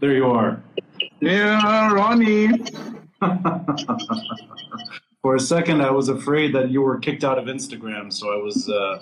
[0.00, 0.62] There you are.
[1.20, 2.48] Yeah, Ronnie.
[5.22, 8.36] For a second, I was afraid that you were kicked out of Instagram, so I
[8.36, 8.98] was uh,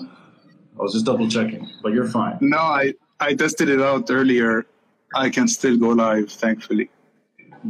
[0.79, 1.69] I was just double checking.
[1.83, 2.38] But you're fine.
[2.41, 4.67] No, I I tested it out earlier.
[5.15, 6.88] I can still go live, thankfully.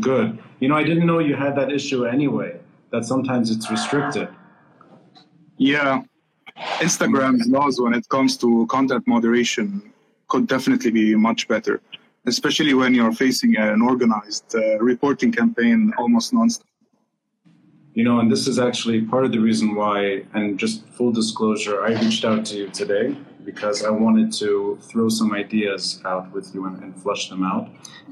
[0.00, 0.38] Good.
[0.61, 2.61] You know, I didn't know you had that issue anyway.
[2.91, 4.29] That sometimes it's restricted.
[5.56, 6.02] Yeah,
[6.79, 9.93] Instagram's laws when it comes to content moderation
[10.29, 11.80] could definitely be much better,
[12.27, 16.64] especially when you're facing an organized uh, reporting campaign almost nonstop.
[17.95, 21.84] You know, and this is actually part of the reason why, and just full disclosure,
[21.84, 26.52] I reached out to you today because I wanted to throw some ideas out with
[26.55, 27.69] you and, and flush them out.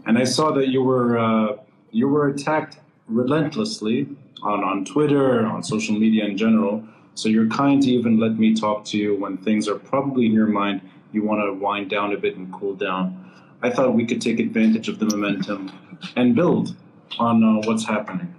[0.06, 1.56] And I saw that you were uh,
[1.90, 4.08] you were attacked relentlessly
[4.42, 6.84] on, on Twitter, on social media in general.
[7.14, 10.32] So you're kind to even let me talk to you when things are probably in
[10.32, 10.80] your mind.
[11.12, 13.30] You want to wind down a bit and cool down.
[13.64, 15.70] I thought we could take advantage of the momentum
[16.16, 16.74] and build
[17.18, 18.34] on uh, what's happening.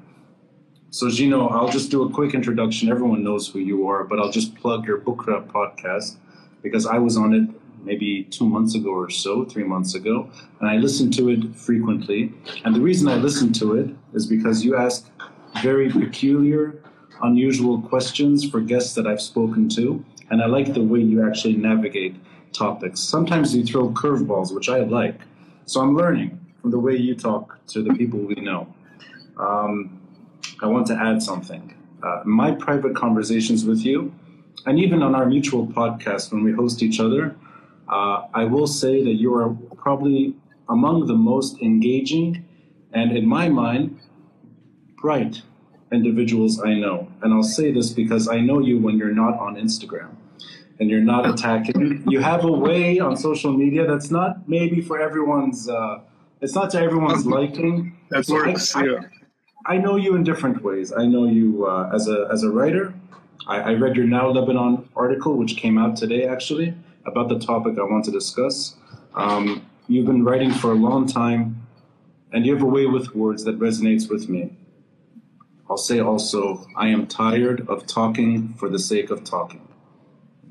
[0.90, 2.90] So, Gino, I'll just do a quick introduction.
[2.90, 6.18] Everyone knows who you are, but I'll just plug your Bukra podcast
[6.62, 7.50] because I was on it
[7.86, 10.30] maybe two months ago or so, three months ago,
[10.60, 12.34] and I listen to it frequently.
[12.66, 15.10] And the reason I listen to it is because you ask
[15.62, 16.84] very peculiar,
[17.22, 21.56] unusual questions for guests that I've spoken to, and I like the way you actually
[21.56, 22.16] navigate
[22.54, 23.00] topics.
[23.00, 25.20] Sometimes you throw curveballs, which I like.
[25.66, 28.74] So I'm learning from the way you talk to the people we know.
[29.38, 30.00] Um,
[30.62, 31.76] I want to add something.
[32.02, 34.14] Uh, my private conversations with you,
[34.66, 37.36] and even on our mutual podcast when we host each other,
[37.90, 40.36] uh, I will say that you are probably
[40.70, 42.46] among the most engaging
[42.94, 44.00] and, in my mind,
[45.02, 45.42] bright
[45.92, 47.08] individuals I know.
[47.22, 50.16] And I'll say this because I know you when you're not on Instagram
[50.80, 52.04] and you're not attacking.
[52.08, 55.70] You have a way on social media that's not maybe for everyone's.
[55.70, 56.00] Uh,
[56.42, 57.98] it's not to everyone's liking.
[58.10, 59.00] That So I- works, I, yeah.
[59.66, 60.92] I know you in different ways.
[60.92, 62.94] I know you uh, as a as a writer.
[63.48, 66.74] I, I read your Now Lebanon article, which came out today, actually,
[67.06, 68.76] about the topic I want to discuss.
[69.16, 71.62] Um, you've been writing for a long time,
[72.32, 74.56] and you have a way with words that resonates with me.
[75.70, 79.68] I'll say also, I am tired of talking for the sake of talking.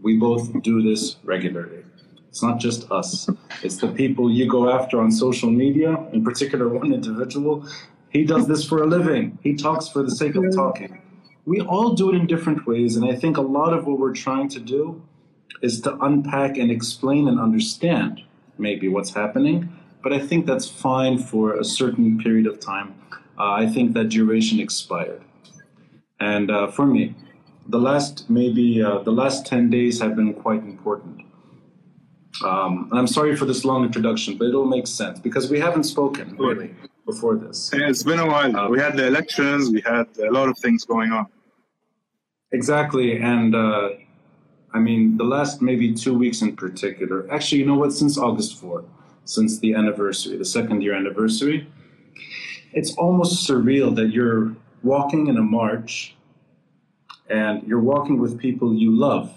[0.02, 1.84] We both do this regularly.
[2.28, 3.28] It's not just us,
[3.62, 7.66] it's the people you go after on social media, in particular, one individual.
[8.08, 11.00] He does this for a living, he talks for the sake of talking.
[11.44, 14.14] We all do it in different ways, and I think a lot of what we're
[14.14, 15.02] trying to do
[15.60, 18.22] is to unpack and explain and understand
[18.58, 19.70] maybe what's happening.
[20.02, 22.94] But I think that's fine for a certain period of time.
[23.38, 25.22] Uh, I think that duration expired.
[26.18, 27.14] And uh, for me,
[27.68, 31.22] the last maybe uh, the last 10 days have been quite important.
[32.44, 35.84] Um, and I'm sorry for this long introduction, but it'll make sense because we haven't
[35.84, 36.74] spoken really
[37.06, 37.70] before this.
[37.72, 38.70] It's been a while.
[38.70, 41.26] We had the elections, we had a lot of things going on.
[42.52, 43.20] Exactly.
[43.20, 43.90] And uh,
[44.72, 47.92] I mean, the last maybe two weeks in particular, actually, you know what?
[47.92, 48.86] Since August 4th,
[49.24, 51.68] since the anniversary, the second year anniversary,
[52.72, 56.16] it's almost surreal that you're walking in a march
[57.32, 59.32] and you're walking with people you love.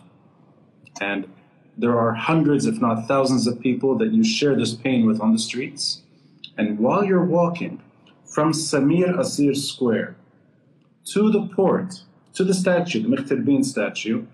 [1.00, 1.32] And
[1.78, 5.32] there are hundreds, if not thousands, of people that you share this pain with on
[5.32, 6.02] the streets.
[6.58, 7.82] And while you're walking
[8.26, 10.16] from Samir Kassir Square
[11.06, 12.04] to the port,
[12.34, 14.26] to the statue, the Mukhtar statue,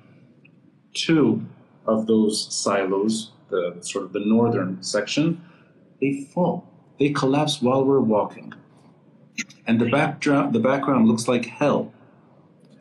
[0.94, 1.45] two
[1.85, 5.44] of those silos, the sort of the northern section,
[6.00, 6.67] they fall.
[7.00, 8.53] They collapse while we're walking.
[9.67, 11.94] And the background, the background looks like hell.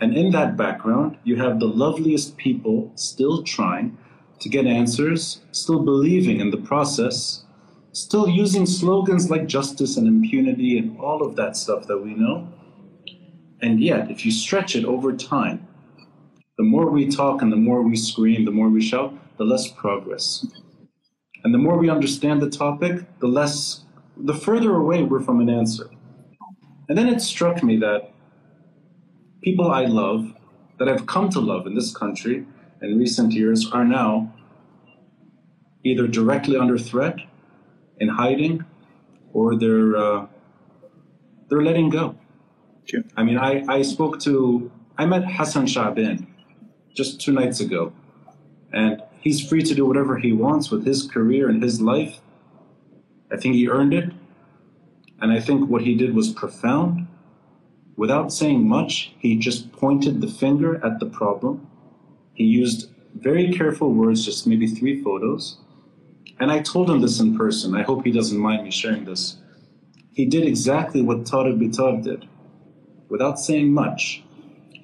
[0.00, 3.99] And in that background, you have the loveliest people still trying
[4.41, 7.44] to get answers, still believing in the process,
[7.93, 12.49] still using slogans like justice and impunity and all of that stuff that we know.
[13.61, 15.66] And yet, if you stretch it over time,
[16.56, 19.69] the more we talk and the more we scream, the more we shout, the less
[19.69, 20.47] progress.
[21.44, 23.84] And the more we understand the topic, the less,
[24.17, 25.91] the further away we're from an answer.
[26.88, 28.12] And then it struck me that
[29.42, 30.32] people I love,
[30.78, 32.46] that I've come to love in this country
[32.81, 34.32] in recent years, are now
[35.84, 37.16] either directly under threat,
[37.98, 38.64] in hiding,
[39.32, 40.26] or they're uh,
[41.48, 42.16] they're letting go.
[42.82, 43.06] Okay.
[43.16, 46.26] I mean, I, I spoke to I met Hassan Shaban
[46.94, 47.93] just two nights ago,
[48.72, 52.20] and he's free to do whatever he wants with his career and his life.
[53.32, 54.10] I think he earned it,
[55.20, 57.06] and I think what he did was profound.
[57.96, 61.66] Without saying much, he just pointed the finger at the problem.
[62.34, 65.58] He used very careful words, just maybe three photos.
[66.38, 67.75] And I told him this in person.
[67.75, 69.37] I hope he doesn't mind me sharing this.
[70.12, 72.26] he did exactly what Tariq Bitar did
[73.08, 74.22] without saying much.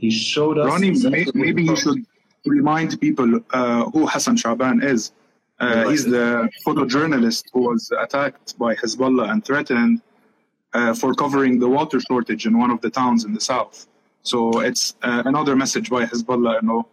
[0.03, 0.67] He showed us.
[0.67, 2.05] Ronnie, exactly maybe you should
[2.45, 5.13] remind people uh, who Hassan Shaban is.
[5.59, 5.89] Uh.
[5.89, 10.03] He's the photojournalist who was attacked by Hezbollah and threatened
[10.77, 13.87] uh, for covering the water shortage in one of the towns in the south.
[14.23, 16.55] So it's uh, another message by Hezbollah.
[16.61, 16.89] You know,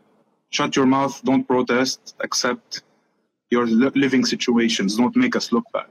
[0.50, 2.84] shut your mouth, don't protest, accept
[3.50, 3.66] your
[4.06, 5.90] living situations, don't make us look bad.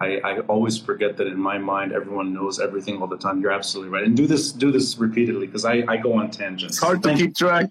[0.00, 3.40] I, I, always forget that in my mind everyone knows everything all the time.
[3.40, 4.04] You're absolutely right.
[4.04, 6.74] And do this do this repeatedly because I, I go on tangents.
[6.76, 7.68] It's hard to keep track.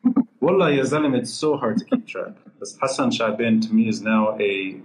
[0.40, 2.32] Wallah ya zalim, it's so hard to keep track.
[2.46, 4.80] Because Hassan Shaban to me is now a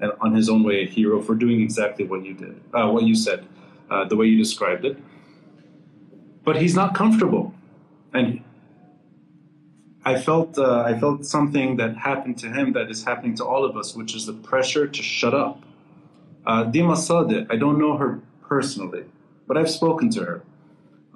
[0.00, 3.04] an, on his own way a hero for doing exactly what you did, uh, what
[3.04, 3.46] you said,
[3.90, 4.98] uh, the way you described it.
[6.44, 7.54] But he's not comfortable,
[8.12, 8.42] and
[10.04, 13.64] I felt uh, I felt something that happened to him that is happening to all
[13.64, 15.64] of us, which is the pressure to shut up
[16.46, 19.04] uh, Dima Sadiq, I don't know her personally,
[19.46, 20.42] but I've spoken to her.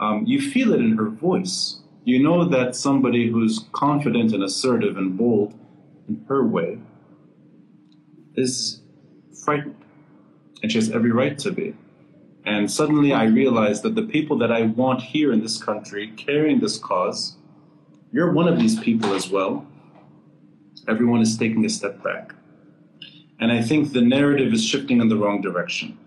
[0.01, 1.81] Um, you feel it in her voice.
[2.05, 5.55] You know that somebody who's confident and assertive and bold
[6.09, 6.79] in her way
[8.39, 8.81] is
[9.45, 9.77] frightened.
[10.63, 11.75] And she has every right to be.
[12.45, 16.61] And suddenly I realized that the people that I want here in this country carrying
[16.61, 17.37] this cause,
[18.13, 19.67] you're one of these people as well.
[20.89, 22.35] Everyone is taking a step back.
[23.41, 25.99] And I think the narrative is shifting in the wrong direction.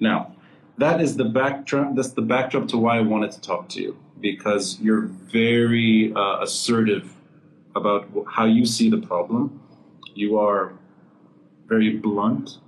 [0.00, 0.34] Now,
[0.78, 1.94] that is the backdrop.
[1.94, 6.40] That's the backdrop to why I wanted to talk to you because you're very uh,
[6.40, 7.12] assertive
[7.76, 9.60] about how you see the problem.
[10.14, 10.72] You are
[11.68, 12.58] very blunt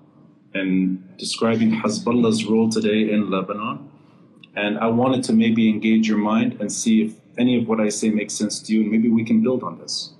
[0.54, 3.88] in describing Hezbollah's role today in Lebanon.
[4.56, 7.88] And I wanted to maybe engage your mind and see if any of what I
[7.88, 10.12] say makes sense to you, and maybe we can build on this.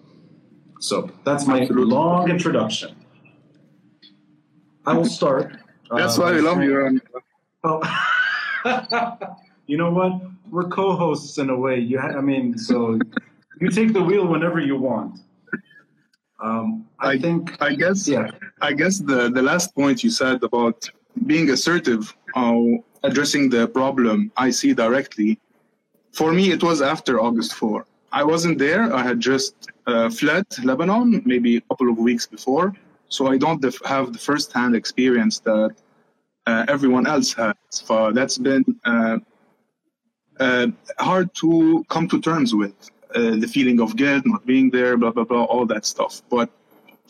[0.80, 2.96] So that's my long introduction.
[4.86, 5.58] I will start.
[5.94, 7.00] That's uh, why we love you.
[7.64, 7.80] Oh.
[9.66, 10.22] you know what?
[10.50, 11.78] We're co-hosts in a way.
[11.78, 12.98] You, ha- I mean, so
[13.60, 15.20] you take the wheel whenever you want.
[16.42, 17.60] Um, I, I, think.
[17.60, 18.08] I guess.
[18.08, 18.30] Yeah.
[18.60, 20.78] I guess the the last point you said about
[21.26, 22.02] being assertive,
[22.34, 22.62] uh,
[23.02, 25.38] addressing the problem I see directly.
[26.12, 27.86] For me, it was after August 4.
[28.12, 28.92] I wasn't there.
[28.92, 29.54] I had just
[29.86, 32.74] uh, fled Lebanon maybe a couple of weeks before
[33.10, 35.74] so I don't def- have the first-hand experience that
[36.46, 37.54] uh, everyone else has.
[37.68, 39.18] So that's been uh,
[40.38, 40.68] uh,
[40.98, 42.90] hard to come to terms with.
[43.14, 46.22] Uh, the feeling of guilt, not being there, blah blah blah, all that stuff.
[46.30, 46.48] But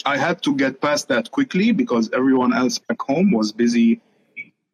[0.05, 4.01] I had to get past that quickly because everyone else back home was busy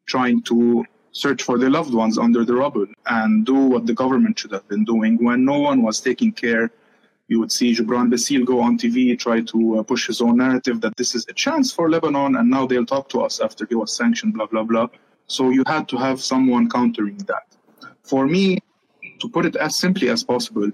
[0.07, 4.39] trying to search for their loved ones under the rubble and do what the government
[4.39, 6.71] should have been doing when no one was taking care.
[7.29, 10.81] You would see Gibran Bassil go on TV, try to uh, push his own narrative
[10.83, 13.75] that this is a chance for Lebanon, and now they'll talk to us after he
[13.75, 14.89] was sanctioned, blah, blah, blah.
[15.27, 17.47] So you had to have someone countering that.
[18.03, 18.59] For me,
[19.19, 20.71] to put it as simply as possible,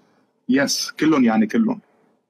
[0.47, 1.81] yes, killon yani killon.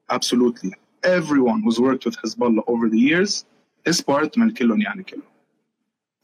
[0.09, 3.44] Absolutely Everyone who's worked with Hezbollah over the years
[3.84, 5.22] is part من كلهم يعني كلهم.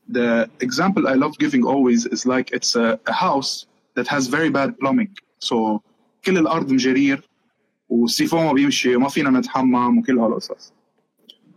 [0.09, 4.51] The example I love giving always is like it's a, a house that has very
[4.51, 5.17] bad plumbing.
[5.39, 5.83] So
[6.25, 7.29] كل الأرض مجرير
[7.89, 10.73] والسيفون ما بيمشي وما فينا نتحمم وكل هالقصص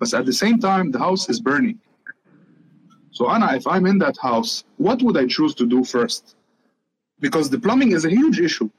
[0.02, 1.78] بس at the same time the house is burning
[3.12, 6.36] so Anna if I'm in that house what would I choose to do first
[7.20, 8.70] because the plumbing is a huge issue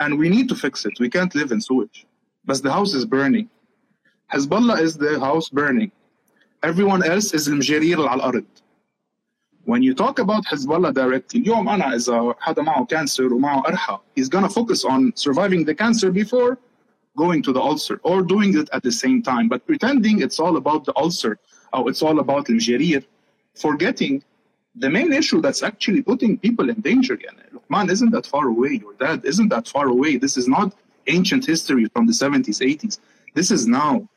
[0.00, 1.98] and we need to fix it we can't live in sewage
[2.48, 3.48] but the house is burning
[4.32, 5.90] Hezbollah is the house burning
[6.62, 8.44] everyone else is المجارير على الأرض
[9.64, 14.28] when you talk about Hezbollah directly اليوم أنا إذا حدا معه cancer ومعه قرحة he's
[14.28, 16.58] gonna focus on surviving the cancer before
[17.18, 20.56] going to the ulcer or doing it at the same time, but pretending it's all
[20.62, 21.34] about the ulcer
[21.74, 23.02] or it's all about al
[23.66, 24.14] forgetting
[24.84, 27.14] the main issue that's actually putting people in danger.
[27.76, 28.72] Man isn't that far away.
[28.84, 30.12] Your dad isn't that far away.
[30.24, 30.68] This is not
[31.16, 32.94] ancient history from the 70s, 80s.
[33.33, 34.07] This is now.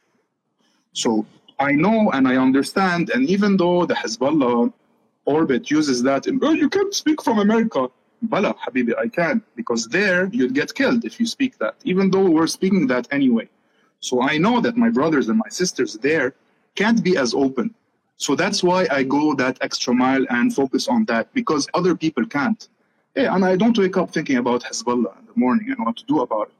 [0.93, 1.27] So
[1.59, 4.73] I know and I understand, and even though the Hezbollah
[5.25, 7.89] orbit uses that, oh, you can't speak from America.
[8.23, 12.29] Bala, Habibi, I can, because there you'd get killed if you speak that, even though
[12.31, 13.49] we're speaking that anyway.
[14.01, 16.35] So I know that my brothers and my sisters there
[16.75, 17.75] can't be as open.
[18.17, 22.25] So that's why I go that extra mile and focus on that, because other people
[22.25, 22.69] can't.
[23.15, 26.05] Yeah, and I don't wake up thinking about Hezbollah in the morning and what to
[26.07, 26.55] do about it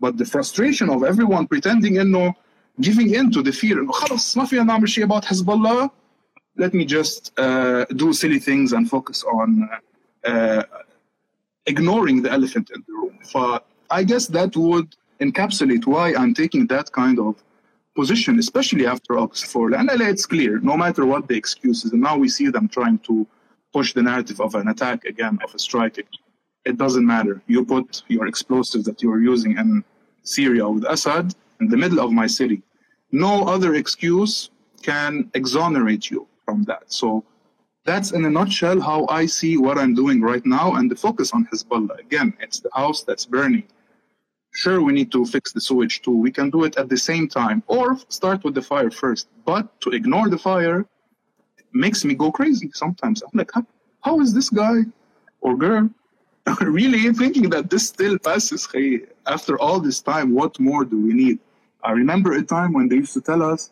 [0.00, 2.34] But the frustration of everyone pretending انه
[2.80, 5.90] giving in to the fear انه خلص ما فينا نعمل شيء about Hezbollah
[6.56, 10.62] let me just uh, do silly things and focus on uh, uh,
[11.66, 13.18] ignoring the elephant in the room.
[13.22, 13.60] So
[13.90, 17.42] I guess that would encapsulate why I'm taking that kind of
[17.94, 19.74] position, especially after August 4.
[19.74, 23.26] And it's clear, no matter what the excuses, and now we see them trying to
[23.72, 26.06] push the narrative of an attack again, of a strike.
[26.65, 27.41] It doesn't matter.
[27.47, 29.83] You put your explosives that you are using in
[30.23, 32.63] Syria with Assad in the middle of my city.
[33.11, 34.49] No other excuse
[34.81, 36.91] can exonerate you from that.
[36.91, 37.23] So
[37.85, 41.31] that's in a nutshell how I see what I'm doing right now and the focus
[41.33, 41.99] on Hezbollah.
[41.99, 43.67] Again, it's the house that's burning.
[44.51, 46.15] Sure, we need to fix the sewage too.
[46.15, 49.27] We can do it at the same time or start with the fire first.
[49.45, 50.85] But to ignore the fire
[51.73, 53.21] makes me go crazy sometimes.
[53.21, 53.65] I'm like, how,
[54.01, 54.77] how is this guy
[55.41, 55.89] or girl
[56.61, 58.67] really thinking that this still passes?
[58.71, 61.39] Hey, after all this time, what more do we need?
[61.83, 63.71] I remember a time when they used to tell us,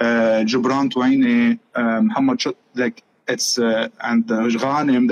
[0.00, 2.42] uh, Gibran Tueni, um, Muhammad,
[2.74, 4.42] like it's uh, and uh,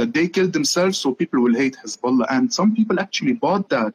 [0.01, 2.27] that they killed themselves so people will hate Hezbollah.
[2.31, 3.95] And some people actually bought that.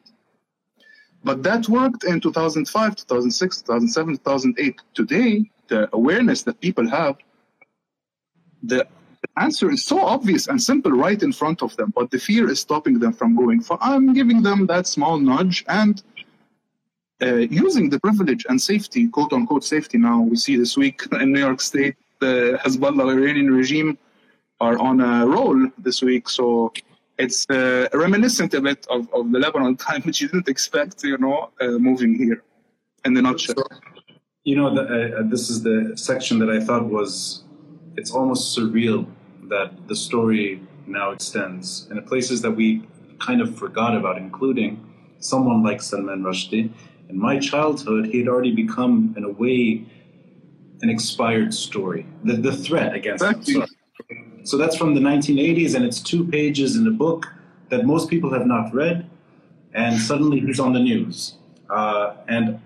[1.24, 4.82] But that worked in 2005, 2006, 2007, 2008.
[4.94, 7.16] Today, the awareness that people have,
[8.62, 8.88] the
[9.38, 12.60] answer is so obvious and simple right in front of them, but the fear is
[12.60, 13.62] stopping them from going.
[13.62, 16.02] For I'm giving them that small nudge and
[17.22, 19.98] uh, using the privilege and safety, quote unquote safety.
[19.98, 23.98] Now we see this week in New York State, the Hezbollah Iranian regime
[24.60, 26.30] are on a roll this week.
[26.30, 26.72] So
[27.18, 31.18] it's uh, reminiscent a bit of, of the Lebanon time, which you didn't expect, you
[31.18, 32.44] know, uh, moving here
[33.06, 33.64] in the nutshell.
[34.44, 34.84] You know, the,
[35.20, 37.44] uh, this is the section that I thought was,
[37.98, 39.06] it's almost surreal
[39.50, 42.88] that the story now extends in places that we
[43.20, 44.84] kind of forgot about, including
[45.20, 46.72] someone like Salman Rushdie.
[47.10, 49.86] In my childhood, he had already become, in a way,
[50.82, 52.06] an expired story.
[52.24, 53.66] The, the threat against him.
[54.44, 57.28] So that's from the 1980s, and it's two pages in a book
[57.70, 59.10] that most people have not read,
[59.74, 61.36] and suddenly he's on the news.
[61.70, 62.60] Uh, and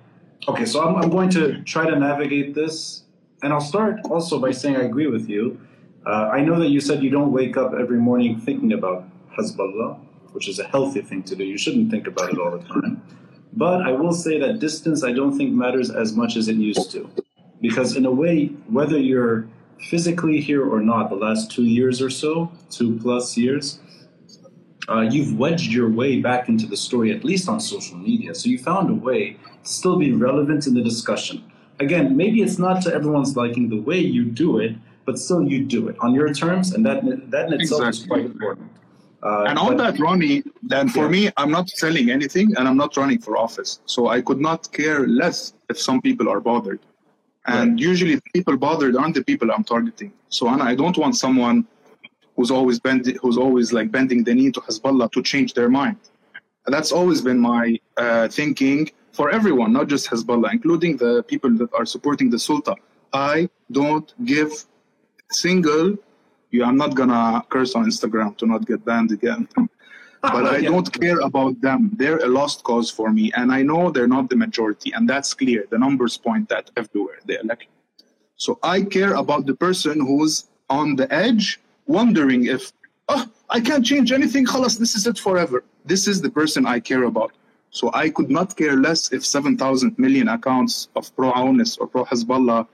[0.47, 3.03] okay, so I'm, I'm, going to try to navigate this,
[3.41, 5.59] and I'll start also by saying I agree with you.
[6.05, 9.99] Uh, I know that you said you don't wake up every morning thinking about Hezbollah,
[10.31, 11.43] which is a healthy thing to do.
[11.43, 13.01] You shouldn't think about it all the time.
[13.53, 16.91] But I will say that distance I don't think matters as much as it used
[16.91, 17.09] to.
[17.59, 19.47] Because in a way, whether you're
[19.89, 23.79] physically here or not, the last two years or so, two plus years,
[24.89, 28.33] uh, you've wedged your way back into the story, at least on social media.
[28.33, 31.43] So you found a way to still be relevant in the discussion.
[31.79, 35.63] Again, maybe it's not to everyone's liking the way you do it, but still you
[35.63, 38.01] do it on your terms, and that that in itself exactly.
[38.01, 38.71] is quite important.
[39.23, 41.15] Uh, and on that, Ronnie, then for yeah.
[41.15, 44.71] me, I'm not selling anything, and I'm not running for office, so I could not
[44.71, 46.79] care less if some people are bothered.
[47.47, 47.79] And right.
[47.79, 50.11] usually, the people bothered aren't the people I'm targeting.
[50.29, 51.65] So, Anna, I don't want someone
[52.35, 55.97] who's always bending, who's always like bending the knee to Hezbollah to change their mind.
[56.65, 61.51] And that's always been my uh, thinking for everyone, not just Hezbollah, including the people
[61.61, 62.75] that are supporting the Sulta.
[63.31, 64.51] I don't give
[65.31, 65.97] single.
[66.51, 69.41] You, I'm not gonna curse on Instagram to not get banned again.
[70.21, 71.81] but I don't care about them.
[71.99, 73.25] They're a lost cause for me.
[73.35, 75.65] And I know they're not the majority, and that's clear.
[75.73, 77.71] The numbers point that everywhere, the election.
[78.35, 80.33] So I care about the person who's
[80.69, 82.71] on the edge, wondering if,
[83.09, 85.63] oh, I can't change anything, khalas, this is it forever.
[85.85, 87.31] This is the person I care about.
[87.77, 92.03] So I could not care less if 7,000 million accounts of pro Aunis or pro
[92.05, 92.67] Hezbollah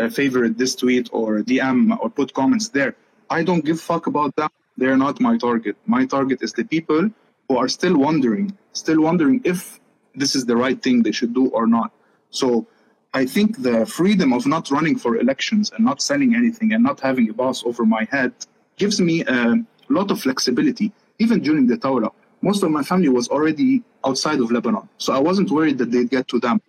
[0.00, 2.92] uh, this tweet or DM or put comments there.
[3.30, 5.76] I don't give fuck about them they're not my target.
[5.86, 7.10] My target is the people
[7.48, 9.80] who are still wondering, still wondering if
[10.14, 11.92] this is the right thing they should do or not.
[12.30, 12.66] So
[13.12, 17.00] I think the freedom of not running for elections and not selling anything and not
[17.00, 18.32] having a boss over my head
[18.76, 19.54] gives me a
[19.88, 22.10] lot of flexibility, even during the Tawla
[22.44, 24.86] most of my family was already outside of Lebanon.
[24.98, 26.60] So I wasn't worried that they'd get to them.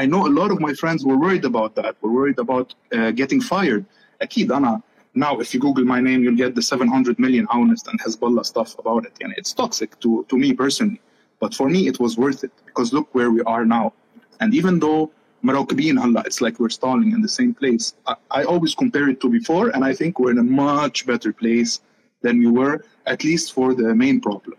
[0.00, 3.10] I know a lot of my friends were worried about that, were worried about uh,
[3.12, 3.86] getting fired.
[4.20, 4.82] Akid, Anna,
[5.14, 8.78] now if you Google my name, you'll get the 700 million honest and Hezbollah stuff
[8.78, 9.14] about it.
[9.22, 11.00] And it's toxic to, to me personally.
[11.40, 13.94] But for me, it was worth it because look where we are now.
[14.40, 15.10] And even though
[15.42, 19.20] Marokbin, Allah, it's like we're stalling in the same place, I, I always compare it
[19.22, 21.80] to before, and I think we're in a much better place
[22.22, 24.58] than we were, at least for the main problem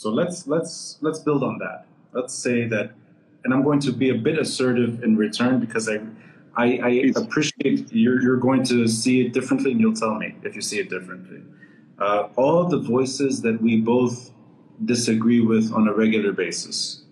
[0.00, 1.78] so let's let's let's build on that
[2.16, 2.86] let's say that
[3.44, 5.96] and I'm going to be a bit assertive in return because I
[6.56, 10.56] I, I appreciate you're, you're going to see it differently, and you'll tell me if
[10.56, 11.42] you see it differently.
[11.98, 14.32] Uh, all the voices that we both
[14.84, 17.02] disagree with on a regular basis.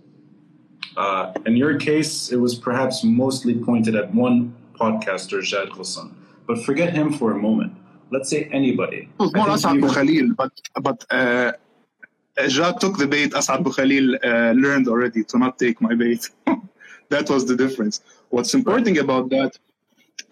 [0.96, 6.12] Uh, in your case, it was perhaps mostly pointed at one podcaster, Jad Ghosn.
[6.46, 7.74] But forget him for a moment.
[8.10, 9.08] Let's say anybody.
[9.20, 11.52] It was more Asad Khalil, but, but uh,
[12.46, 16.30] Jad took the bait Asad Bukhalil uh, learned already to not take my bait.
[17.08, 18.02] that was the difference.
[18.30, 19.58] What's important about that,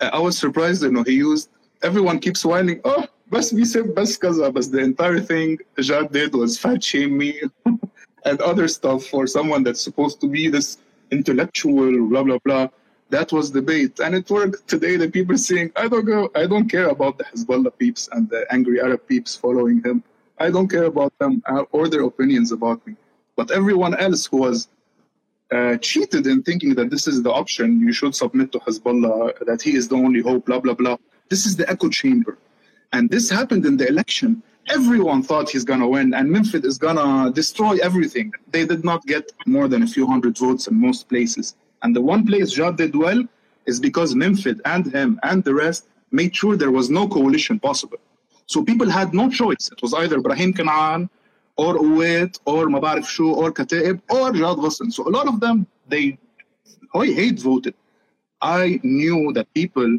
[0.00, 1.48] uh, I was surprised, you know, he used,
[1.82, 6.32] everyone keeps whining, oh, Bas, we said best kaza, but the entire thing Jad did
[6.32, 7.42] was fat shame me
[8.25, 10.78] and other stuff for someone that's supposed to be this
[11.10, 12.68] intellectual, blah, blah, blah.
[13.10, 13.98] That was the bait.
[13.98, 14.68] And it worked.
[14.68, 18.28] Today, the people saying, I don't go, I don't care about the Hezbollah peeps and
[18.28, 20.04] the angry Arab peeps following him
[20.38, 22.94] i don't care about them uh, or their opinions about me
[23.36, 24.68] but everyone else who was
[25.52, 29.18] uh, cheated in thinking that this is the option you should submit to hezbollah
[29.50, 30.96] that he is the only hope blah blah blah
[31.28, 32.36] this is the echo chamber
[32.92, 34.42] and this happened in the election.
[34.68, 38.32] Everyone thought he's going to win, and Memphis is going to destroy everything.
[38.50, 41.54] They did not get more than a few hundred votes in most places.
[41.82, 43.22] And the one place Jad did well
[43.66, 47.98] is because Memphis and him and the rest made sure there was no coalition possible.
[48.46, 49.68] So people had no choice.
[49.72, 51.08] It was either Brahim Kanaan
[51.56, 54.92] or Uwait or Mabarif Shu or Kataib or Jad Ghosn.
[54.92, 56.18] So a lot of them, they
[56.94, 57.74] I hate voted.
[58.40, 59.98] I knew that people,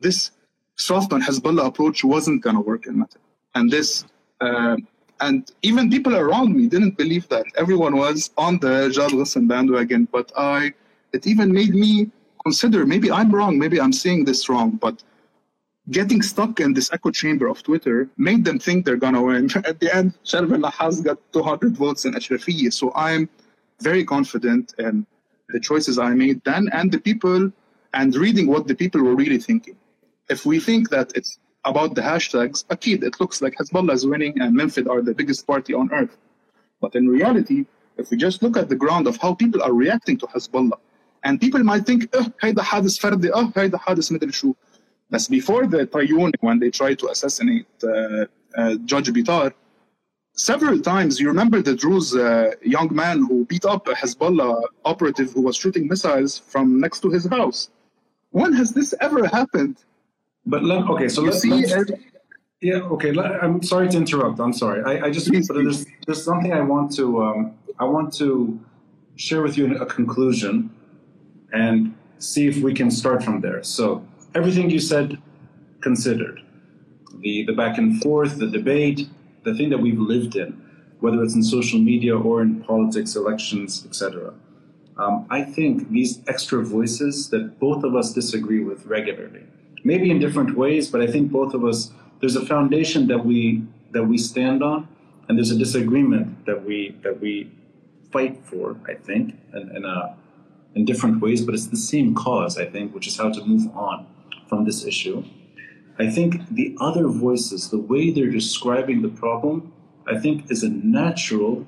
[0.00, 0.30] this
[0.76, 3.18] soft on Hezbollah approach wasn't going to work in Mata.
[3.54, 4.04] And this,
[4.40, 4.76] uh,
[5.20, 7.46] and even people around me didn't believe that.
[7.56, 10.72] Everyone was on the Jad Ghosn bandwagon, but I,
[11.12, 12.10] it even made me
[12.44, 15.02] consider maybe I'm wrong, maybe I'm seeing this wrong, but
[15.89, 19.49] getting stuck in this echo chamber of Twitter made them think they're gonna win.
[19.55, 22.71] At the end, Sharvin has got 200 votes in Ashrafiyya.
[22.71, 23.29] So I'm
[23.79, 25.05] very confident in
[25.49, 27.51] the choices I made then and the people
[27.93, 29.75] and reading what the people were really thinking
[30.31, 31.31] if we think that it's
[31.65, 35.45] about the hashtags, akid, it looks like Hezbollah is winning and Memphis are the biggest
[35.45, 36.15] party on earth.
[36.79, 37.65] But in reality,
[37.97, 40.79] if we just look at the ground of how people are reacting to Hezbollah,
[41.23, 44.53] and people might think, oh, هيدا حادث فردي, oh, هيدا حادث مدري شو.
[45.10, 49.52] But before the Tayoun, when they tried to assassinate uh, uh, Judge Bitar,
[50.32, 55.32] several times, you remember the Druze uh, young man who beat up a Hezbollah operative
[55.32, 57.70] who was shooting missiles from next to his house.
[58.30, 59.76] When has this ever happened?
[60.44, 61.90] But let, okay, so let's, see, let's,
[62.60, 63.12] yeah, okay.
[63.12, 64.38] Let, I'm sorry to interrupt.
[64.40, 64.82] I'm sorry.
[64.84, 68.58] I, I just but there's there's something I want to um, I want to
[69.16, 70.70] share with you a conclusion
[71.52, 73.62] and see if we can start from there.
[73.62, 75.18] So everything you said
[75.80, 76.42] considered,
[77.20, 79.08] the the back and forth, the debate,
[79.44, 80.50] the thing that we've lived in,
[81.00, 84.34] whether it's in social media or in politics, elections, etc.
[84.98, 89.44] Um, I think these extra voices that both of us disagree with regularly
[89.86, 93.62] maybe in different ways, but I think both of us, there's a foundation that we
[93.92, 94.88] that we stand on,
[95.28, 97.50] and there's a disagreement that we that we
[98.12, 98.76] fight for.
[98.86, 100.16] I think, in, in, a,
[100.74, 102.58] in different ways, but it's the same cause.
[102.58, 104.06] I think, which is how to move on
[104.48, 105.24] from this issue.
[105.98, 109.72] I think the other voices, the way they're describing the problem,
[110.06, 111.66] I think is a natural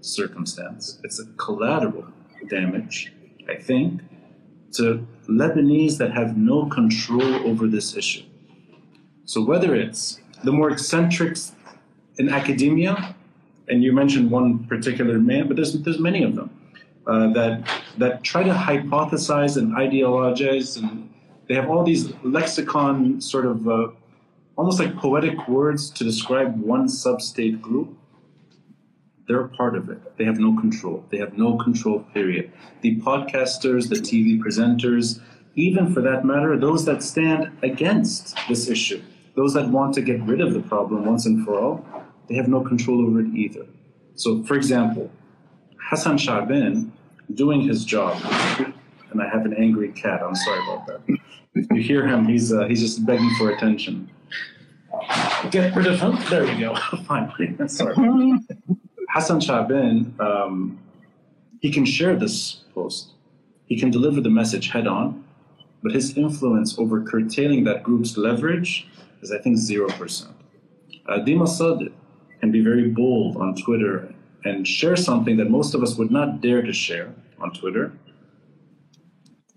[0.00, 1.00] circumstance.
[1.02, 2.06] It's a collateral
[2.48, 3.12] damage,
[3.48, 4.02] I think,
[4.72, 8.24] to Lebanese that have no control over this issue.
[9.24, 11.52] So whether it's the more eccentrics
[12.18, 13.14] in academia,
[13.68, 16.50] and you mentioned one particular man, but there's there's many of them
[17.06, 21.09] uh, that that try to hypothesize and ideologize, and
[21.50, 23.88] they have all these lexicon sort of uh,
[24.56, 27.98] almost like poetic words to describe one sub-state group
[29.30, 30.16] they're part of it.
[30.16, 31.04] They have no control.
[31.08, 32.50] They have no control, period.
[32.80, 35.20] The podcasters, the TV presenters,
[35.54, 39.00] even for that matter, those that stand against this issue,
[39.36, 41.86] those that want to get rid of the problem once and for all,
[42.28, 43.66] they have no control over it either.
[44.16, 45.12] So, for example,
[45.78, 46.90] Hassan Sha'ban
[47.32, 48.20] doing his job,
[49.12, 50.24] and I have an angry cat.
[50.24, 51.18] I'm sorry about that.
[51.54, 54.10] If you hear him, he's uh, he's just begging for attention.
[55.50, 56.18] Get rid of him.
[56.28, 56.74] There we go.
[57.06, 57.94] Finally, sorry.
[59.10, 60.78] Hassan Sha'ban, um,
[61.60, 63.12] he can share this post.
[63.66, 65.24] He can deliver the message head on,
[65.82, 68.86] but his influence over curtailing that group's leverage
[69.22, 70.26] is, I think, 0%.
[71.06, 71.92] Uh, Dima Sadiq
[72.40, 76.40] can be very bold on Twitter and share something that most of us would not
[76.40, 77.92] dare to share on Twitter.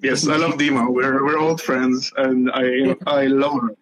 [0.04, 0.92] Yes, I love Dima.
[0.92, 3.76] We're, we're old friends, and I I love her.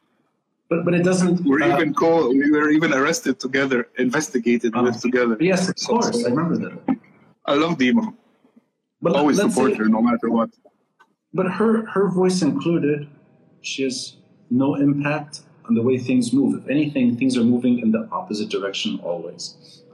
[0.70, 1.44] But but it doesn't.
[1.44, 2.38] We're uh, even called.
[2.38, 5.36] We were even arrested together, investigated with uh, together.
[5.40, 6.98] Yes, of course, so, I remember that.
[7.48, 8.14] I love Dima.
[9.02, 10.52] But always support her, no matter what.
[11.34, 13.10] But her her voice included,
[13.62, 14.18] she has
[14.52, 16.52] no impact on the way things move.
[16.62, 19.44] If anything, things are moving in the opposite direction always.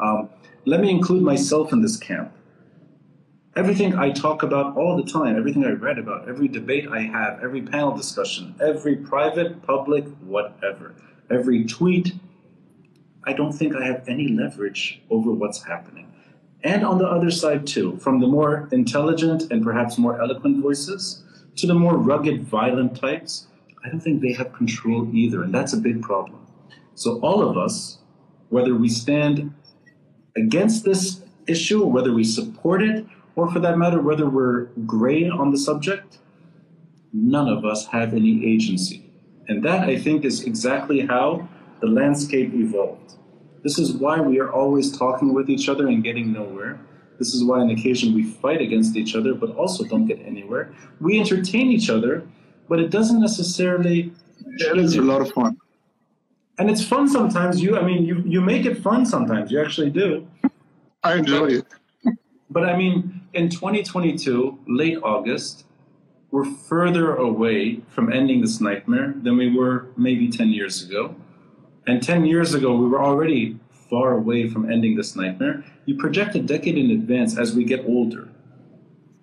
[0.01, 0.29] Um,
[0.65, 2.33] let me include myself in this camp
[3.57, 7.39] everything I talk about all the time, everything I read about, every debate I have,
[7.43, 10.93] every panel discussion, every private, public, whatever,
[11.31, 12.13] every tweet,
[13.23, 16.05] I don't think I have any leverage over what's happening.
[16.63, 21.23] and on the other side too, from the more intelligent and perhaps more eloquent voices
[21.55, 23.47] to the more rugged, violent types,
[23.83, 26.45] I don't think they have control either, and that's a big problem.
[26.95, 27.99] So all of us,
[28.49, 29.53] whether we stand
[30.35, 33.05] against this issue, whether we support it,
[33.37, 36.17] or for that matter, whether we're gray on the subject,
[37.13, 39.09] none of us have any agency.
[39.47, 41.47] And that, I think, is exactly how
[41.79, 43.13] the landscape evolved.
[43.63, 46.79] This is why we are always talking with each other and getting nowhere.
[47.19, 50.73] This is why, on occasion, we fight against each other, but also don't get anywhere.
[50.99, 52.27] We entertain each other,
[52.67, 54.13] but it doesn't necessarily.
[54.45, 55.57] It is a lot of fun.
[56.57, 57.61] And it's fun sometimes.
[57.61, 59.51] You, I mean, you, you make it fun sometimes.
[59.51, 60.27] You actually do.
[61.03, 61.67] I enjoy it.
[62.49, 65.65] But I mean, in 2022, late August,
[66.31, 71.15] we're further away from ending this nightmare than we were maybe 10 years ago.
[71.85, 75.63] And 10 years ago, we were already far away from ending this nightmare.
[75.85, 78.27] You project a decade in advance as we get older.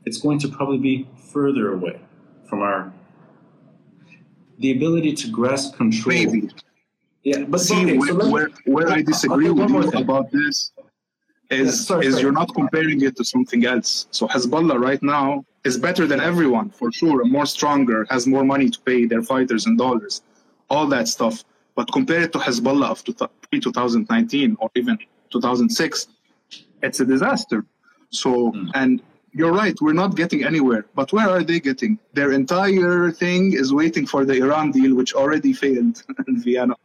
[0.07, 2.01] It's going to probably be further away
[2.49, 2.93] from our
[4.61, 6.15] the ability to grasp control.
[6.15, 6.49] Maybe.
[7.25, 10.03] Yeah, but See, okay, where, so me- where, where I disagree Okay, with you thing.
[10.03, 10.71] about this
[11.57, 12.23] Yeah, is, sorry, is sorry.
[12.23, 14.07] you're not comparing it to something else.
[14.11, 18.45] So Hezbollah right now is better than everyone, for sure, and more stronger, has more
[18.45, 20.23] money to pay their fighters in dollars,
[20.71, 21.45] all that stuff.
[21.77, 22.99] But compare it to Hezbollah of
[23.51, 24.97] pre 2019 or even
[25.31, 26.09] 2006,
[26.83, 27.65] it's a disaster.
[28.11, 28.69] So, Hmm.
[28.75, 30.87] and you're right, we're not getting anywhere.
[30.95, 31.99] But where are they getting?
[32.13, 35.97] Their entire thing is waiting for the Iran deal, which already failed
[36.29, 36.77] in Vienna.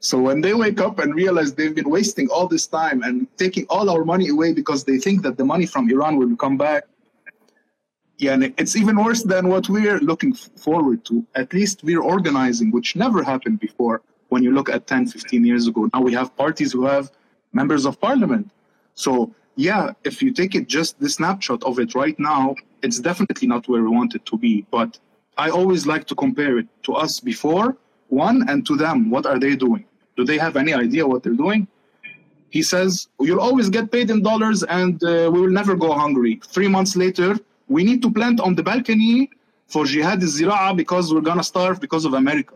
[0.00, 3.66] So when they wake up and realize they've been wasting all this time and taking
[3.68, 6.84] all our money away because they think that the money from Iran will come back,
[8.18, 11.24] yeah, and it's even worse than what we're looking forward to.
[11.36, 15.68] At least we're organizing, which never happened before when you look at 10, 15 years
[15.68, 15.88] ago.
[15.94, 17.10] Now we have parties who have
[17.52, 18.50] members of parliament.
[18.94, 23.46] So, yeah, if you take it just the snapshot of it right now, it's definitely
[23.46, 24.66] not where we want it to be.
[24.70, 24.98] But
[25.36, 27.76] I always like to compare it to us before,
[28.08, 29.10] one, and to them.
[29.10, 29.84] What are they doing?
[30.16, 31.68] Do they have any idea what they're doing?
[32.50, 36.40] He says, You'll always get paid in dollars and uh, we will never go hungry.
[36.44, 39.30] Three months later, we need to plant on the balcony
[39.66, 42.54] for Jihad al-Zira'a because we're going to starve because of America.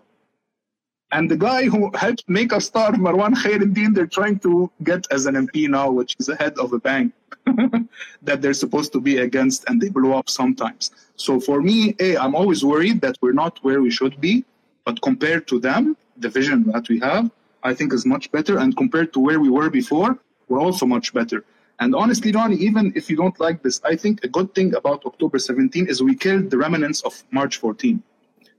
[1.12, 5.26] And the guy who helped make us starve, Marwan Khairuddin, they're trying to get as
[5.26, 7.12] an MP now, which is the head of a bank
[8.22, 10.90] that they're supposed to be against, and they blow up sometimes.
[11.16, 14.46] So for me, A, I'm always worried that we're not where we should be,
[14.84, 17.30] but compared to them, the vision that we have,
[17.62, 18.58] I think is much better.
[18.58, 20.18] And compared to where we were before,
[20.48, 21.44] we're also much better.
[21.80, 25.04] And honestly, Ronnie, even if you don't like this, I think a good thing about
[25.06, 28.02] October 17 is we killed the remnants of March 14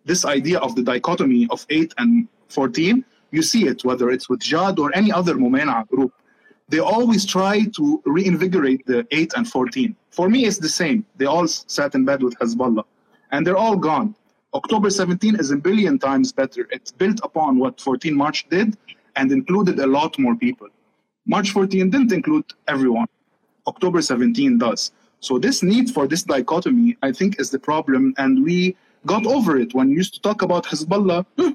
[0.05, 4.39] this idea of the dichotomy of 8 and 14, you see it, whether it's with
[4.41, 6.13] Jad or any other Mumena group.
[6.69, 9.95] They always try to reinvigorate the 8 and 14.
[10.11, 11.05] For me, it's the same.
[11.17, 12.83] They all sat in bed with Hezbollah,
[13.31, 14.15] and they're all gone.
[14.55, 16.67] October 17 is a billion times better.
[16.69, 18.77] It's built upon what 14 March did
[19.15, 20.67] and included a lot more people.
[21.25, 23.07] March 14 didn't include everyone.
[23.65, 24.91] October 17 does.
[25.21, 29.57] So this need for this dichotomy, I think, is the problem, and we got over
[29.57, 31.25] it when you used to talk about Hezbollah.
[31.39, 31.51] Hmm,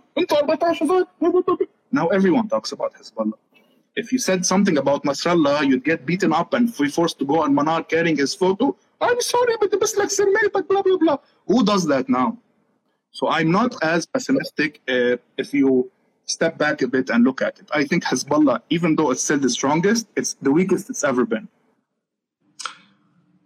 [1.93, 3.39] now everyone talks about Hezbollah.
[3.95, 7.43] If you said something about Nasrallah, you'd get beaten up and be forced to go
[7.43, 8.77] on Manar carrying his photo.
[9.01, 10.11] I'm sorry, but the best like
[10.69, 11.19] blah blah blah.
[11.47, 12.39] Who does that now?
[13.11, 15.91] So I'm not as pessimistic uh, if you
[16.27, 17.69] step back a bit and look at it.
[17.73, 21.49] I think Hezbollah, even though it's still the strongest, it's the weakest it's ever been.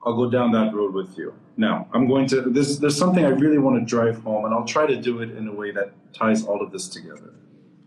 [0.05, 1.33] I'll go down that road with you.
[1.57, 2.41] Now, I'm going to.
[2.41, 5.31] There's there's something I really want to drive home, and I'll try to do it
[5.31, 7.35] in a way that ties all of this together.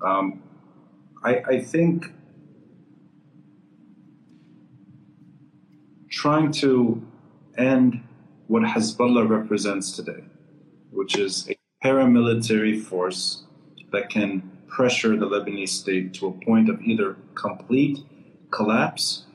[0.02, 0.42] Um,
[1.24, 2.14] I, I think
[6.10, 7.06] trying to
[7.58, 8.02] end
[8.48, 10.24] what Hezbollah represents today,
[10.92, 13.44] which is a paramilitary force
[13.92, 18.00] that can pressure the Lebanese state to a point of either complete
[18.50, 19.26] collapse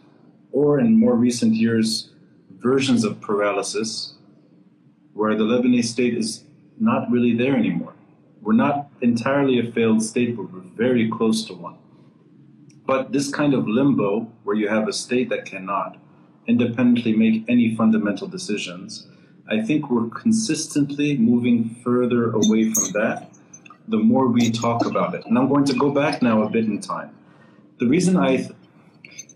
[0.50, 2.10] or, in more recent years,
[2.50, 4.14] versions of paralysis
[5.14, 6.42] where the Lebanese state is
[6.80, 7.94] not really there anymore.
[8.42, 11.78] We're not entirely a failed state, but we're very close to one.
[12.84, 15.98] But this kind of limbo, where you have a state that cannot
[16.48, 19.06] independently make any fundamental decisions,
[19.50, 23.30] I think we're consistently moving further away from that
[23.88, 25.26] the more we talk about it.
[25.26, 27.10] And I'm going to go back now a bit in time.
[27.80, 28.52] The reason I, th-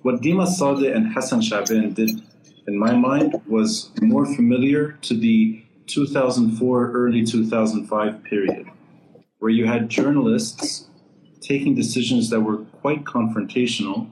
[0.02, 2.22] what Dima Saleh and Hassan Shaban did
[2.68, 8.66] in my mind was more familiar to the 2004 early 2005 period
[9.38, 10.88] where you had journalists
[11.40, 14.08] taking decisions that were quite confrontational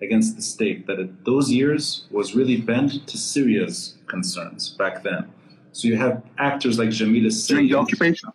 [0.00, 5.32] against the state that it, those years was really bent to Syria's concerns back then.
[5.72, 8.30] So you have actors like Jamil During the occupation.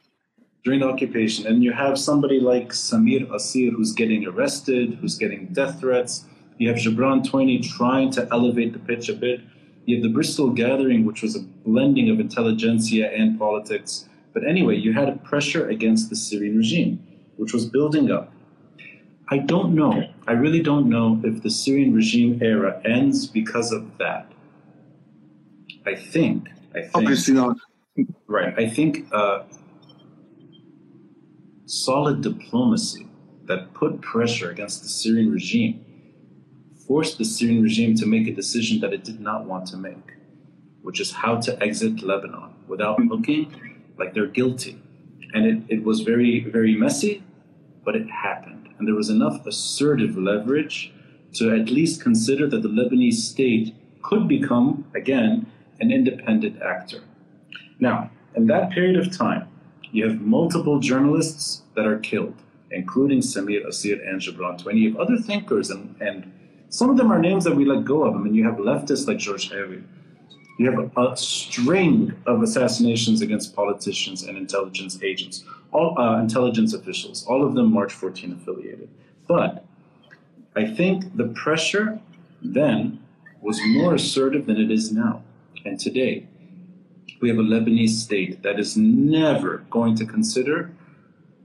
[0.63, 1.47] During the occupation.
[1.47, 6.25] And you have somebody like Samir Kassir who's getting arrested, who's getting death threats.
[6.57, 9.41] You have Gibran Tueni trying to elevate the pitch a bit.
[9.85, 14.07] You have the Bristol Gathering, which was a blending of intelligentsia and politics.
[14.33, 18.31] But anyway, you had a pressure against the Syrian regime, which was building up.
[19.29, 20.07] I don't know.
[20.27, 24.31] I really don't know if the Syrian regime era ends because of that.
[25.85, 26.49] I think.
[26.75, 26.95] I think.
[26.95, 27.57] Obviously not.
[28.27, 28.53] Right.
[28.57, 29.43] I think uh,
[31.65, 33.07] solid diplomacy
[33.45, 35.85] that put pressure against the Syrian regime
[36.87, 40.13] forced the Syrian regime to make a decision that it did not want to make,
[40.81, 43.53] which is how to exit Lebanon without looking
[43.97, 44.81] like they're guilty.
[45.33, 47.23] And it, it was very, very messy,
[47.85, 48.69] but it happened.
[48.77, 50.93] And there was enough assertive leverage
[51.35, 55.47] to at least consider that the Lebanese state could become, again,
[55.79, 57.01] an independent actor.
[57.79, 59.47] Now, in that period of time,
[59.91, 62.35] you have multiple journalists that are killed,
[62.71, 64.79] including Samir Kassir and Gibran Tueni.
[64.79, 66.31] You have other thinkers, and, and
[66.69, 68.15] some of them are names that we let go of.
[68.15, 69.83] I mean, you have leftists like George Hawi.
[70.57, 77.25] You have a string of assassinations against politicians and intelligence agents, all uh, intelligence officials,
[77.25, 78.89] all of them March 14 affiliated.
[79.27, 79.65] But
[80.55, 81.99] I think the pressure
[82.41, 82.99] then
[83.41, 85.23] was more assertive than it is now.
[85.65, 86.27] And today,
[87.21, 90.71] we have a Lebanese state that is never going to consider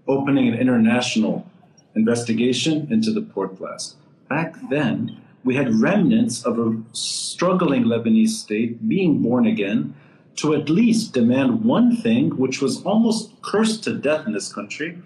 [0.07, 1.47] opening an international
[1.94, 3.97] investigation into the port blast.
[4.29, 9.94] Back then, we had remnants of a struggling Lebanese state being born again
[10.37, 14.99] to at least demand one thing, which was almost cursed to death in this country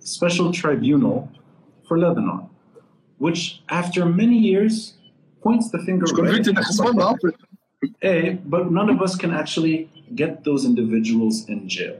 [0.00, 1.30] special tribunal
[1.86, 2.48] for Lebanon,
[3.18, 4.94] which after many years
[5.42, 6.44] points the finger right
[8.02, 11.98] A, but none of us can actually get those individuals in jail.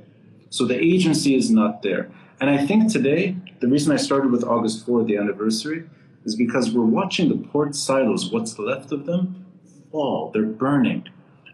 [0.51, 2.11] So the agency is not there.
[2.41, 5.85] And I think today, the reason I started with August 4, the anniversary,
[6.25, 9.47] is because we're watching the port silos, what's left of them,
[9.91, 10.31] fall.
[10.33, 11.09] They're burning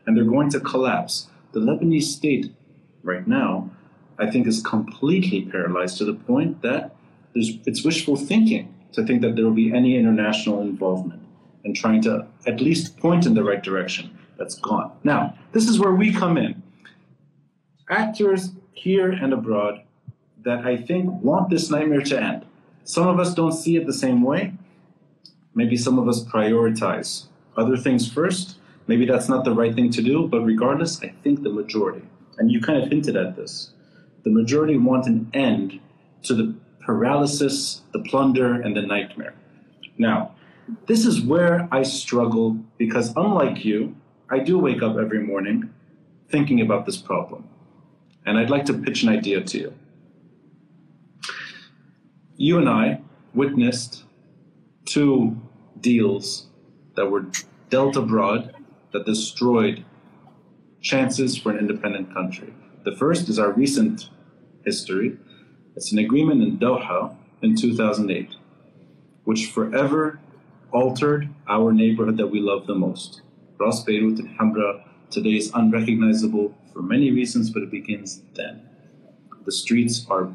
[0.06, 1.28] and they're going to collapse.
[1.52, 2.52] The Lebanese state,
[3.02, 3.70] right now,
[4.18, 6.96] I think is completely paralyzed to the point that
[7.34, 11.22] it's wishful thinking to think that there will be any international involvement
[11.64, 14.15] and trying to at least point in the right direction.
[14.38, 14.92] That's gone.
[15.04, 16.62] Now, this is where we come in.
[17.88, 19.82] Actors here and abroad
[20.44, 22.44] that I think want this nightmare to end.
[22.84, 24.52] Some of us don't see it the same way.
[25.54, 28.58] Maybe some of us prioritize other things first.
[28.86, 32.06] Maybe that's not the right thing to do, but regardless, I think the majority,
[32.38, 33.72] and you kind of hinted at this,
[34.24, 35.80] the majority want an end
[36.24, 39.34] to the paralysis, the plunder, and the nightmare.
[39.98, 40.34] Now,
[40.86, 43.96] this is where I struggle because, unlike you,
[44.30, 45.72] I do wake up every morning
[46.28, 47.48] thinking about this problem.
[48.24, 49.74] And I'd like to pitch an idea to you
[52.36, 53.00] you and I
[53.34, 54.04] witnessed
[54.84, 55.40] two
[55.80, 56.46] deals
[56.94, 57.26] that were
[57.70, 58.54] dealt abroad
[58.92, 59.84] that destroyed
[60.80, 62.52] chances for an independent country.
[62.84, 64.10] The first is our recent
[64.64, 65.16] history.
[65.74, 68.34] It's an agreement in Doha in 2008,
[69.24, 70.20] which forever
[70.72, 73.22] altered our neighborhood that we love the most.
[73.58, 78.68] Ras Beirut and Hamra today is unrecognizable for many reasons, but it begins then.
[79.44, 80.32] The streets are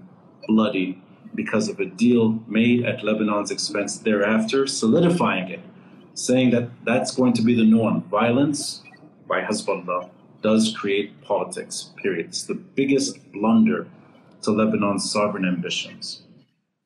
[0.48, 1.02] bloody
[1.36, 5.62] because of a deal made at Lebanon's expense thereafter, solidifying it,
[6.14, 8.02] saying that that's going to be the norm.
[8.04, 8.84] Violence
[9.28, 10.10] by Hezbollah
[10.42, 12.28] does create politics, period.
[12.28, 13.88] It's the biggest blunder
[14.42, 16.24] to Lebanon's sovereign ambitions.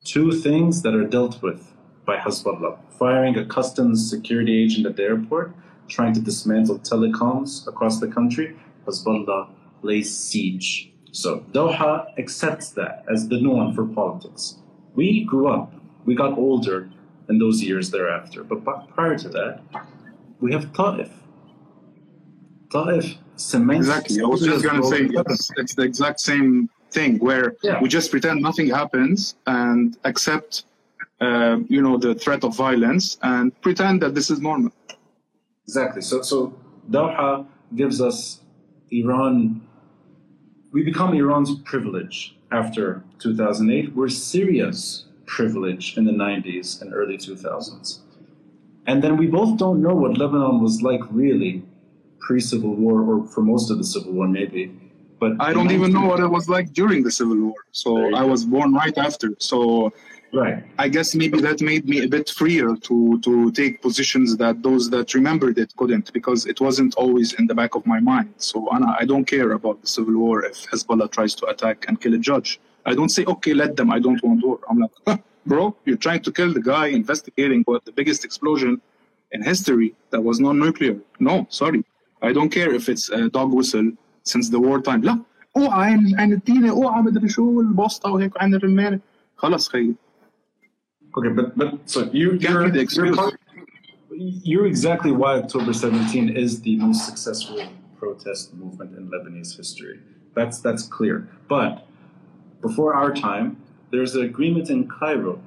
[0.04, 1.72] Two things that are dealt with
[2.04, 5.54] by Hezbollah firing a customs security agent at the airport,
[5.88, 8.56] trying to dismantle telecoms across the country.
[8.86, 9.48] Hezbollah
[9.82, 14.56] lays siege so Doha accepts that as the norm for politics.
[14.94, 15.72] We grew up,
[16.04, 16.90] we got older
[17.30, 18.44] in those years thereafter.
[18.44, 18.58] But
[18.94, 19.62] prior to that,
[20.40, 21.10] we have Ta'if.
[22.70, 23.86] Ta'if cements.
[23.86, 24.20] Exactly.
[24.22, 27.80] I was just going to say it's, it's, the exact same thing where yeah.
[27.80, 30.64] we just pretend nothing happens and accept,
[31.22, 34.70] uh, you know, the threat of violence and pretend that this is normal.
[35.66, 36.02] Exactly.
[36.02, 36.54] So, so
[36.90, 38.40] Doha gives us
[38.90, 39.66] Iran
[40.76, 43.94] we become Iran's privilege after 2008.
[43.94, 48.00] We're Syria's privilege in the 90s and early 2000s.
[48.86, 51.64] And then we both don't know what Lebanon was like really
[52.20, 54.64] pre Civil War, or for most of the Civil War, maybe.
[55.18, 57.60] But I don't even know what it was like during the Civil War.
[57.72, 59.34] So I was born right after.
[59.38, 59.92] So
[60.33, 60.63] Right.
[60.79, 64.89] I guess maybe that made me a bit freer to to take positions that those
[64.89, 68.29] that remembered it couldn't because it wasn't always in the back of my mind.
[68.37, 71.99] So Anna, I don't care about the civil war if Hezbollah tries to attack and
[71.99, 72.49] kill a judge.
[72.85, 73.91] I don't say okay, let them.
[73.91, 74.59] I don't want war.
[74.69, 78.81] I'm like, huh, bro, you're trying to kill the guy investigating what the biggest explosion
[79.33, 80.97] in history that was non-nuclear.
[81.19, 81.83] No, sorry,
[82.21, 83.91] I don't care if it's a dog whistle
[84.23, 85.01] since the wartime.
[85.01, 85.19] لا
[85.57, 88.99] اوعى عن الدين اوعى مدري شو البوسطه وهيك عن الرمانه
[89.37, 89.95] خلص خيي
[91.16, 93.16] Okay, but but so you you're, be the excuse.
[93.16, 93.32] you're
[94.10, 97.62] you're exactly why October 17 is the most successful
[97.98, 100.00] protest movement in Lebanese history.
[100.34, 101.28] That's that's clear.
[101.48, 101.86] But
[102.60, 105.40] before our time, there's an agreement in Cairo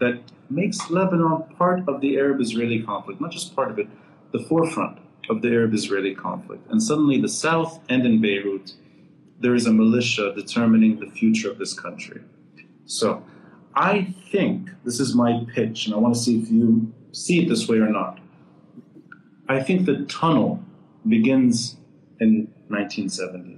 [0.00, 3.88] that makes Lebanon part of the Arab-Israeli conflict, not just part of it,
[4.32, 6.70] the forefront of the Arab-Israeli conflict.
[6.70, 8.72] And suddenly, the south and in Beirut,
[9.40, 12.22] there is a militia determining the future of this country.
[12.86, 13.22] So,
[13.78, 17.48] I think this is my pitch, and I want to see if you see it
[17.48, 18.18] this way or not.
[19.48, 20.60] I think the tunnel
[21.06, 21.76] begins
[22.18, 23.56] in 1970.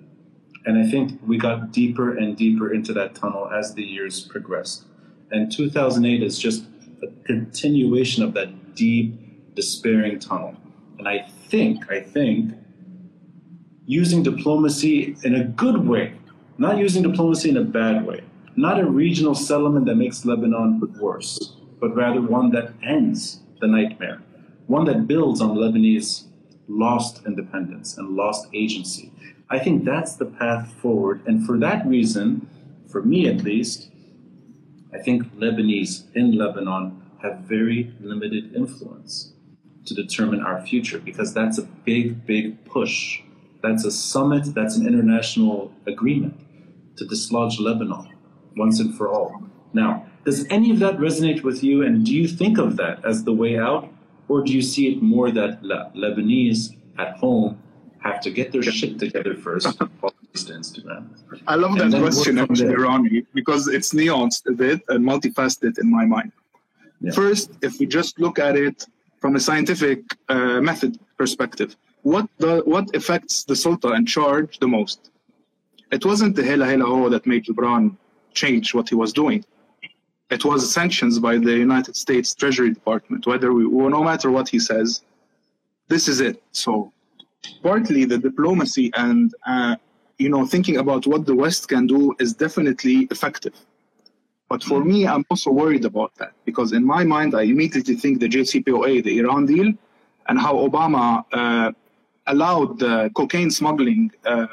[0.67, 4.85] And I think we got deeper and deeper into that tunnel as the years progressed.
[5.31, 6.65] And 2008 is just
[7.03, 10.55] a continuation of that deep, despairing tunnel.
[10.99, 12.53] And I think, I think,
[13.87, 16.13] using diplomacy in a good way,
[16.59, 18.21] not using diplomacy in a bad way,
[18.57, 24.23] not a regional settlement that makes Lebanon worse, but rather one that ends the nightmare,
[24.67, 26.25] one that builds on Lebanese
[26.69, 29.13] lost independence and lost agency.
[29.49, 31.23] I think that's the path forward.
[31.27, 32.49] And for that reason,
[32.89, 33.91] for me at least,
[34.93, 39.33] I think Lebanese in Lebanon have very limited influence
[39.87, 43.21] to determine our future because that's a big, big push.
[43.63, 46.41] That's a summit, that's an international agreement
[46.97, 48.10] to dislodge Lebanon
[48.57, 49.43] once and for all.
[49.73, 51.83] Now, does any of that resonate with you?
[51.83, 53.89] And do you think of that as the way out?
[54.29, 57.61] Or do you see it more that Le- Lebanese at home
[58.01, 61.09] have to get their shit together first, to Instagram?
[61.47, 62.75] I love that question actually.
[62.75, 66.33] Rami, because it's nuanced a bit and multifaceted in my mind.
[67.01, 67.13] Yeah.
[67.13, 68.87] First, if we just look at it
[69.21, 74.69] from a scientific uh, method perspective, what the what affects the Sultan in charge the
[74.69, 75.11] most?
[75.91, 77.97] It wasn't the hela hela ho that made Gibran
[78.35, 79.45] change what he was doing.
[80.31, 83.27] It was sanctions by the United States Treasury Department.
[83.27, 85.03] Whether we, no matter what he says,
[85.89, 86.43] this is it.
[86.53, 86.93] So,
[87.63, 89.77] partly the diplomacy and uh,
[90.19, 93.55] you know thinking about what the West can do is definitely effective.
[94.49, 98.19] But for me, I'm also worried about that because in my mind, I immediately think
[98.19, 99.73] the JCPOA, the Iran deal,
[100.29, 101.71] and how Obama uh,
[102.27, 104.47] allowed the cocaine smuggling, uh,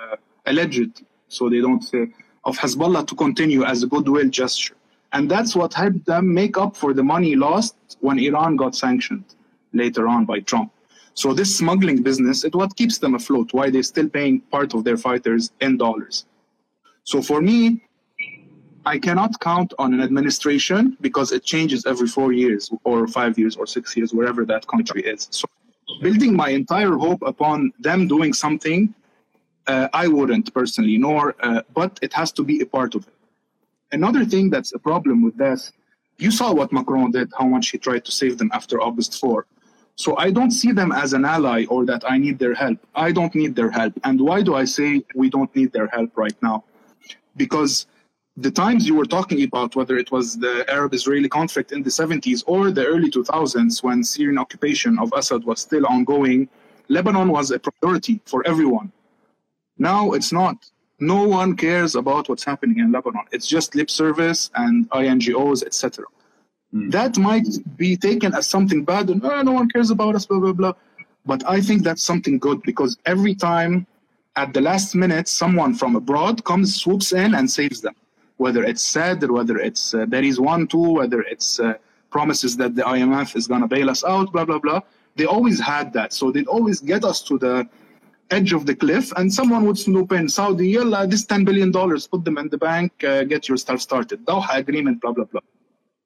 [0.45, 2.07] alleged, so they don't say,
[2.47, 4.75] of Hezbollah to continue as a goodwill gesture.
[5.13, 9.25] And that's what helped them make up for the money lost when Iran got sanctioned
[9.73, 10.71] later on by Trump.
[11.13, 14.83] So this smuggling business, is what keeps them afloat, why they're still paying part of
[14.83, 16.25] their fighters in dollars.
[17.03, 17.83] So for me,
[18.85, 23.57] I cannot count on an administration because it changes every four years or five years
[23.57, 25.27] or six years, wherever that country is.
[25.31, 25.45] So
[26.01, 28.93] building my entire hope upon them doing something,
[29.67, 33.13] uh, I wouldn't personally, nor, uh, but it has to be a part of it.
[33.91, 35.71] Another thing that's a problem with this,
[36.17, 39.45] you saw what Macron did, how much he tried to save them after August 4.
[39.95, 42.77] So I don't see them as an ally or that I need their help.
[42.95, 43.93] I don't need their help.
[44.03, 46.63] And why do I say we don't need their help right now?
[47.35, 47.87] Because
[48.35, 51.89] the times you were talking about, whether it was the Arab Israeli conflict in the
[51.89, 56.47] 70s or the early 2000s when Syrian occupation of Assad was still ongoing,
[56.89, 58.91] Lebanon was a priority for everyone.
[59.79, 60.57] Now it's not.
[60.99, 63.25] No one cares about what's happening in Lebanon.
[63.31, 66.05] It's just lip service and INGOs, etc.
[66.73, 70.39] That might be taken as something bad and "Oh, no one cares about us, blah,
[70.39, 70.73] blah, blah.
[71.25, 73.85] But I think that's something good because every time
[74.35, 77.95] at the last minute, someone from abroad comes, swoops in, and saves them.
[78.37, 81.73] Whether it's said, or whether it's uh, there is one, two, whether it's uh,
[82.11, 84.81] promises that the IMF is going to bail us out, blah, blah, blah.
[85.15, 86.13] They always had that.
[86.13, 87.67] So they'd always get us to the
[88.31, 92.25] edge of the cliff, and someone would snoop in Saudi, yalla, this $10 billion, put
[92.25, 94.25] them in the bank, uh, get your stuff started.
[94.25, 95.41] Doha agreement, blah, blah, blah.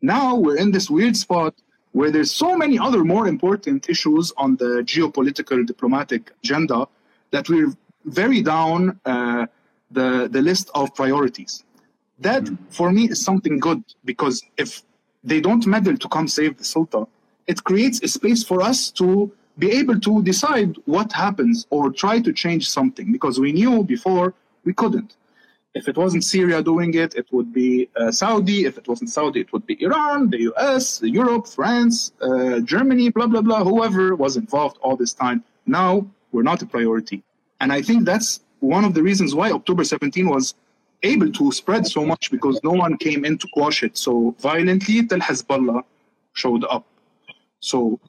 [0.01, 1.53] Now we're in this weird spot
[1.91, 6.87] where there's so many other more important issues on the geopolitical diplomatic agenda
[7.31, 7.73] that we're
[8.05, 9.45] very down uh,
[9.91, 11.63] the, the list of priorities.
[12.19, 14.83] That, for me, is something good because if
[15.23, 17.05] they don't meddle to come save the Sultan,
[17.47, 22.19] it creates a space for us to be able to decide what happens or try
[22.19, 24.33] to change something because we knew before
[24.63, 25.15] we couldn't.
[25.73, 28.65] If it wasn't Syria doing it, it would be uh, Saudi.
[28.65, 33.27] If it wasn't Saudi, it would be Iran, the US, Europe, France, uh, Germany, blah,
[33.27, 35.43] blah, blah, whoever was involved all this time.
[35.65, 37.23] Now we're not a priority.
[37.61, 40.55] And I think that's one of the reasons why October 17 was
[41.03, 45.05] able to spread so much because no one came in to quash it so violently
[45.05, 45.83] till Hezbollah
[46.33, 46.85] showed up.
[47.59, 47.99] So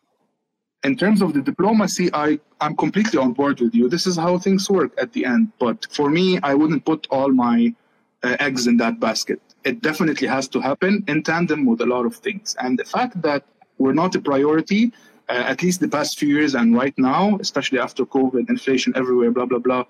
[0.84, 3.88] in terms of the diplomacy, I, I'm completely on board with you.
[3.88, 5.52] This is how things work at the end.
[5.58, 7.74] But for me, I wouldn't put all my
[8.22, 9.40] uh, eggs in that basket.
[9.64, 12.56] It definitely has to happen in tandem with a lot of things.
[12.60, 13.44] And the fact that
[13.78, 14.92] we're not a priority,
[15.28, 19.30] uh, at least the past few years and right now, especially after COVID, inflation everywhere,
[19.30, 19.84] blah, blah, blah,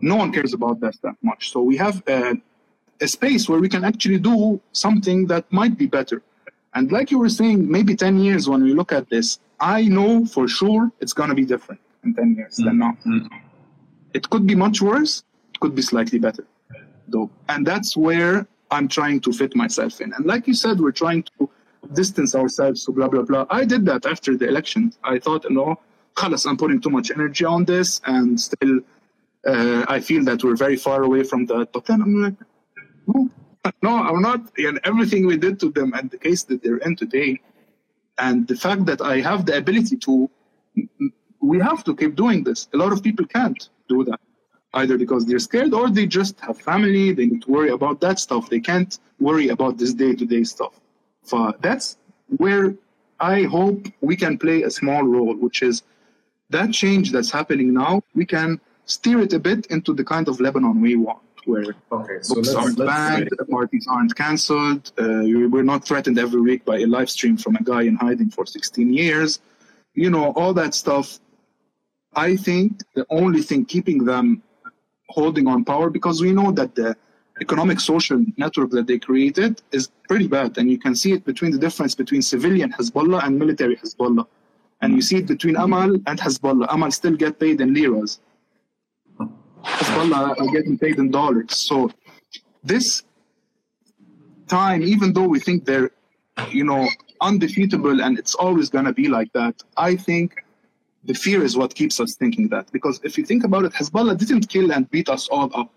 [0.00, 1.52] no one cares about that that much.
[1.52, 2.34] So we have uh,
[3.00, 6.22] a space where we can actually do something that might be better.
[6.74, 10.26] And like you were saying, maybe 10 years when we look at this, I know
[10.26, 12.64] for sure it's going to be different in 10 years mm-hmm.
[12.66, 12.98] than now.
[13.06, 13.36] Mm-hmm.
[14.12, 15.22] It could be much worse,
[15.54, 16.44] it could be slightly better,
[17.08, 17.30] though.
[17.48, 20.12] And that's where I'm trying to fit myself in.
[20.12, 21.48] And like you said, we're trying to
[21.94, 23.46] distance ourselves, so blah, blah, blah.
[23.50, 24.92] I did that after the election.
[25.04, 25.78] I thought, no,
[26.14, 28.80] khalas, I'm putting too much energy on this, and still
[29.46, 31.72] uh, I feel that we're very far away from that.
[31.72, 32.34] But then I'm like,
[33.06, 33.30] no,
[33.82, 34.40] no, I'm not.
[34.58, 37.40] And everything we did to them and the case that they're in today,
[38.18, 40.30] and the fact that I have the ability to,
[41.40, 42.68] we have to keep doing this.
[42.74, 44.20] A lot of people can't do that,
[44.74, 47.12] either because they're scared or they just have family.
[47.12, 48.48] They need to worry about that stuff.
[48.48, 50.80] They can't worry about this day-to-day stuff.
[51.24, 51.98] So that's
[52.36, 52.74] where
[53.20, 55.82] I hope we can play a small role, which is
[56.50, 58.02] that change that's happening now.
[58.14, 62.18] We can steer it a bit into the kind of Lebanon we want where okay,
[62.22, 65.22] so books aren't banned, parties aren't cancelled, uh,
[65.52, 68.46] we're not threatened every week by a live stream from a guy in hiding for
[68.46, 69.40] 16 years.
[69.94, 71.20] You know, all that stuff.
[72.14, 74.42] I think the only thing keeping them
[75.08, 76.96] holding on power, because we know that the
[77.40, 80.58] economic social network that they created is pretty bad.
[80.58, 84.26] And you can see it between the difference between civilian Hezbollah and military Hezbollah.
[84.80, 86.66] And you see it between Amal and Hezbollah.
[86.70, 88.20] Amal still get paid in liras.
[89.64, 91.56] Are uh, getting paid in dollars.
[91.56, 91.90] So
[92.64, 93.02] this
[94.48, 95.90] time, even though we think they're,
[96.50, 96.88] you know,
[97.20, 100.44] undefeatable and it's always going to be like that, I think
[101.04, 102.70] the fear is what keeps us thinking that.
[102.72, 105.70] Because if you think about it, Hezbollah didn't kill and beat us all up.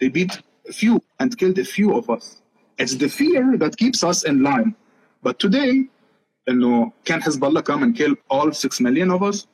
[0.00, 2.42] They beat a few and killed a few of us.
[2.78, 4.74] It's the fear that keeps us in line.
[5.22, 5.86] But today,
[6.46, 9.46] you know, can Hezbollah come and kill all six million of us?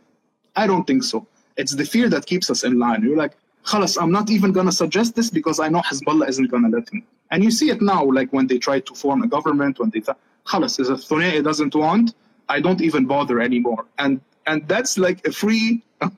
[0.57, 1.27] I don't think so.
[1.57, 3.03] It's the fear that keeps us in line.
[3.03, 6.51] You're like, Khalas, I'm not even going to suggest this because I know Hezbollah isn't
[6.51, 7.03] going to let me.
[7.31, 10.01] And you see it now, like when they try to form a government, when they,
[10.01, 12.15] th- Khalas, if Thunei doesn't want,
[12.49, 13.87] I don't even bother anymore.
[13.99, 15.83] And and that's like a free,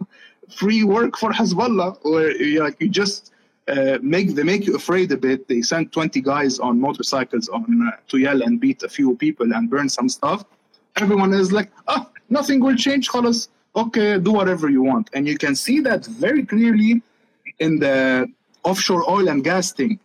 [0.56, 3.32] free work for Hezbollah, where you, like you just
[3.68, 5.48] uh, make they make you afraid a bit.
[5.48, 9.52] They send 20 guys on motorcycles on uh, to yell and beat a few people
[9.52, 10.44] and burn some stuff.
[10.96, 13.48] Everyone is like, oh, nothing will change, Khalas.
[13.74, 15.10] Okay, do whatever you want.
[15.14, 17.02] And you can see that very clearly
[17.62, 18.26] in the
[18.64, 19.98] offshore oil and gas thing.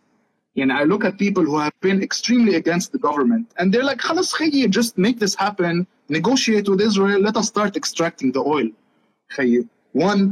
[0.56, 4.00] And I look at people who have been extremely against the government, and they're like,
[4.06, 5.74] "Khalas, khayy, just make this happen.
[6.18, 7.20] Negotiate with Israel.
[7.28, 8.68] Let us start extracting the oil."
[9.34, 9.58] Khayy,
[9.92, 10.22] one,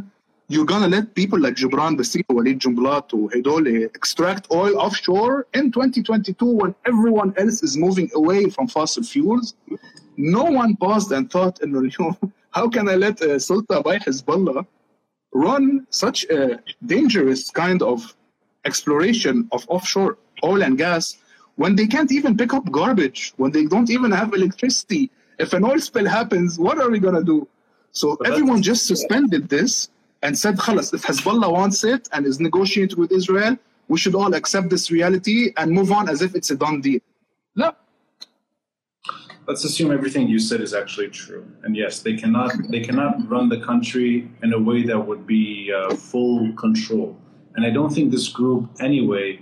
[0.49, 6.45] you're gonna let people like Jibran, Basir, Walid Jumblatt, Hidole extract oil offshore in 2022
[6.61, 9.55] when everyone else is moving away from fossil fuels.
[10.17, 11.81] No one paused and thought, "No,
[12.57, 14.67] how can I let uh, Sulta buy Hezbollah?"
[15.33, 18.15] Run such a dangerous kind of
[18.65, 21.19] exploration of offshore oil and gas
[21.57, 25.11] when they can't even pick up garbage, when they don't even have electricity.
[25.39, 27.49] If an oil spill happens, what are we going to do?
[27.93, 29.89] So but everyone just suspended this
[30.23, 33.57] and said, Khalas, if Hezbollah wants it and is negotiating with Israel,
[33.89, 37.01] we should all accept this reality and move on as if it's a done deal.
[37.55, 37.73] No,
[39.47, 41.47] let's assume everything you said is actually true.
[41.63, 45.73] And yes, they cannot they cannot run the country in a way that would be
[45.73, 47.17] uh, full control.
[47.55, 49.41] And I don't think this group anyway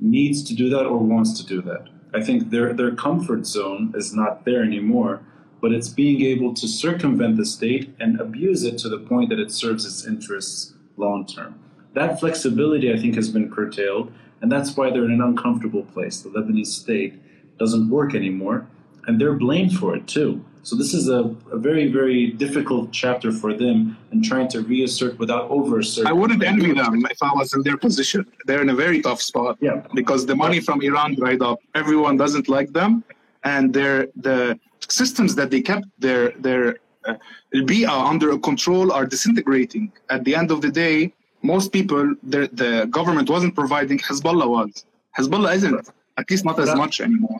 [0.00, 1.88] needs to do that or wants to do that.
[2.12, 5.22] I think their their comfort zone is not there anymore,
[5.60, 9.38] but it's being able to circumvent the state and abuse it to the point that
[9.38, 11.60] it serves its interests long term.
[11.94, 16.20] That flexibility, I think, has been curtailed, and that's why they're in an uncomfortable place.
[16.20, 17.14] The Lebanese state
[17.58, 18.68] doesn't work anymore
[19.08, 20.44] and they're blamed for it too.
[20.62, 25.18] So this is a, a very, very difficult chapter for them in trying to reassert
[25.18, 26.06] without overasserting.
[26.06, 28.20] I wouldn't envy them if I was in their position.
[28.44, 29.56] They're in a very tough spot.
[29.60, 29.82] Yeah.
[29.94, 31.58] Because the money from Iran dried up.
[31.74, 33.02] Everyone doesn't like them,
[33.44, 34.60] and their the
[35.00, 36.64] systems that they kept their their
[37.06, 39.90] uh, under control are disintegrating.
[40.10, 44.84] At the end of the day, most people, the, the government wasn't providing, Hezbollah was.
[45.16, 45.88] Hezbollah isn't,
[46.18, 47.38] at least not as much anymore.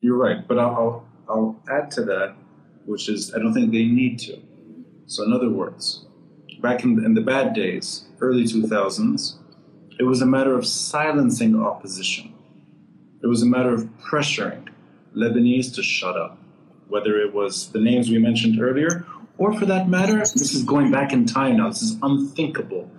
[0.00, 2.34] You're right, but I'll, I'll, add to that,
[2.86, 4.38] which is I don't think they need to.
[5.06, 6.06] So, in other words,
[6.60, 9.34] back in, in the bad days, early 2000s,
[9.98, 12.32] it was a matter of silencing opposition.
[13.22, 14.68] It was a matter of pressuring
[15.14, 16.38] Lebanese to shut up,
[16.88, 19.04] whether it was the names we mentioned earlier,
[19.36, 22.90] or for that matter, this is going back in time now, this is unthinkable.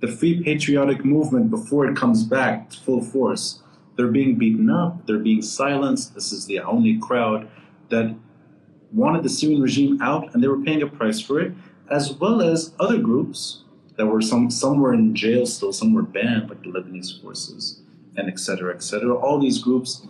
[0.00, 3.62] The Free Patriotic Movement, before it comes back to full force,
[4.00, 6.14] they're being beaten up, they're being silenced.
[6.14, 7.46] This is the only crowd
[7.90, 8.16] that
[8.92, 11.52] wanted the Syrian regime out, and they were paying a price for it,
[11.90, 13.64] as well as other groups
[13.96, 17.82] that were some some were in jail still, some were banned, like the Lebanese forces,
[18.16, 19.14] and et cetera, et cetera.
[19.14, 20.06] All these groups.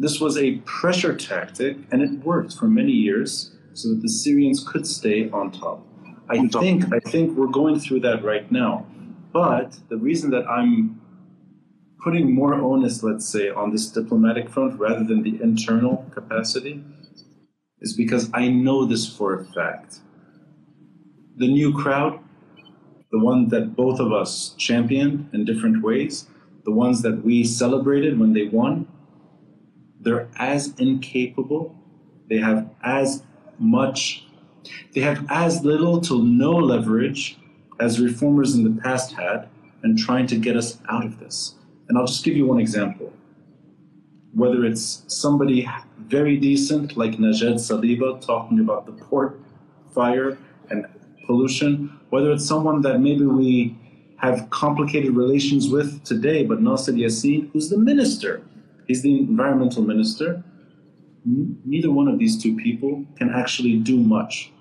[0.00, 4.64] This was a pressure tactic, and it worked for many years, so that the Syrians
[4.64, 5.86] could stay on top.
[6.28, 8.86] I think I think we're going through that right now,
[9.32, 11.00] but the reason that I'm
[12.02, 16.82] putting more onus, let's say, on this diplomatic front rather than the internal capacity
[17.80, 20.00] is because I know this for a fact.
[21.36, 22.18] The new crowd,
[23.10, 26.28] the one that both of us championed in different ways,
[26.64, 28.88] the ones that we celebrated when they won,
[30.00, 31.74] they're as incapable,
[32.28, 33.22] they have as
[33.58, 34.26] much,
[34.94, 37.38] they have as little to no leverage
[37.80, 39.48] as reformers in the past had
[39.84, 41.54] in trying to get us out of this.
[41.88, 43.12] And I'll just give you one example.
[44.34, 45.68] Whether it's somebody
[45.98, 49.40] very decent like Najat Saliba talking about the port
[49.94, 50.38] fire
[50.70, 50.86] and
[51.26, 53.76] pollution, whether it's someone that maybe we
[54.16, 58.42] have complicated relations with today, but Nasser Yassin, who's the minister,
[58.86, 60.42] he's the environmental minister.
[61.24, 64.52] Neither one of these two people can actually do much.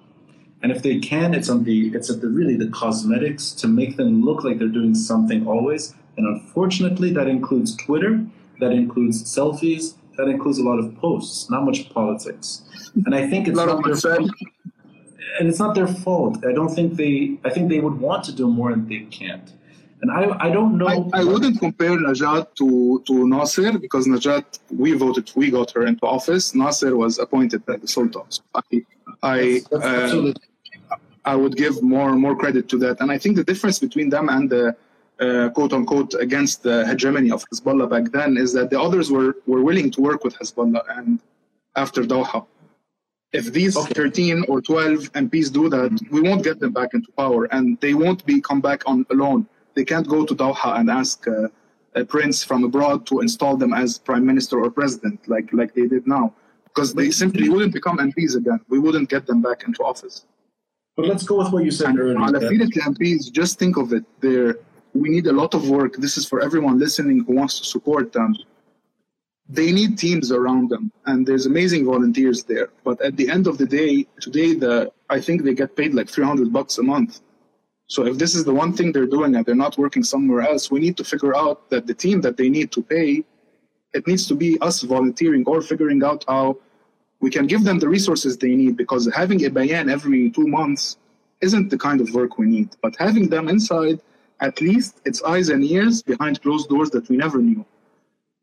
[0.61, 3.95] And if they can, it's on the it's at the really the cosmetics to make
[3.95, 8.25] them look like they're doing something always, and unfortunately, that includes Twitter,
[8.59, 12.63] that includes selfies, that includes a lot of posts, not much politics.
[13.05, 14.31] And I think it's not their fault.
[15.39, 16.43] And it's not their fault.
[16.45, 17.37] I don't think they.
[17.45, 19.53] I think they would want to do more and they can't.
[20.01, 21.09] And I, I don't know.
[21.13, 25.87] I, I wouldn't compare Najat to, to Nasser because Najat, we voted, we got her
[25.87, 26.53] into office.
[26.53, 28.21] Nasser was appointed by the Sultan.
[28.29, 28.61] So I,
[29.23, 30.33] I, that's, that's uh,
[31.25, 33.01] I would give more more credit to that.
[33.01, 34.75] And I think the difference between them and the
[35.19, 39.35] uh, quote unquote against the hegemony of Hezbollah back then is that the others were,
[39.45, 41.19] were willing to work with Hezbollah and
[41.75, 42.45] after Doha.
[43.33, 43.93] If these okay.
[43.93, 46.15] 13 or 12 MPs do that, mm-hmm.
[46.15, 49.47] we won't get them back into power and they won't be come back on alone.
[49.75, 51.47] They can't go to Doha and ask uh,
[51.95, 55.87] a prince from abroad to install them as prime minister or president like, like they
[55.87, 56.33] did now
[56.77, 58.59] because they simply wouldn't become MPs again.
[58.69, 60.25] We wouldn't get them back into office.
[60.95, 62.17] But let's go with what you said and earlier.
[62.17, 64.03] MPs, just think of it.
[64.19, 64.59] They're
[65.01, 65.95] we need a lot of work.
[65.97, 68.35] This is for everyone listening who wants to support them.
[69.49, 72.69] They need teams around them, and there's amazing volunteers there.
[72.83, 76.09] But at the end of the day, today, the I think they get paid like
[76.09, 77.21] 300 bucks a month.
[77.87, 80.69] So if this is the one thing they're doing and they're not working somewhere else,
[80.69, 83.23] we need to figure out that the team that they need to pay,
[83.93, 86.57] it needs to be us volunteering or figuring out how
[87.21, 90.97] we can give them the resources they need because having a bayan every two months
[91.39, 92.69] isn't the kind of work we need.
[92.81, 94.01] But having them inside
[94.39, 97.65] at least it's eyes and ears behind closed doors that we never knew.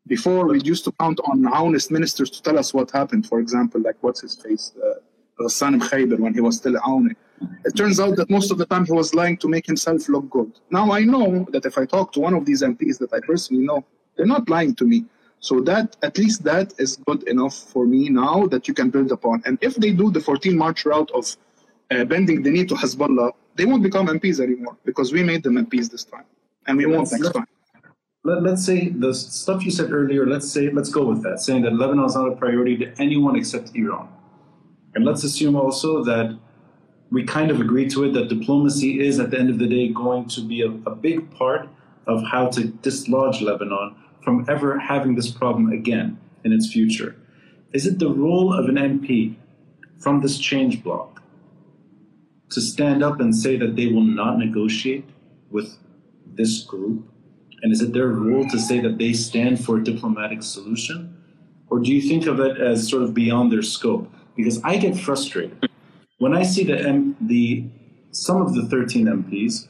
[0.07, 3.27] Before, we used to count on honest ministers to tell us what happened.
[3.27, 4.99] For example, like what's his face, uh,
[5.39, 7.15] Khayber when he was still Aouni.
[7.65, 10.29] It turns out that most of the time he was lying to make himself look
[10.29, 10.51] good.
[10.69, 13.65] Now I know that if I talk to one of these MPs that I personally
[13.65, 13.83] know,
[14.15, 15.05] they're not lying to me.
[15.39, 19.11] So that at least that is good enough for me now that you can build
[19.11, 19.43] upon.
[19.45, 21.35] And if they do the 14 March route of
[21.91, 25.55] uh, bending the knee to Hezbollah, they won't become MPs anymore because we made them
[25.55, 26.25] MPs this time,
[26.67, 27.47] and we won't next time.
[28.23, 30.25] Let, let's say the stuff you said earlier.
[30.25, 33.35] Let's say let's go with that, saying that Lebanon is not a priority to anyone
[33.35, 34.09] except Iran,
[34.93, 36.37] and let's assume also that
[37.11, 39.89] we kind of agree to it that diplomacy is at the end of the day
[39.89, 41.69] going to be a, a big part
[42.07, 47.15] of how to dislodge Lebanon from ever having this problem again in its future.
[47.73, 49.35] Is it the role of an MP
[49.99, 51.21] from this change bloc
[52.51, 55.05] to stand up and say that they will not negotiate
[55.49, 55.77] with
[56.25, 57.07] this group?
[57.61, 61.17] And is it their role to say that they stand for a diplomatic solution?
[61.69, 64.11] Or do you think of it as sort of beyond their scope?
[64.35, 65.67] Because I get frustrated
[66.17, 67.65] when I see the, M- the
[68.11, 69.67] some of the 13 MPs,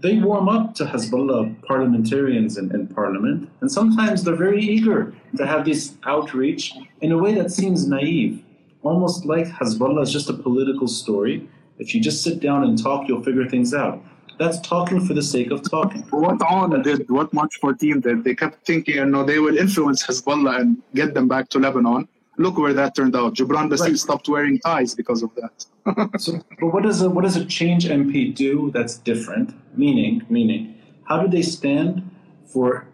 [0.00, 5.46] they warm up to Hezbollah parliamentarians in, in parliament, and sometimes they're very eager to
[5.46, 8.42] have this outreach in a way that seems naive,
[8.82, 13.08] almost like Hezbollah is just a political story if you just sit down and talk,
[13.08, 14.02] you'll figure things out.
[14.38, 16.02] That's talking for the sake of talking.
[16.10, 20.06] What Aoun did, what March 14 did, they kept thinking, you know, they will influence
[20.06, 22.06] Hezbollah and get them back to Lebanon.
[22.36, 23.34] Look where that turned out.
[23.34, 23.98] Gibran Bassil right.
[23.98, 26.20] stopped wearing ties because of that.
[26.20, 29.54] so, but what does a what does a change MP do that's different?
[29.76, 32.08] Meaning, meaning, how do they stand
[32.46, 32.86] for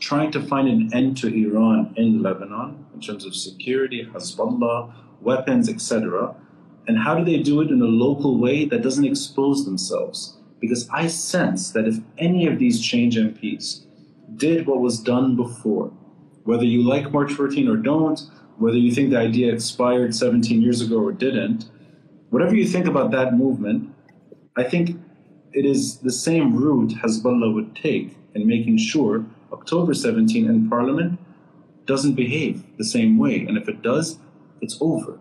[0.00, 5.68] trying to find an end to Iran in Lebanon in terms of security, Hezbollah, weapons,
[5.68, 6.34] etc.
[6.88, 10.38] And how do they do it in a local way that doesn't expose themselves?
[10.58, 13.84] Because I sense that if any of these change MPs
[14.36, 15.92] did what was done before,
[16.44, 18.18] whether you like March 14 or don't,
[18.56, 21.66] whether you think the idea expired 17 years ago or didn't,
[22.30, 23.94] whatever you think about that movement,
[24.56, 24.98] I think
[25.52, 31.18] it is the same route Hezbollah would take in making sure October 17 in Parliament
[31.84, 33.44] doesn't behave the same way.
[33.46, 34.18] And if it does,
[34.62, 35.20] it's over.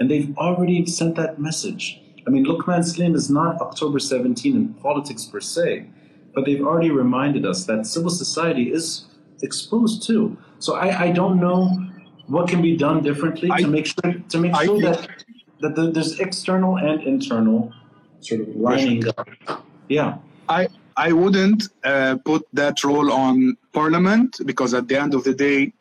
[0.00, 2.00] And they've already sent that message.
[2.26, 5.86] I mean, Luqman Saleem is not October 17 in politics per se,
[6.34, 9.06] but they've already reminded us that civil society is
[9.42, 10.36] exposed too.
[10.58, 11.86] So I, I don't know
[12.26, 15.08] what can be done differently I, to make sure to make sure that
[15.60, 17.72] that the, there's external and internal
[18.20, 19.28] sort of lining up.
[19.88, 20.18] Yeah.
[20.48, 25.34] I I wouldn't uh, put that role on Parliament because at the end of the
[25.34, 25.72] day,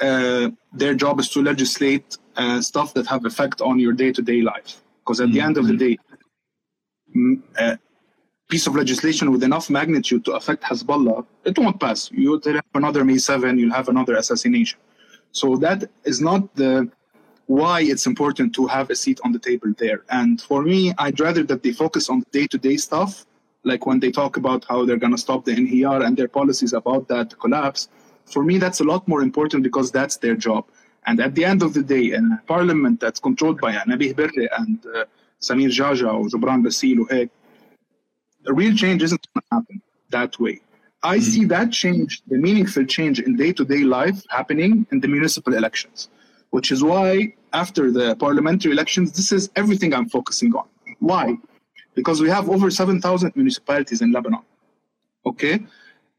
[0.00, 4.80] uh, their job is to legislate uh, stuff that have effect on your day-to-day life.
[5.00, 5.34] Because at mm-hmm.
[5.34, 5.98] the end of the day,
[7.58, 7.78] a
[8.48, 12.10] piece of legislation with enough magnitude to affect Hezbollah, it won't pass.
[12.12, 14.78] You'll have another May 7, you'll have another assassination.
[15.32, 16.90] So that is not the
[17.46, 20.04] why it's important to have a seat on the table there.
[20.10, 23.24] And for me, I'd rather that they focus on the day-to-day stuff,
[23.64, 26.74] like when they talk about how they're going to stop the NHR and their policies
[26.74, 27.88] about that collapse
[28.30, 30.66] for me, that's a lot more important because that's their job.
[31.06, 34.48] And at the end of the day, in a parliament that's controlled by Nabih Berri
[34.58, 35.04] and uh,
[35.40, 37.28] Samir Geagea or Gibran Bassil or
[38.44, 40.60] the real change isn't going to happen that way.
[41.02, 41.24] I mm-hmm.
[41.24, 45.54] see that change, the meaningful change in day to day life happening in the municipal
[45.54, 46.08] elections,
[46.50, 50.66] which is why after the parliamentary elections, this is everything I'm focusing on.
[50.98, 51.36] Why?
[51.94, 54.42] Because we have over 7,000 municipalities in Lebanon.
[55.24, 55.60] Okay?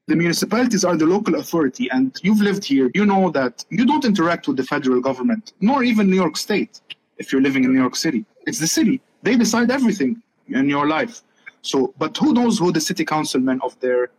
[0.10, 4.06] The municipalities are the local authority, and you've lived here, you know that you don't
[4.06, 6.82] interact with the federal government, nor even New York State
[7.20, 8.26] if you're living in New York City.
[8.48, 9.02] It's the city.
[9.22, 11.22] They decide everything in your life.
[11.62, 14.10] So, but who knows who the city councilman of their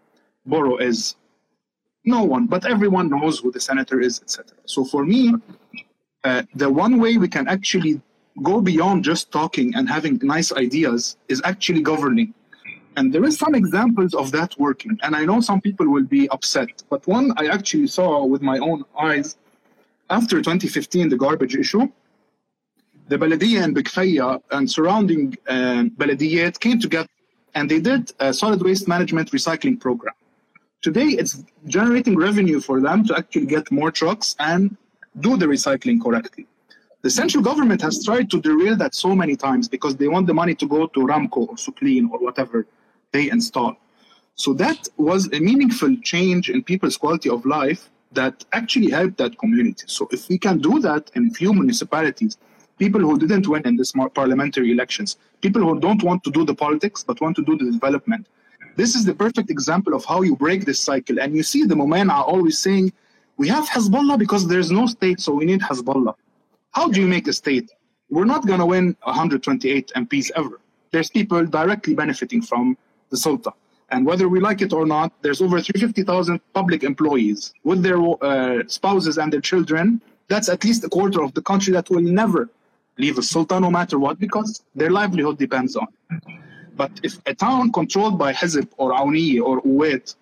[0.46, 1.16] borough is?
[2.04, 4.56] No one, but everyone knows who the senator is, etc.
[4.66, 5.34] So for me,
[6.22, 8.00] uh, the one way we can actually
[8.42, 12.32] go beyond just talking and having nice ideas is actually governing
[12.96, 14.98] and there is some examples of that working.
[15.02, 18.58] And I know some people will be upset, but one I actually saw with my
[18.58, 19.36] own eyes
[20.10, 21.88] after 2015, the garbage issue,
[23.08, 27.08] the Baladiyya and Bikfaya and surrounding uh, Baladiyat came together
[27.54, 30.14] and they did a solid waste management recycling program.
[30.82, 34.76] Today, it's generating revenue for them to actually get more trucks and
[35.20, 36.46] do the recycling correctly.
[37.02, 40.34] The central government has tried to derail that so many times because they want the
[40.34, 42.66] money to go to Ramco or Sukleen or whatever
[43.12, 43.76] they install.
[44.34, 49.38] So that was a meaningful change in people's quality of life that actually helped that
[49.38, 49.84] community.
[49.86, 52.38] So if we can do that in few municipalities,
[52.78, 56.54] people who didn't win in this parliamentary elections, people who don't want to do the
[56.54, 58.26] politics but want to do the development,
[58.76, 61.20] this is the perfect example of how you break this cycle.
[61.20, 62.92] And you see the Momena are always saying,
[63.36, 66.14] we have Hezbollah because there's no state, so we need Hezbollah.
[66.72, 67.70] How do you make a state?
[68.08, 70.60] We're not going to win 128 MPs ever.
[70.90, 72.76] There's people directly benefiting from
[73.10, 73.52] the Sultan.
[73.90, 78.62] And whether we like it or not, there's over 350,000 public employees with their uh,
[78.68, 80.00] spouses and their children.
[80.28, 82.48] That's at least a quarter of the country that will never
[82.98, 86.22] leave the Sultan no matter what because their livelihood depends on it.
[86.76, 90.14] But if a town controlled by Hizb or Awniyya or Uwait,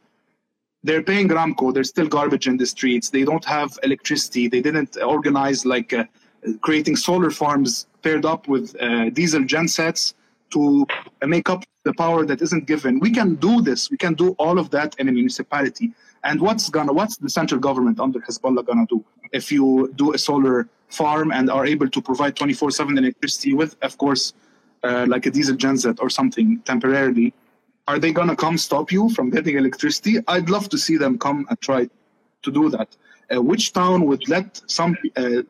[0.83, 4.97] they're paying Ramco, there's still garbage in the streets, they don't have electricity, they didn't
[5.03, 6.05] organize like uh,
[6.61, 10.15] creating solar farms paired up with uh, diesel gensets
[10.51, 10.87] to
[11.27, 12.93] make up the power that isn't given.
[13.07, 13.81] We can do this.
[13.93, 15.87] We can do all of that in a municipality.
[16.29, 18.99] And what's gonna what's the central government under Hezbollah gonna do
[19.41, 19.67] if you
[20.03, 20.57] do a solar
[21.01, 24.25] farm and are able to provide 24/7 electricity with, of course,
[24.87, 27.29] uh, like a diesel genset or something temporarily?
[27.91, 30.15] Are they gonna come stop you from getting electricity?
[30.35, 31.83] I'd love to see them come and try
[32.45, 32.91] to do that.
[33.33, 35.43] Uh, which town would let some uh,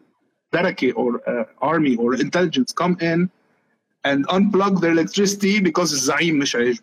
[1.03, 3.21] or uh, army or intelligence come in
[4.05, 6.81] and unplug their electricity because Zaim مش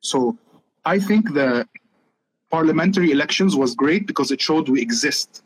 [0.00, 0.38] So
[0.84, 1.66] I think the
[2.50, 5.42] parliamentary elections was great because it showed we exist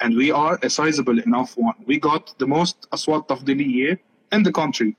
[0.00, 1.74] and we are a sizable enough one.
[1.86, 3.98] We got the most aswat tafdiliye
[4.32, 4.96] in the country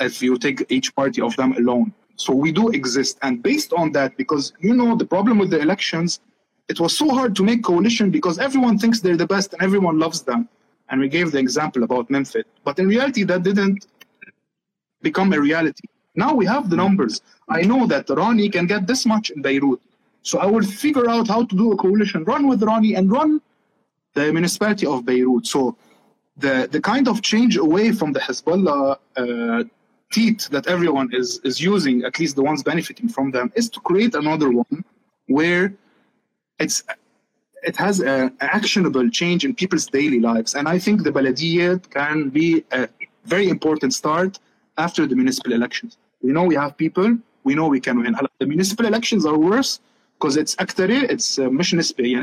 [0.00, 1.92] if you take each party of them alone.
[2.16, 3.18] So we do exist.
[3.22, 6.20] And based on that, because you know the problem with the elections,
[6.68, 9.98] it was so hard to make coalition because everyone thinks they're the best and everyone
[9.98, 10.48] loves them.
[10.88, 12.44] And we gave the example about Memphis.
[12.64, 13.86] But in reality, that didn't
[15.02, 15.86] become a reality.
[16.14, 17.22] Now we have the numbers.
[17.48, 19.80] I know that Rani can get this much in Beirut.
[20.22, 23.40] So I will figure out how to do a coalition, run with Rani and run
[24.14, 25.46] the municipality of Beirut.
[25.46, 25.76] So
[26.36, 29.64] the, the kind of change away from the Hezbollah uh,
[30.12, 33.80] teeth that everyone is, is using, at least the ones benefiting from them, is to
[33.80, 34.84] create another one
[35.26, 35.74] where
[36.58, 36.84] it's
[37.62, 40.54] it has an actionable change in people's daily lives.
[40.54, 42.88] And I think the Baladiyat can be a
[43.24, 44.40] very important start
[44.78, 45.96] after the municipal elections.
[46.22, 48.16] We know we have people, we know we can win.
[48.38, 49.80] The municipal elections are worse
[50.18, 51.50] because it's أكثرية, it's uh,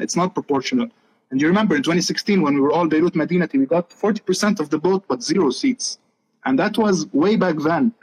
[0.01, 0.89] it's not proportional.
[1.31, 4.69] And you remember in 2016 when we were all Beirut Madinati, we got 40% of
[4.69, 5.99] the vote but zero seats.
[6.45, 7.93] And that was way back then.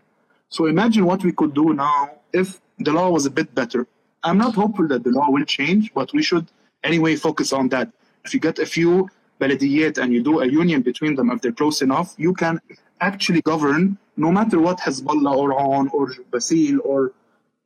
[0.49, 3.87] So imagine what we could do now if the law was a bit better.
[4.23, 6.47] I'm not hopeful that the law will change, but we should
[6.85, 7.91] anyway focus on that.
[8.25, 9.09] If you get a few
[9.41, 12.61] belediyat and you do a union between them, if they're close enough, you can
[13.01, 17.13] actually govern no matter what Hezbollah or Aoun or Bassil or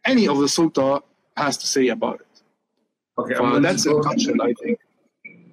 [0.05, 1.03] any of the Sulta
[1.36, 2.26] has to say about it.
[3.18, 3.94] Okay, uh, that's a
[4.42, 4.78] I think.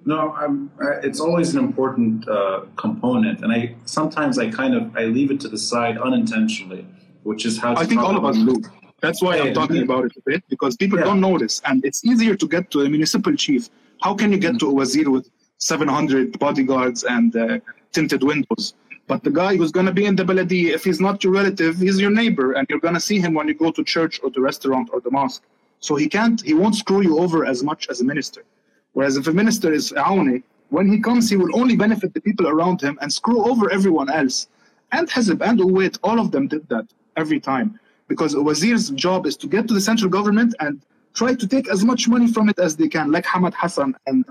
[0.04, 0.70] No, I'm,
[1.02, 5.40] it's always an important uh, component, and I sometimes I kind of I leave it
[5.40, 6.86] to the side unintentionally,
[7.24, 7.76] which is how.
[7.76, 8.62] I think all of us do.
[9.00, 9.82] That's why yeah, I'm talking yeah.
[9.82, 11.04] about it a bit because people yeah.
[11.04, 13.68] don't notice, and it's easier to get to a municipal chief.
[14.00, 15.28] How can you get to a wazir with
[15.58, 17.58] 700 bodyguards and uh,
[17.92, 18.74] tinted windows?
[19.08, 21.78] But the guy who's going to be in the baladi, if he's not your relative,
[21.78, 24.30] he's your neighbor, and you're going to see him when you go to church or
[24.30, 25.42] the restaurant or the mosque.
[25.80, 28.44] So he can't, he won't screw you over as much as a minister.
[28.92, 32.48] Whereas if a minister is aouni, when he comes, he will only benefit the people
[32.48, 34.48] around him and screw over everyone else.
[34.92, 36.86] And Hizb and Uwait, all of them did that
[37.16, 37.80] every time.
[38.08, 40.82] Because a wazir's job is to get to the central government and
[41.14, 44.24] try to take as much money from it as they can, like Hamad Hassan and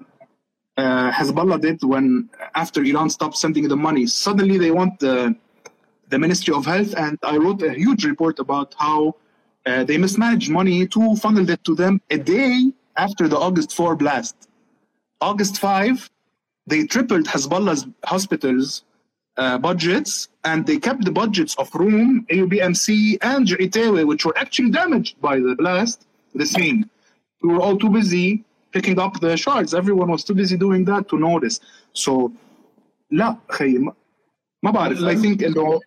[0.78, 4.06] uh, Hezbollah did when after Iran stopped sending the money.
[4.06, 5.36] Suddenly they want the
[6.10, 9.16] the Ministry of Health, and I wrote a huge report about how
[9.66, 13.98] uh, they mismanaged money to funnel it to them a day after the August 4
[13.98, 14.36] blast.
[15.20, 16.10] August 5,
[16.66, 18.84] they tripled Hezbollah's hospitals
[19.36, 24.72] uh, budgets and they kept the budgets of Roum, AUBMC, and Geitawi, which were actually
[24.72, 26.90] damaged by the blast, the same.
[27.44, 29.75] We were all too busy picking up the shards.
[29.75, 31.61] Everyone was too busy doing that to notice.
[31.93, 32.33] So,
[33.13, 33.79] لا خي
[34.63, 35.81] ما بعرف I think انه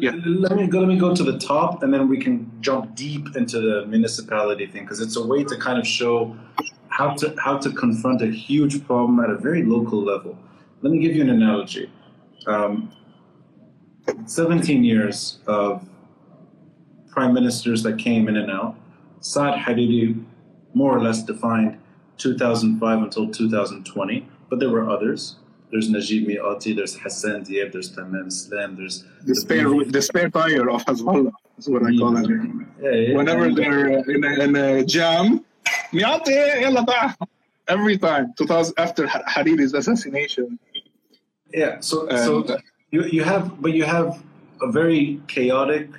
[0.00, 0.12] yeah.
[0.24, 0.80] Let me go.
[0.80, 4.66] Let me go to the top, and then we can jump deep into the municipality
[4.66, 6.36] thing because it's a way to kind of show
[6.88, 10.38] how to how to confront a huge problem at a very local level.
[10.82, 11.90] Let me give you an analogy.
[12.46, 12.92] Um,
[14.26, 15.82] 17 years of
[17.08, 18.76] prime ministers that came in and out.
[19.20, 20.22] Saad Hariri
[20.73, 21.77] more or less defined
[22.17, 25.35] 2005 until 2020, but there were others.
[25.71, 30.69] There's Najib Mikati, there's Hassan Diab, there's Tammam Salam, there's the spare the spare tire
[30.69, 31.31] of Hezbollah.
[31.55, 32.25] That's what I call it.
[32.25, 32.65] Mm.
[32.81, 35.45] Yeah, yeah, Whenever they're in a, in a jam,
[35.91, 37.15] Mikati,
[37.69, 38.33] every time.
[38.37, 40.59] 2000 after Hariri's assassination.
[41.53, 41.79] Yeah.
[41.79, 42.57] So and, so
[42.91, 44.21] you you have but you have
[44.61, 45.89] a very chaotic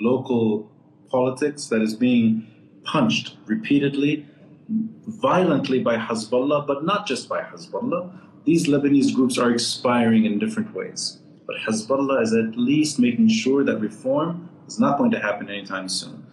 [0.00, 0.70] local
[1.10, 2.46] politics that is being
[2.84, 4.26] punched repeatedly,
[4.68, 10.74] violently by Hezbollah, but not just by Hezbollah these Lebanese groups are expiring in different
[10.74, 11.20] ways.
[11.46, 15.88] But Hezbollah is at least making sure that reform is not going to happen anytime
[15.88, 16.26] soon.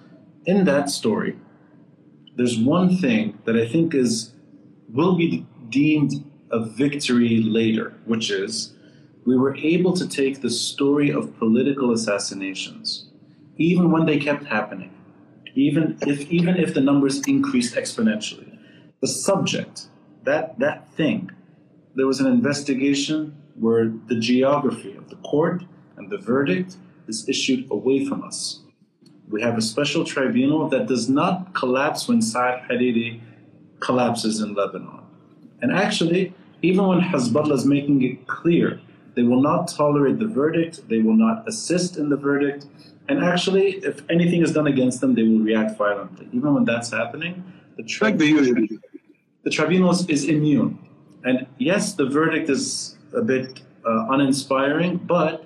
[0.45, 1.37] In that story,
[2.35, 4.33] there's one thing that I think is
[4.89, 8.73] will be deemed a victory later, which is
[9.25, 13.09] we were able to take the story of political assassinations,
[13.57, 14.93] even when they kept happening,
[15.57, 18.57] even if even if the numbers increased exponentially.
[19.01, 19.87] The subject,
[20.23, 21.31] that that thing,
[21.95, 25.63] there was an investigation where the geography of the court
[25.97, 26.77] and the verdict
[27.07, 28.61] is issued away from us.
[29.29, 33.19] We have a special tribunal that does not collapse when Saad Hariri
[33.79, 35.01] collapses in Lebanon.
[35.61, 38.79] And actually, even when Hezbollah is making it clear
[39.15, 42.67] they will not tolerate the verdict, they will not assist in the verdict,
[43.09, 46.27] and actually, if anything is done against them, they will react violently.
[46.33, 47.43] Even when that's happening,
[47.77, 50.77] the, tri- the tribunal is immune.
[51.23, 55.45] And yes, the verdict is a bit uh, uninspiring, but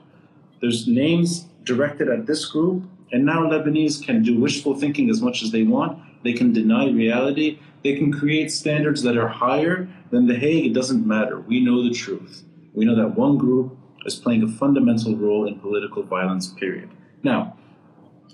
[0.59, 5.43] there's names directed at this group, and now Lebanese can do wishful thinking as much
[5.43, 6.01] as they want.
[6.23, 7.59] They can deny reality.
[7.83, 10.65] They can create standards that are higher than The Hague.
[10.65, 11.39] It doesn't matter.
[11.39, 12.43] We know the truth.
[12.73, 16.89] We know that one group is playing a fundamental role in political violence, period.
[17.23, 17.57] Now,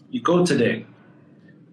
[0.09, 0.85] You go today.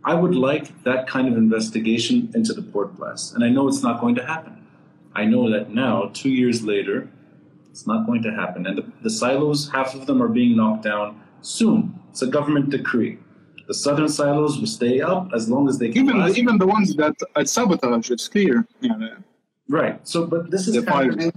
[0.04, 3.82] I would like that kind of investigation into the port blast, and I know it's
[3.82, 4.66] not going to happen.
[5.14, 7.08] I know that now, two years later,
[7.70, 8.66] it's not going to happen.
[8.66, 11.98] And the, the silos, half of them are being knocked down soon.
[12.10, 13.18] It's a government decree.
[13.66, 16.04] The southern silos will stay up as long as they can.
[16.04, 16.36] Even last.
[16.36, 18.66] even the ones that at sabotage, it's clear.
[18.80, 19.16] Yeah,
[19.68, 20.06] Right.
[20.06, 21.32] So, but this is The happening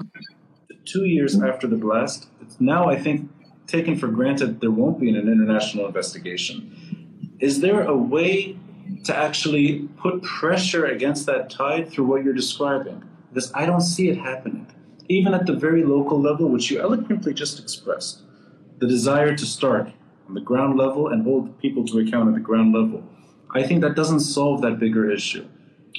[0.85, 2.27] two years after the blast.
[2.41, 3.29] It's now, I think,
[3.67, 7.35] taken for granted there won't be an international investigation.
[7.39, 8.57] Is there a way
[9.03, 13.03] to actually put pressure against that tide through what you're describing?
[13.29, 14.67] Because I don't see it happening.
[15.09, 18.21] Even at the very local level, which you eloquently just expressed,
[18.79, 19.91] the desire to start
[20.27, 23.03] on the ground level and hold people to account at the ground level.
[23.51, 25.47] I think that doesn't solve that bigger issue.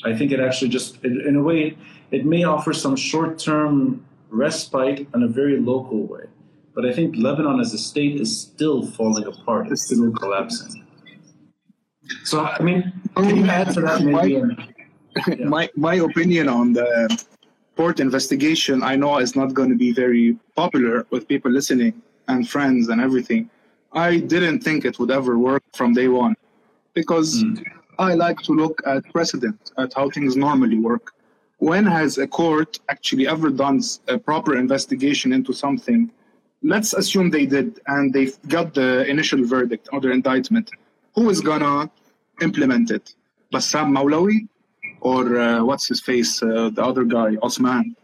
[0.05, 1.77] I think it actually just, in a way,
[2.11, 6.25] it may offer some short term respite in a very local way.
[6.79, 10.87] But I think Lebanon as a state is still falling apart, it's still collapsing.
[12.23, 14.35] So, I mean, can you add to that maybe?
[15.27, 15.49] Yeah.
[15.57, 16.89] my my opinion on the
[17.75, 22.49] port investigation, I know is not going to be very popular with people listening and
[22.49, 23.51] friends and everything.
[23.93, 26.37] I didn't think it would ever work from day one
[26.95, 27.65] because Mm.
[28.09, 31.07] I like to look at precedent, at how things normally work.
[31.71, 33.79] When has a court actually ever done
[34.15, 36.01] a proper investigation into something?
[36.63, 40.71] let's assume they did and they got the initial verdict or the indictment.
[41.15, 41.91] Who is gonna
[42.41, 43.15] implement it?
[43.53, 44.49] Bassam Mawlawi
[45.01, 47.97] or uh, what's his face, uh, the other guy, Osman?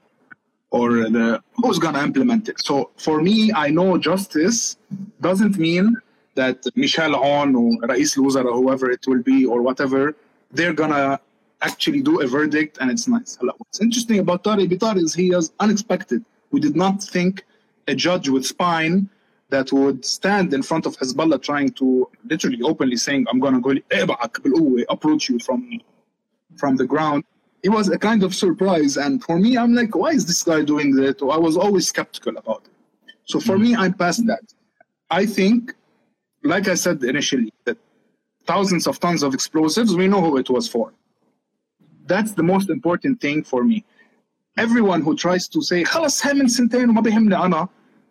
[0.70, 2.60] Or the who's gonna implement it?
[2.60, 4.76] So for me, I know justice
[5.20, 5.96] doesn't mean
[6.34, 10.16] that Michel Aoun or Rais Luzar or whoever it will be or whatever,
[10.50, 11.20] they're gonna
[11.62, 13.38] actually do a verdict and it's nice.
[13.40, 16.24] What's interesting about Tariq Bitar is he is unexpected.
[16.50, 17.44] We did not think
[17.88, 19.08] a judge with spine
[19.50, 23.60] that would stand in front of Hezbollah trying to literally openly saying, I'm going to
[23.60, 24.06] go eh,
[24.88, 25.80] approach you from,
[26.56, 27.24] from the ground.
[27.62, 28.96] It was a kind of surprise.
[28.96, 31.22] And for me, I'm like, why is this guy doing that?
[31.22, 32.72] I was always skeptical about it.
[33.24, 33.62] So for mm-hmm.
[33.62, 34.44] me, I'm past that.
[35.10, 35.74] I think,
[36.42, 37.78] like I said initially, that
[38.46, 40.92] thousands of tons of explosives, we know who it was for.
[42.06, 43.84] That's the most important thing for me
[44.57, 47.67] Everyone who tries to say, خلص هي من سنتين وما بيهمني أنا,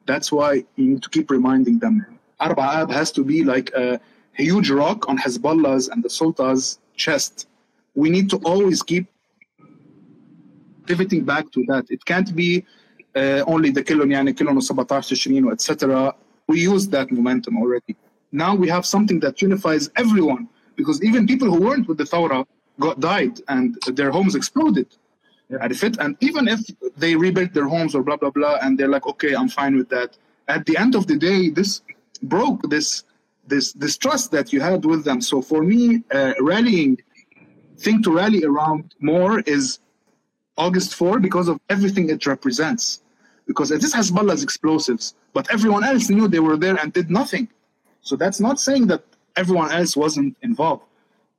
[0.06, 2.06] that's why you need to keep reminding them.
[2.40, 4.00] Arba Ab has to be like a
[4.32, 7.48] huge rock on Hezbollah's and the Sulta's chest.
[7.94, 9.06] We need to always keep
[10.86, 11.84] pivoting back to that.
[11.90, 12.64] It can't be
[13.14, 16.14] uh, only the كلهم يعني كلهم 17 تشرين etc.
[16.48, 17.96] We used that momentum already.
[18.32, 22.46] Now we have something that unifies everyone because even people who weren't with the Thawra
[22.80, 24.86] got died and their homes exploded.
[25.61, 26.61] At fit, and even if
[26.97, 29.89] they rebuilt their homes or blah blah blah, and they're like, okay, I'm fine with
[29.89, 30.17] that.
[30.47, 31.81] At the end of the day, this
[32.23, 33.03] broke this
[33.47, 35.21] this this trust that you had with them.
[35.21, 36.97] So for me, uh, rallying
[37.77, 39.79] thing to rally around more is
[40.57, 43.01] August 4 because of everything it represents.
[43.45, 47.49] Because it is Hezbollah's explosives, but everyone else knew they were there and did nothing.
[48.01, 49.03] So that's not saying that
[49.35, 50.83] everyone else wasn't involved.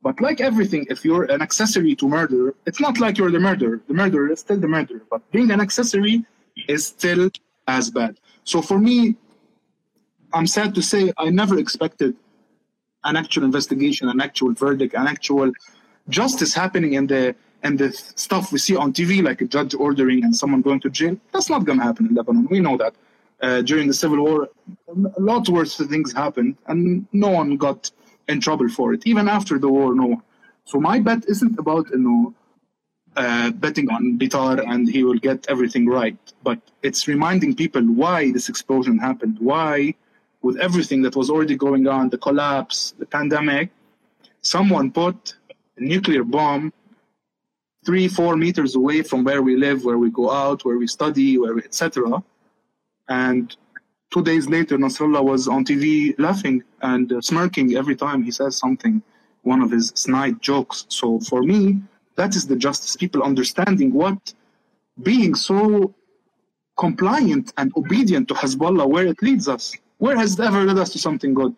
[0.05, 3.81] But like everything, if you're an accessory to murder, it's not like you're the murderer.
[3.87, 5.01] The murderer is still the murderer.
[5.09, 6.23] But being an accessory
[6.67, 7.31] is still
[7.67, 8.19] as bad.
[8.43, 9.15] So for me,
[10.31, 12.15] I'm sad to say I never expected
[13.03, 15.51] an actual investigation, an actual verdict, an actual
[16.07, 20.23] justice happening in the and the stuff we see on TV, like a judge ordering
[20.23, 21.17] and someone going to jail.
[21.33, 22.45] That's not going to happen in Lebanon.
[22.51, 22.93] We know that.
[23.41, 24.49] Uh, during the civil war,
[24.87, 27.89] a lot worse things happened, and no one got
[28.27, 29.05] in trouble for it.
[29.05, 30.21] Even after the war, no.
[30.65, 32.33] So my bet isn't about you know
[33.15, 38.31] uh, betting on Bitar and he will get everything right, but it's reminding people why
[38.31, 39.95] this explosion happened, why,
[40.41, 43.69] with everything that was already going on, the collapse, the pandemic,
[44.41, 45.35] someone put
[45.77, 46.73] a nuclear bomb
[47.85, 51.37] three, four meters away from where we live, where we go out, where we study,
[51.37, 52.23] where etc.
[53.07, 53.55] And
[54.15, 58.53] two days later, Nasrallah was on TV laughing and uh, smirking every time he says
[58.55, 59.03] something,
[59.41, 60.85] one of his snide jokes.
[60.87, 61.81] So for me,
[62.15, 62.95] that is the justice.
[62.95, 64.33] People understanding what
[65.03, 65.93] being so
[66.77, 69.75] compliant and obedient to Hezbollah, where it leads us.
[69.97, 71.53] Where has it ever led us to something good?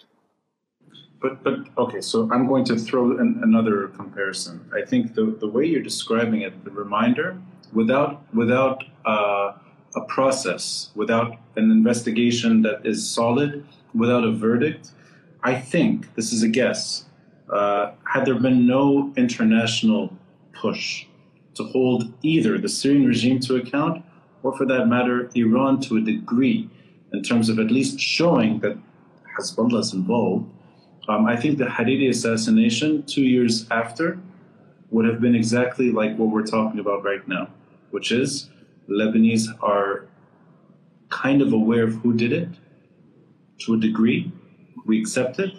[1.22, 4.56] But but okay, so I'm going to throw an, another comparison.
[4.80, 7.28] I think the the way you're describing it, the reminder,
[7.80, 9.48] without without uh,
[9.96, 14.92] a process, without an investigation that is solid, without a verdict,
[15.44, 17.06] I think this is a guess.
[17.52, 20.14] Uh, had there been no international
[20.54, 21.06] push
[21.56, 24.04] to hold either the Syrian regime to account,
[24.44, 26.70] or for that matter, Iran to a degree,
[27.14, 28.78] in terms of at least showing that
[29.38, 30.46] Hezbollah is involved,
[31.08, 34.20] Um, I think the Hariri assassination two years after
[34.92, 37.48] would have been exactly like what we're talking about right now,
[37.92, 38.50] which is
[38.90, 40.08] Lebanese are
[41.10, 42.50] kind of aware of who did it
[43.60, 44.32] to a degree.
[44.86, 45.52] We accept it.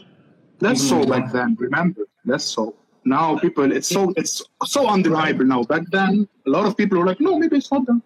[0.61, 1.57] Less Even so back then.
[1.59, 2.75] Remember, less so.
[3.05, 5.63] Now people, it's so it's so undeniable now.
[5.63, 8.03] Back then, a lot of people were like, no, maybe it's not them.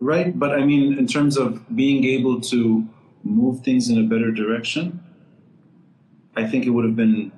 [0.00, 2.86] Right, but I mean, in terms of being able to
[3.22, 5.00] move things in a better direction,
[6.36, 7.30] I think it would have been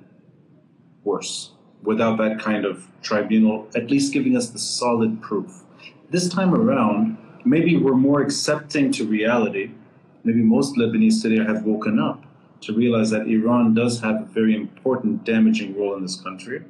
[1.04, 5.64] worse without that kind of tribunal, at least giving us the solid proof.
[6.10, 9.70] This time around, maybe we're more accepting to reality.
[10.24, 12.24] Maybe most Lebanese today have woken up
[12.62, 16.62] to realize that Iran does have a very important, damaging role in this country.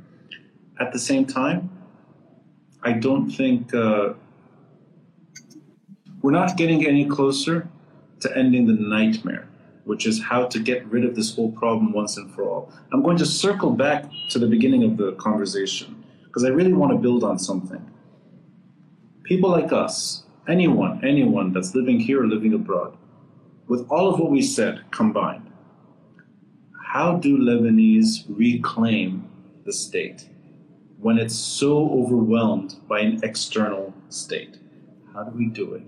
[0.81, 1.71] At the same time,
[2.83, 3.73] I don't think.
[3.75, 4.15] Uh,
[6.25, 7.69] we're not getting any closer
[8.21, 9.47] to ending the nightmare,
[9.85, 12.73] which is how to get rid of this whole problem once and for all.
[12.93, 16.93] I'm going to circle back to the beginning of the conversation because I really want
[16.93, 17.85] to build on something.
[19.25, 22.97] People like us, anyone, anyone that's living here or living abroad,
[23.67, 25.51] with all of what we said combined,
[26.85, 29.29] how do Lebanese reclaim
[29.65, 30.29] the state
[31.01, 34.59] when it's so overwhelmed by an external state?
[35.13, 35.83] How do we do it?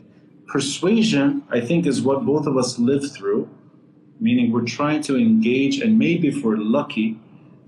[0.47, 3.49] Persuasion, I think, is what both of us live through,
[4.21, 7.19] meaning we're trying to engage and maybe if we're lucky,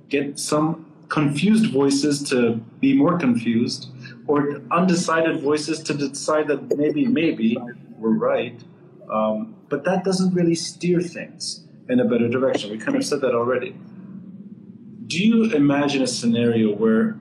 [0.08, 3.88] get some confused voices to be more confused
[4.28, 7.58] or undecided voices to decide that maybe, maybe
[7.98, 8.62] we're right.
[9.10, 12.70] Um, but that doesn't really steer things in a better direction.
[12.70, 13.74] We kind of said that already.
[15.06, 17.16] Do you imagine a scenario where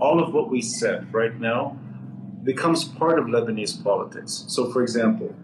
[0.00, 1.78] all of what we said right now
[2.44, 4.44] becomes part of Lebanese politics.
[4.48, 5.34] So, for example,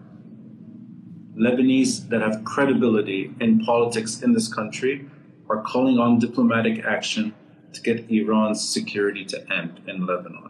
[1.37, 5.09] Lebanese that have credibility in politics in this country
[5.49, 7.33] are calling on diplomatic action
[7.71, 10.48] to get Iran's security to end in Lebanon.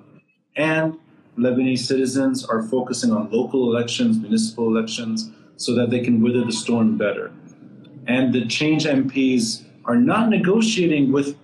[0.60, 1.00] And
[1.38, 6.52] Lebanese citizens are focusing on local elections, municipal elections, so that they can weather the
[6.52, 7.32] storm better.
[8.08, 11.38] And the change MPs are not negotiating with,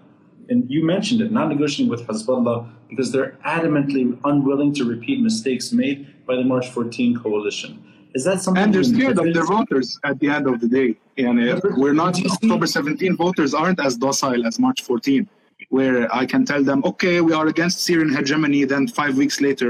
[0.50, 5.72] and you mentioned it, not negotiating with Hezbollah because they're adamantly unwilling to repeat mistakes
[5.72, 7.82] made by the March 14 coalition.
[8.14, 8.64] Is that something?
[8.64, 10.96] And they're scared of their voters at the end of the day.
[11.18, 14.82] And uh, we're not, Do you see- October 17 voters aren't as docile as March
[14.84, 15.28] 14,
[15.76, 19.70] where I can tell them, okay, we are against Syrian hegemony, then five weeks later,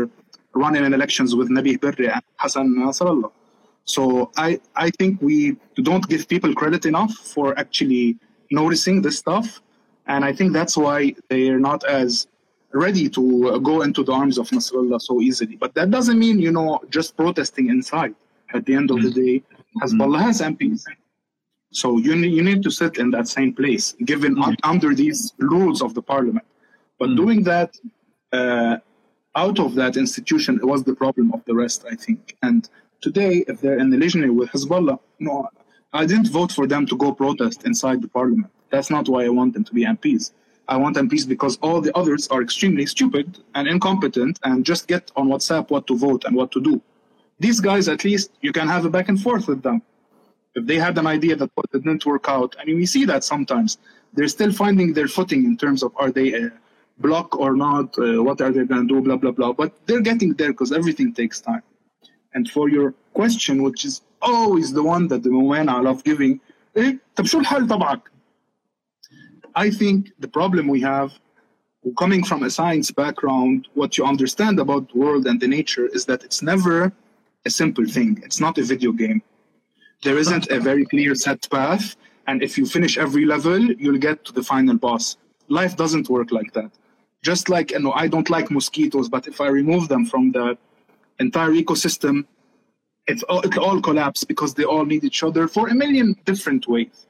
[0.54, 3.32] running in elections with Nabih Berri and Hassan Nasrallah.
[3.86, 4.04] So
[4.38, 5.58] I, I think we
[5.90, 8.18] don't give people credit enough for actually
[8.52, 9.48] noticing this stuff.
[10.06, 12.28] And I think that's why they're not as
[12.86, 15.56] ready to go into the arms of Nasrallah so easily.
[15.56, 18.14] But that doesn't mean, you know, just protesting inside.
[18.54, 19.26] At the end of the mm-hmm.
[19.26, 19.44] day,
[19.82, 20.82] Hezbollah has MPs.
[21.82, 25.20] So you need, you need to sit in that same place, given un- under these
[25.56, 26.46] rules of the parliament.
[27.00, 27.18] But Mm.
[27.22, 27.72] doing that
[28.40, 28.76] uh,
[29.44, 32.22] out of that institution was the problem of the rest, I think.
[32.48, 32.62] And
[33.02, 34.98] today, if they're in the legionary with Hezbollah,
[35.28, 35.36] no,
[36.02, 38.52] I didn't vote for them to go protest inside the parliament.
[38.74, 40.24] That's not why I want them to be MPs.
[40.74, 45.04] I want MPs because all the others are extremely stupid and incompetent and just get
[45.18, 46.82] on WhatsApp what to vote and what to do.
[47.46, 49.82] These guys, at least, you can have a back and forth with them.
[50.55, 53.23] If they had an idea that what didn't work out, I mean, we see that
[53.25, 53.79] sometimes.
[54.15, 56.51] They're still finding their footing in terms of are they a
[56.99, 59.53] block or not, uh, what are they going to do, blah, blah, blah.
[59.53, 61.63] But they're getting there because everything takes time.
[62.35, 66.41] And for your question, which is always the one that the women I love giving,
[66.77, 68.01] إيه طب شو الحل تبعك؟
[69.57, 71.13] I think the problem we have,
[71.99, 76.05] coming from a science background, what you understand about the world and the nature is
[76.05, 76.93] that it's never
[77.47, 78.21] a simple thing.
[78.25, 79.23] It's not a video game.
[80.05, 81.97] There isn't a very clear set path,
[82.27, 85.17] and if you finish every level, you'll get to the final boss.
[85.49, 86.71] Life doesn't work like that.
[87.23, 90.57] Just like you know, I don't like mosquitoes, but if I remove them from the
[91.19, 92.25] entire ecosystem,
[93.07, 96.67] it's all, it'll all collapse because they all need each other for a million different
[96.69, 97.07] ways.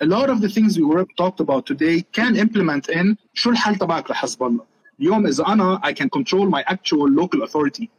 [0.00, 3.76] A lot of the things we were talked about today can implement in شو الحل
[3.76, 4.66] تبعك لحزب الله.
[5.00, 7.90] اليوم إذا أنا I can control my actual local authority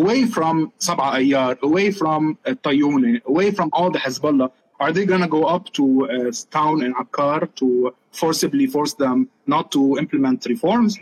[0.00, 0.54] away from
[0.86, 5.32] Sab'a Ayyar, away from uh, Tayouni, away from all the Hezbollah, are they going to
[5.38, 10.92] go up to a town in Akkar to forcibly force them not to implement reforms?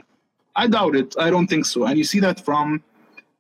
[0.63, 1.11] I doubt it.
[1.27, 1.79] I don't think so.
[1.89, 2.67] And you see that from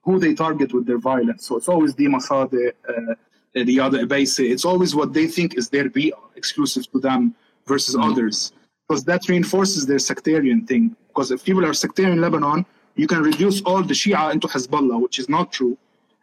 [0.07, 1.47] who they target with their violence.
[1.47, 4.51] So it's always the Sadeh, uh, other Abaisi.
[4.55, 7.35] It's always what they think is their be exclusive to them
[7.67, 8.37] versus others.
[8.87, 10.85] Because that reinforces their sectarian thing.
[11.09, 15.00] Because if people are sectarian in Lebanon, you can reduce all the Shia into Hezbollah,
[15.02, 15.78] which is not true.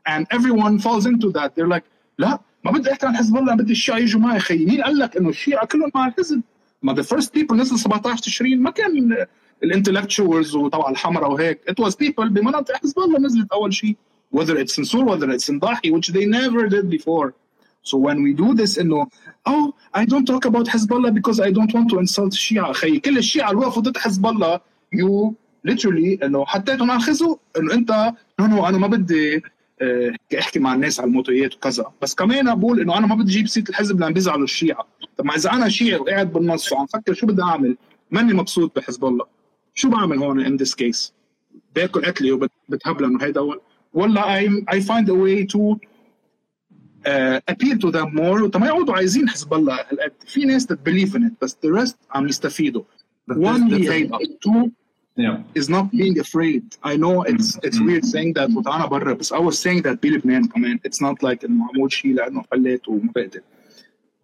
[0.07, 1.55] And everyone falls into that.
[1.55, 1.85] They're like,
[2.19, 5.17] لا ما بدي احكي عن حزب الله بدي الشيعة يجوا معي خيي مين قال لك
[5.17, 6.43] انه الشيعة كلهم مع الحزب
[6.83, 9.27] ما the first people نزل 17 تشرين ما كان
[9.63, 13.97] الانتلكتشوالز وطبعا الحمراء وهيك it was people بمناطق حزب الله نزلت اول شيء
[14.37, 17.35] whether it's in Sur whether it's in Dahi which they never did before
[17.83, 19.07] so when we do this انه
[19.49, 22.99] oh I don't talk about حزب الله because I don't want to insult الشيعة اخي
[22.99, 24.61] كل الشيعة اللي وقفوا ضد حزب الله
[24.95, 25.35] you
[25.68, 29.44] literally إنه حطيتهم على الخزو إنه أنت نو نو أنا ما بدي
[29.82, 31.92] آه، أحكي مع الناس على الموتويات وكذا.
[32.02, 34.88] بس كمان بقول إنه أنا ما بدي أجيب سيرة الحزب لأن بيزعلوا الشيعة.
[35.18, 37.78] طب ما إذا أنا شيعي وقاعد بالنص وعم فكر شو بدي أعمل؟
[38.12, 39.26] ماني مبسوط بحزب الله.
[39.74, 41.12] شو بعمل هون in this case
[41.76, 43.42] باكل اكلي وبتهبل إنه هيدا
[43.94, 44.42] ولا
[44.72, 45.76] I find a way to
[47.06, 48.48] uh, appeal to them more.
[48.48, 50.12] طب ما يقعدوا عايزين حزب الله هالقد.
[50.26, 52.84] في ناس in it بس the rest عم يستفيدوا.
[53.32, 54.18] هي هيدا.
[55.21, 55.43] Yeah.
[55.55, 59.39] is not being afraid I know it's it's weird saying that وطلعنا برا بس I
[59.39, 63.41] was saying that بلبنان كمان it's not like انه معمول شيء لانه فلات وما بقدر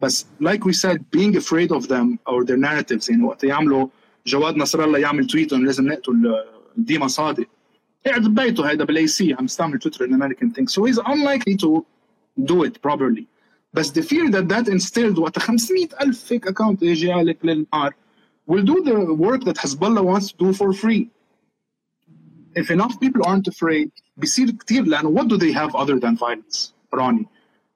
[0.01, 3.89] بس like we said being afraid of them or their narratives يعني وقت يعملوا
[4.27, 6.35] جواد نصر الله يعمل تويت انه لازم نقتل
[6.77, 7.47] ديما صادق
[8.07, 11.85] قاعد ببيته هيدا بالاي سي عم يستعمل تويتر an American thing so he's unlikely to
[12.45, 13.25] do it properly
[13.75, 17.95] بس the fear that that instilled وقت 500 ألف فيك اكونت يجي عليك للنهار
[18.47, 21.11] will do the work that Hezbollah wants to do for free
[22.55, 26.73] if enough people aren't afraid بيصير كتير لانه what do they have other than violence
[26.95, 27.27] راني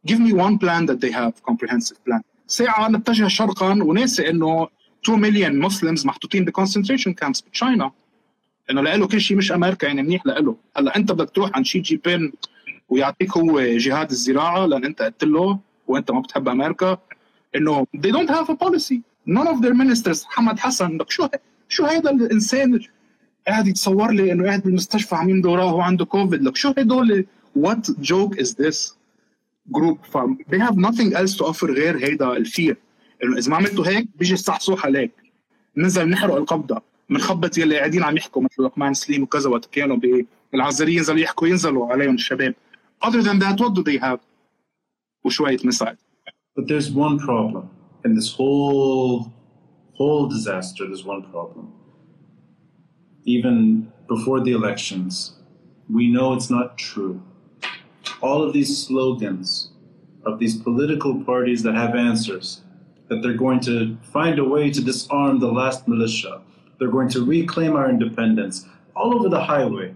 [0.09, 4.69] give me one plan that they have comprehensive plan ساعة نتجه شرقا وناسي انه
[5.09, 7.91] 2 million Muslims محطوطين ب concentration camps بتشاينا
[8.71, 11.79] انه لإله كل شيء مش امريكا يعني منيح لإله هلا انت بدك تروح عند شي
[11.79, 12.33] جي بين
[12.89, 16.99] ويعطيك هو جهاد الزراعه لان انت قلت له وانت ما بتحب امريكا
[17.57, 21.28] انه they don't have a policy None of their ministers محمد حسن شو
[21.70, 22.80] شو هيدا الإنسان
[23.48, 27.26] قاعد يتصور لي إنه قاعد بالمستشفى عم يمدوراه وهو عنده كوفيد لك شو هدول
[27.60, 28.94] what joke is this
[29.72, 30.18] group ف
[30.52, 32.78] they have nothing else to offer غير هيدا الفير.
[33.24, 35.12] إنه إذا ما عملتوا هيك بيجي الصحصوح عليك
[35.78, 39.98] ننزل نحرق القبضة بنخبط يلي قاعدين عم يحكوا مثل لقمان سليم وكذا وقت كانوا
[40.54, 42.56] بالعزريه ينزلوا يحكوا ينزلوا عليهم الشباب.
[43.06, 44.20] Other than that what do they have
[45.24, 45.98] وشوية مساعد
[46.56, 47.81] But there's one problem.
[48.04, 49.32] In this whole
[49.94, 50.88] whole disaster.
[50.88, 51.74] There's one problem.
[53.24, 55.36] Even before the elections,
[55.90, 57.22] we know it's not true.
[58.22, 59.72] All of these slogans
[60.26, 62.62] of these political parties that have answers,
[63.08, 66.42] that they're going to find a way to disarm the last militia,
[66.80, 69.96] they're going to reclaim our independence all over the highway.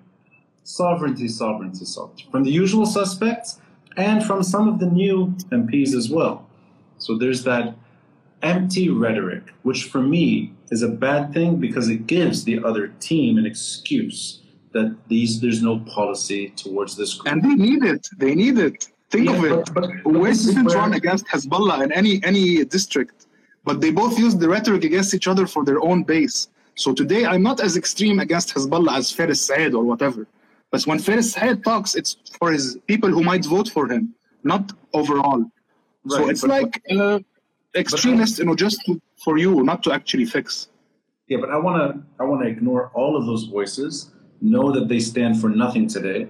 [0.64, 2.28] Sovereignty, sovereignty, sovereignty.
[2.32, 3.60] From the usual suspects
[3.97, 6.47] and from some of the new MPs as well.
[6.97, 7.76] So there's that
[8.46, 13.32] empty rhetoric, which for me is a bad thing because it gives the other team
[13.41, 14.20] an excuse
[14.76, 17.32] that these there's no policy towards this group.
[17.32, 18.78] and they need it they need it
[19.12, 21.89] think Yeah, of it but- but- but West this is didn't run against Hezbollah in
[22.00, 22.46] any any
[22.78, 23.18] district,
[23.68, 26.38] but they both use the rhetoric against each other for their own base.
[26.84, 30.22] So today, I'm not as extreme against Hezbollah as Fares Souaid or whatever.
[30.72, 34.04] But when Fares Souaid talks, it's for his people who might vote for him,
[34.52, 34.64] not
[35.00, 35.41] overall.
[36.16, 37.20] so it's but- like uh,
[37.76, 40.69] extremist, you know, just to, for you, not to actually fix.
[41.28, 44.11] Yeah, but I want to I want to ignore all of those voices,
[44.41, 46.28] know that they stand for nothing today,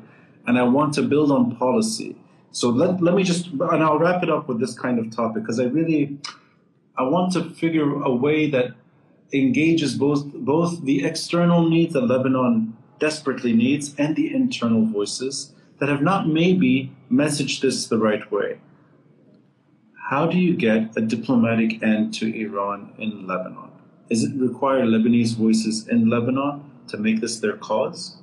[0.48, 2.16] and I want to build on policy.
[2.52, 5.44] So let, let me just and I'll wrap it up with this kind of topic
[5.44, 6.18] because I really
[6.98, 8.72] I want to figure a way that
[9.34, 15.90] engages both both the external needs that Lebanon desperately needs and the internal voices that
[15.90, 18.60] have not maybe messaged this the right way.
[20.10, 23.72] How do you get a diplomatic end to Iran in Lebanon?
[24.12, 28.16] Is it require Lebanese voices in Lebanon to make this their cause?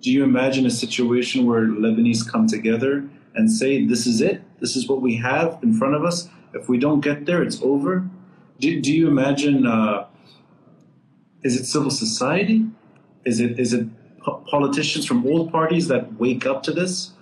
[0.00, 4.74] Do you imagine a situation where Lebanese come together and say, This is it, this
[4.74, 6.30] is what we have in front of us?
[6.54, 8.08] If we don't get there, it's over?
[8.58, 10.06] Do, do you imagine, uh,
[11.42, 12.64] is it civil society?
[13.26, 13.86] Is it, is it
[14.22, 17.12] po- politicians from all parties that wake up to this?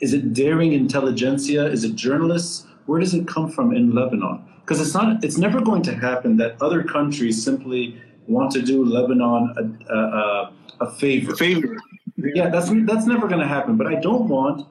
[0.00, 1.66] Is it daring intelligentsia?
[1.66, 2.66] Is it journalists?
[2.86, 4.44] where does it come from in Lebanon?
[4.60, 8.84] Because it's not, it's never going to happen that other countries simply want to do
[8.84, 11.32] Lebanon a, a, a favor.
[11.32, 11.76] A favor.
[12.16, 13.76] Yeah, that's that's never going to happen.
[13.76, 14.68] But I don't want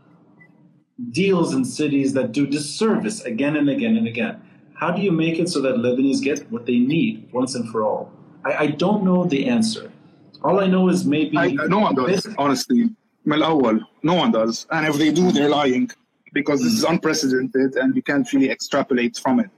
[1.12, 4.42] deals in cities that do disservice again and again and again.
[4.76, 7.84] How do you make it so that Lebanese get what they need once and for
[7.84, 8.12] all?
[8.46, 9.92] I, I don't know the answer.
[10.44, 12.28] All I know is maybe I, no one does.
[12.38, 12.90] Honestly,
[13.26, 14.66] no one does.
[14.72, 15.92] And if they do, they're lying
[16.34, 19.50] because this is unprecedented and you can't really extrapolate from it.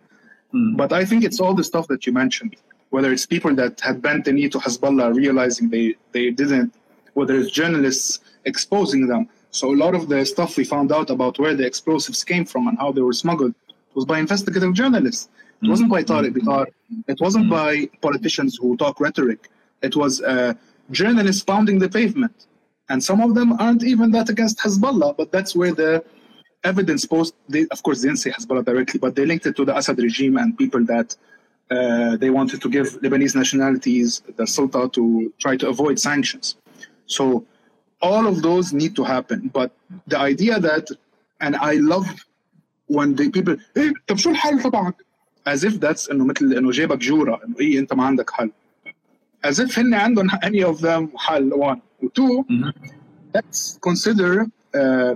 [0.51, 0.75] Hmm.
[0.75, 2.55] But I think it's all the stuff that you mentioned,
[2.89, 6.73] whether it's people that had bent the knee to Hezbollah realizing they, they didn't,
[7.13, 9.29] whether it's journalists exposing them.
[9.51, 12.67] So a lot of the stuff we found out about where the explosives came from
[12.67, 13.53] and how they were smuggled
[13.93, 15.29] was by investigative journalists.
[15.61, 16.65] It wasn't by Tariq Bitar.
[17.07, 19.49] It wasn't by politicians who talk rhetoric.
[19.81, 20.55] It was uh,
[20.91, 22.47] journalists pounding the pavement.
[22.89, 26.03] And some of them aren't even that against Hezbollah, but that's where the
[26.64, 29.64] evidence post, they, of course, they didn't say Hezbollah directly, but they linked it to
[29.64, 31.16] the Assad regime and people that
[31.70, 36.56] uh, they wanted to give Lebanese nationalities the sulta to try to avoid sanctions.
[37.06, 37.44] So
[38.00, 39.50] all of those need to happen.
[39.52, 39.72] But
[40.06, 40.88] the idea that,
[41.40, 42.06] and I love
[42.86, 44.94] when the people, إيه طب شو الحل تبعك؟
[45.46, 48.50] As if that's انه مثل انه جيبك جوره انه ايه انت ما عندك حل.
[49.46, 51.78] As if هن عندهم any of them حل one.
[52.02, 52.44] وتو
[53.36, 55.14] let's consider uh,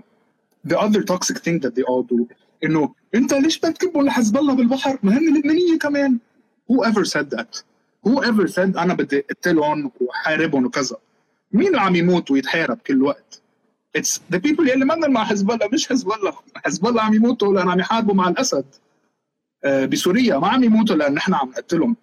[0.68, 2.26] the other toxic thing that they all do
[2.64, 6.20] إنه أنت ليش بتكبوا لحزب الله بالبحر؟ ما هن لبنانيه كمان.
[6.72, 7.64] Whoever said that?
[8.08, 10.96] Whoever said أنا بدي أقتلهم وحاربهم وكذا؟
[11.52, 13.42] مين اللي عم يموت ويتحارب كل وقت؟
[13.98, 17.54] It's the people اللي منهم مع حزب الله مش حزب الله، حزب الله عم يموتوا
[17.54, 18.66] لأن عم يحاربوا مع الأسد.
[19.64, 21.96] آه، بسوريا ما عم يموتوا لأن نحن عم نقتلهم.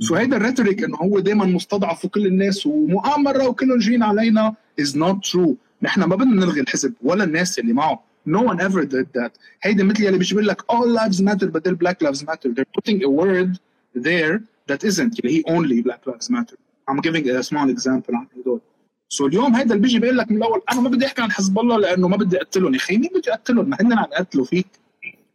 [0.00, 5.16] سو هيدا الريتوريك إنه هو دائما مستضعف وكل الناس ومؤامرة وكلهم جايين علينا is not
[5.30, 8.04] true نحن ما بدنا نلغي الحزب ولا الناس اللي معه.
[8.28, 9.30] No one ever did that.
[9.62, 12.48] هيدا مثل اللي بيجي بيقول لك all lives matter بدل black lives matter.
[12.48, 13.58] They're putting a word
[13.96, 14.40] there
[14.70, 16.56] that isn't اللي هي only black lives matter.
[16.90, 18.60] I'm giving a small example عن هدول.
[19.08, 21.58] سو اليوم هيدا اللي بيجي بيقول لك من الأول أنا ما بدي أحكي عن حزب
[21.58, 22.72] الله لأنه ما بدي أقتلهم.
[22.74, 24.66] يا أخي مين بدي اقتلهم ما هن عم يقتلوا فيك.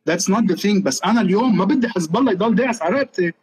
[0.09, 0.81] That's not the thing.
[0.83, 3.33] بس أنا اليوم ما بدي حزب الله يضل داعس على رقبتي.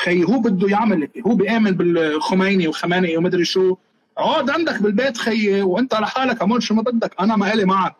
[0.00, 3.76] خي هو بده يعمل هو بيآمن بالخميني وخمانئي ومدري شو.
[4.18, 7.96] اقعد عندك بالبيت خيي وانت لحالك اعمل شو ما بدك أنا ما الي معك.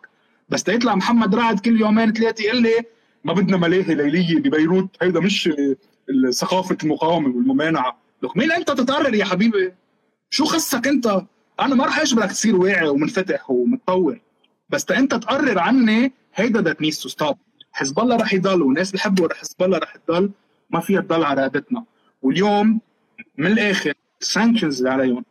[0.49, 2.75] بس تيطلع محمد رعد كل يومين ثلاثة يقول لي
[3.23, 4.89] ما بدنا ملاهي ليلية ببيروت.
[5.01, 5.49] هيدا مش
[6.31, 7.97] ثقافة المقاومة والممانعة.
[8.23, 9.73] لك مين انت تتقرر يا حبيبي؟
[10.29, 11.21] شو خصك انت؟
[11.59, 14.19] أنا ما رح اجبرك تصير واعي ومنفتح ومتطور.
[14.69, 17.37] بس انت تقرر عني هيدا ذات نيدز تو ستوب
[17.71, 20.31] حزب الله رح يضل والناس بيحبوا حزب الله رح تضل.
[20.69, 21.83] ما فيها تضل على رقبتنا
[22.21, 22.81] واليوم
[23.37, 25.25] من الآخر السانكشنز اللي عليهم.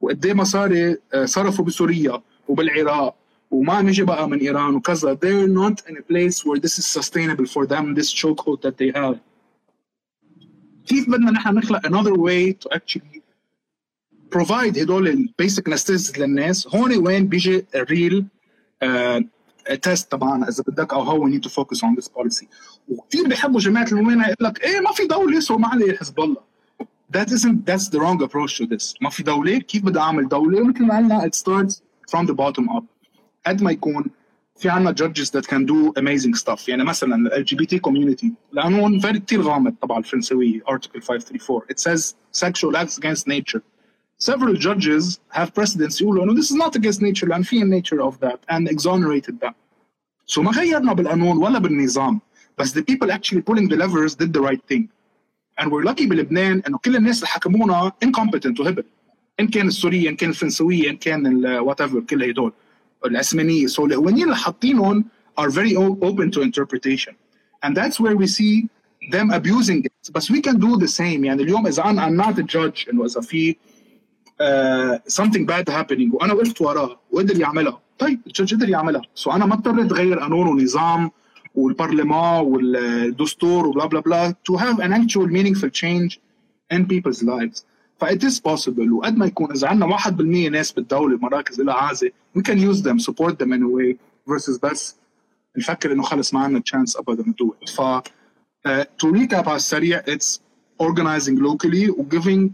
[0.00, 3.14] وقد إيه مصاري صرفوا بسوريا وبالعراق.
[3.50, 5.14] وما نجي بقى من إيران وكذا.
[5.14, 8.90] They're not in a place where this is sustainable for them this chokehold that they
[9.00, 9.18] have.
[10.86, 13.22] كيف بدنا نحن نخلق another way to actually
[14.30, 18.26] provide هدول البيسك necessities للناس؟ هون وين بيجي الريل
[19.82, 22.46] تيست تبعنا إذا بدك أو how we need to focus on this policy.
[22.88, 26.53] وكثير بيحبوا جماعة المؤمنه يقول لك إيه ما في دولة سو ما عليه حزب الله.
[27.13, 30.63] that isn't that's the wrong approach to this ما في دوله كيف بدي اعمل دوله
[30.63, 31.81] مثل ما قلنا it starts
[32.11, 32.83] from the bottom up
[33.47, 34.05] قد ما يكون
[34.55, 39.17] في عنا judges that can do amazing stuff يعني مثلا ال LGBT community القانون very
[39.17, 43.61] كثير غامض تبع الفرنسويه article 534 it says sexual acts against nature
[44.17, 48.19] several judges have precedents يقولوا انه this is not against nature لان في nature of
[48.19, 49.55] that and exonerated that
[50.25, 52.21] so ما غيرنا بالقانون ولا بالنظام
[52.57, 54.89] بس the people actually pulling the levers did the right thing
[55.61, 58.83] and we're lucky بلبنان انه كل الناس اللي حكمونا incompetent وهبل
[59.39, 62.53] ان كان السوريه ان كان الفرنسويه ان كان وات ايفر كل هدول
[63.05, 65.05] العثمانيه سو القوانين اللي حاطينهم
[65.41, 67.13] are very open to interpretation
[67.65, 68.67] and that's where we see
[69.11, 72.39] them abusing it بس we can do the same يعني اليوم اذا انا I'm not
[72.39, 73.55] a judge انه اذا في
[74.41, 79.45] uh, something bad happening وانا وقفت وراه وقدر يعملها طيب الجدج قدر يعملها سو انا
[79.45, 81.11] ما اضطريت اغير قانون ونظام
[81.54, 86.18] والبرلمان والدستور وبلا بلا بلا to have an actual meaningful change
[86.72, 87.64] in people's lives.
[88.00, 88.92] ف it is possible.
[88.92, 90.10] وقد ما يكون إذا عندنا 1%
[90.50, 94.60] ناس بالدولة مراكز لها عازة we can use them support them in a way versus
[94.62, 94.96] بس
[95.58, 97.70] نفكر إنه خلص ما عندنا chance ابدا to do it.
[97.70, 100.38] ف uh, to recap على السريع it's
[100.82, 102.50] organizing locally و giving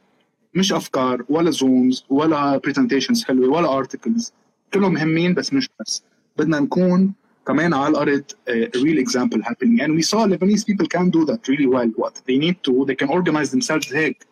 [0.54, 4.32] مش أفكار ولا زومز ولا برزنتيشنز حلوة ولا ارتكلز
[4.74, 6.02] كلهم مهمين بس مش بس.
[6.38, 7.12] بدنا نكون
[7.47, 11.47] كمان على الارض a real example happening and we saw Lebanese people can do that
[11.47, 14.25] really well what they need to they can organize themselves هيك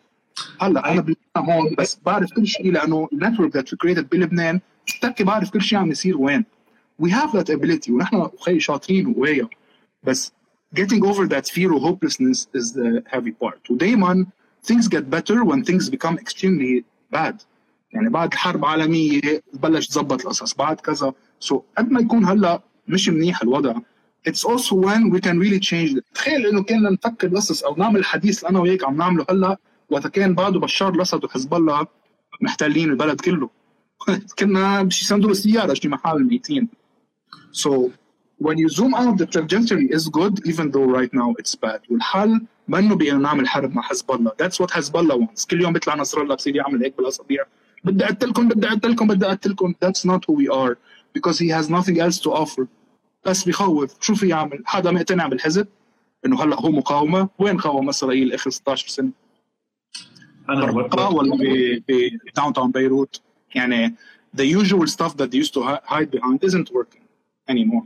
[0.60, 4.60] هلا انا بلبنان هون بس بعرف كل شيء لانه النتورك that we created بلبنان
[4.98, 6.44] بتحكي بعرف كل شيء عم يصير وين
[7.02, 9.48] we have that ability ونحن خي شاطرين وقوايا
[10.02, 10.32] بس
[10.76, 14.26] getting over that fear or hopelessness is the heavy part ودائما
[14.66, 16.84] things get better when things become extremely
[17.16, 17.34] bad
[17.92, 22.62] يعني بعد الحرب العالمية بلش تظبط القصص بعد كذا سو so, قد ما يكون هلا
[22.89, 23.73] مش منيح الوضع.
[24.27, 26.03] It's also when we can really change it.
[26.13, 29.57] تخيل إنه كنا نفكر قصص أو نعمل حديث أنا وياك عم نعمله هلأ
[29.89, 31.87] وقت كان بعده بشار الأسد وحزب الله
[32.41, 33.49] محتلين البلد كله.
[34.39, 36.69] كنا بشي صندوق السياره شي محل ميتين.
[37.51, 37.91] So
[38.39, 41.79] when you zoom out the trajectory is good even though right now it's bad.
[41.89, 44.31] والحل منه بإنه نعمل حرب مع حزب الله.
[44.31, 45.45] That's what حزب الله wants.
[45.47, 47.43] كل يوم بيطلع نصر الله بصير يعمل هيك بالاصابيع
[47.83, 49.75] بدي أقتلكم بدي أقتلكم بدي أقتلكم.
[49.85, 50.77] That's not who we are
[51.13, 52.67] because he has nothing else to offer.
[53.25, 55.67] بس بخوف شو في يعمل حدا مقتنع بالحزب
[56.25, 59.11] انه هلا هو مقاومه وين قاوم اسرائيل اخر 16 سنه؟
[60.49, 61.37] What, ولا
[62.31, 63.21] بداون تاون بيروت
[63.55, 63.95] يعني
[64.37, 67.03] the usual stuff that they used to hi- hide behind isn't working
[67.49, 67.83] anymore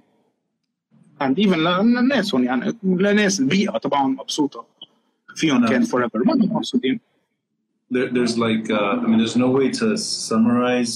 [1.22, 4.65] and even للناس هون يعني لناس البيئه تبعهم مبسوطه
[5.35, 6.99] فيهم كان forever ما مبسوطين
[7.93, 10.93] there, there's like uh, I mean, there's no way to summarize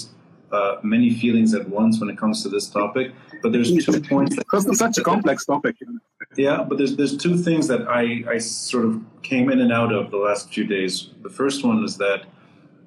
[0.51, 3.07] uh, many feelings at once when it comes to this topic.
[3.41, 4.35] But there's two points.
[4.35, 5.75] Because it's such a complex topic.
[6.35, 9.91] Yeah, but there's there's two things that I, I sort of came in and out
[9.93, 11.09] of the last few days.
[11.23, 12.25] The first one is that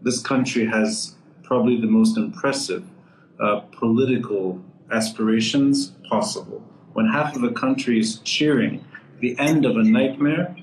[0.03, 2.85] this country has probably the most impressive
[3.41, 6.63] uh, political aspirations possible.
[6.93, 8.85] When half of the country is cheering
[9.21, 10.57] the end of a nightmare,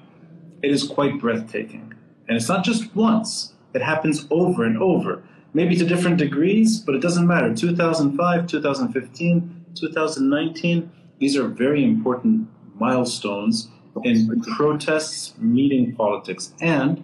[0.61, 1.93] it is quite breathtaking.
[2.27, 5.23] And it's not just once, it happens over and over,
[5.53, 7.53] maybe to different degrees, but it doesn't matter.
[7.55, 13.69] 2005, 2015, 2019, these are very important milestones
[14.03, 16.53] in protests meeting politics.
[16.61, 17.03] And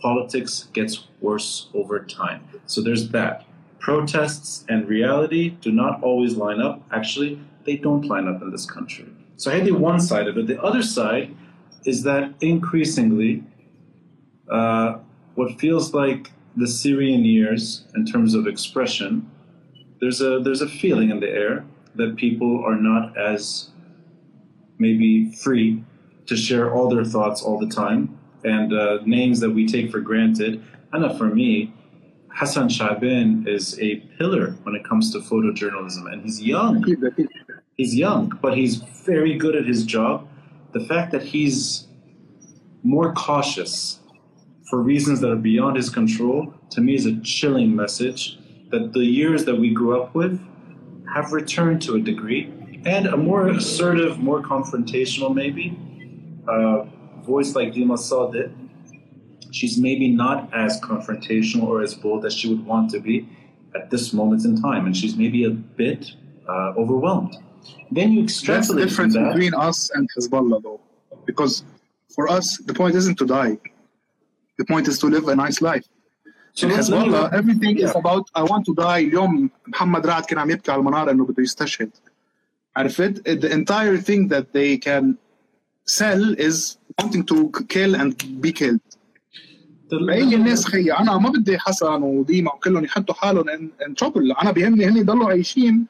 [0.00, 2.48] politics gets worse over time.
[2.66, 3.44] So there's that.
[3.78, 6.82] Protests and reality do not always line up.
[6.90, 9.06] Actually, they don't line up in this country.
[9.36, 10.46] So I had the one side of it.
[10.46, 11.34] The other side
[11.84, 13.42] is that increasingly,
[14.50, 14.98] uh,
[15.34, 19.30] what feels like the Syrian years in terms of expression,
[20.00, 21.64] there's a there's a feeling in the air
[21.96, 23.70] that people are not as
[24.78, 25.84] maybe free
[26.26, 30.00] to share all their thoughts all the time and uh, names that we take for
[30.00, 30.62] granted.
[30.92, 31.74] And for me,
[32.32, 36.84] Hassan Shaban is a pillar when it comes to photojournalism, and he's young.
[37.76, 40.28] He's young, but he's very good at his job.
[40.72, 41.88] The fact that he's
[42.82, 44.00] more cautious
[44.68, 48.38] for reasons that are beyond his control, to me, is a chilling message
[48.70, 50.40] that the years that we grew up with
[51.14, 52.52] have returned to a degree,
[52.86, 55.76] and a more assertive, more confrontational, maybe
[56.48, 56.84] uh,
[57.24, 58.52] voice like Dima Sadiq.
[59.52, 63.28] She's maybe not as confrontational or as bold as she would want to be
[63.74, 66.12] at this moment in time, and she's maybe a bit
[66.48, 67.36] uh, overwhelmed.
[67.90, 69.32] Then you That's the extrapolate difference that.
[69.32, 70.80] between us and Hezbollah, though.
[71.26, 71.64] Because
[72.14, 73.58] for us, the point isn't to die.
[74.58, 75.84] The point is to live a nice life.
[76.62, 78.98] Let me- Hezbollah, everything is about I want to die.
[79.08, 81.90] اليوم محمد رعد كان عم يبكي على المنارة إنه بده يستشهد.
[82.76, 85.14] عرفت؟ The entire thing that they can
[85.86, 88.80] sell is wanting to kill and be killed.
[89.90, 94.50] فهي الناس خي أنا ما بدي حسن وديما وكلهم يحطوا حالهم ان ان ترابل أنا
[94.50, 95.86] بيهمني هن يضلوا عايشين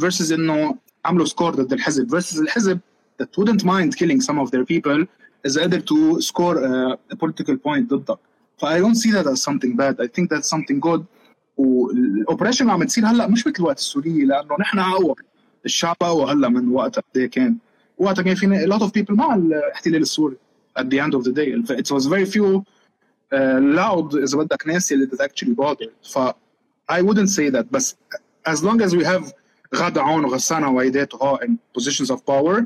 [0.00, 2.80] versus انه عملوا سكور ضد الحزب versus الحزب
[3.22, 5.06] that wouldn't mind killing some of their people
[5.48, 8.18] is قادر to score a, a political point ضدك
[8.59, 11.03] ف I don't see that as something bad I think that's something good
[11.57, 15.15] والاوبريشن اللي عم تصير هلا مش مثل وقت السورية لانه نحن اقوى
[15.65, 17.57] الشعب اقوى هلا من وقت قد إيه كان
[17.97, 20.37] وقتها كان في a lot of people مع الاحتلال السوري
[20.79, 22.63] at the end of the day it was very few
[23.33, 26.19] uh, loud اذا بدك ناس اللي that actually bothered ف
[26.91, 27.95] I wouldn't say that بس
[28.49, 29.31] as long as we have
[29.75, 32.61] غادة عون وغسانة وعيدات وها in positions of power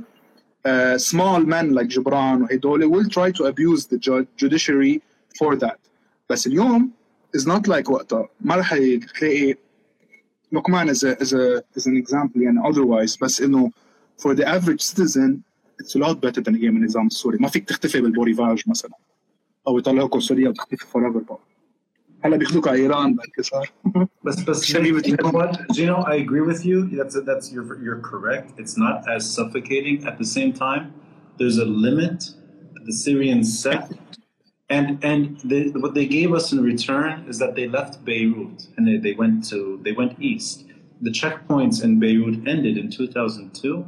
[0.68, 5.02] uh, small men like جبران وهيدول will try to abuse the ju- judiciary
[5.40, 5.83] for that
[6.30, 6.92] بس اليوم
[7.38, 8.76] is not like وقتها ما رح
[9.20, 9.56] تلاقي
[10.52, 13.72] لقمان is a, is a, is an example يعني otherwise بس انه
[14.22, 15.42] for the average citizen
[15.82, 18.92] it's a lot better than again النظام السوري ما فيك تختفي بالبوريفاج مثلا
[19.68, 21.40] او يطلعوك سوريا وتختفي فور ايفر بقى
[22.22, 23.72] هلا بياخذوك على ايران بعد صار
[24.26, 26.78] But, but Shabib, you know what, Gino, I agree with you.
[27.00, 28.48] That's that's you're you're correct.
[28.62, 29.96] It's not as suffocating.
[30.10, 30.84] At the same time,
[31.40, 32.20] there's a limit
[32.74, 33.84] that the Syrians set,
[34.70, 38.88] and and they, what they gave us in return is that they left Beirut and
[38.88, 40.66] they, they went to they went east.
[41.02, 43.86] The checkpoints in Beirut ended in 2002.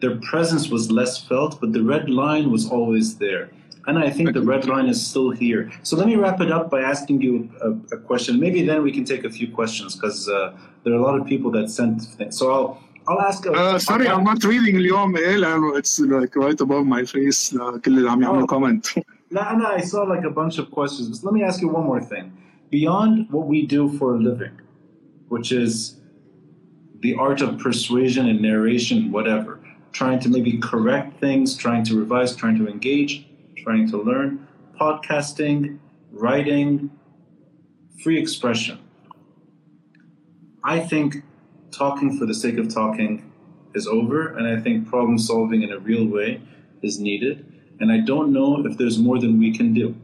[0.00, 3.50] Their presence was less felt, but the red line was always there.
[3.88, 5.70] And I think the red line is still here.
[5.84, 8.40] So let me wrap it up by asking you a, a question.
[8.40, 11.24] Maybe then we can take a few questions because uh, there are a lot of
[11.26, 12.36] people that sent things.
[12.38, 12.68] So I'll
[13.08, 13.46] I'll ask.
[13.46, 17.54] A, Uh, sorry, I'm not reading اليوم ايه لانه it's like right above my face
[17.54, 18.54] لكل اللي عم يعملوا Oh.
[18.54, 18.84] comment.
[19.31, 21.19] No, I saw like a bunch of questions.
[21.19, 22.37] But let me ask you one more thing.
[22.69, 24.59] Beyond what we do for a living,
[25.29, 25.95] which is
[26.99, 29.59] the art of persuasion and narration, whatever,
[29.93, 33.25] trying to maybe correct things, trying to revise, trying to engage,
[33.57, 34.47] trying to learn,
[34.79, 35.79] podcasting,
[36.11, 36.91] writing,
[38.03, 38.79] free expression.
[40.63, 41.23] I think
[41.71, 43.31] talking for the sake of talking
[43.73, 46.41] is over, and I think problem solving in a real way
[46.81, 47.50] is needed.
[47.81, 49.95] And I don't know if there's more than we can do.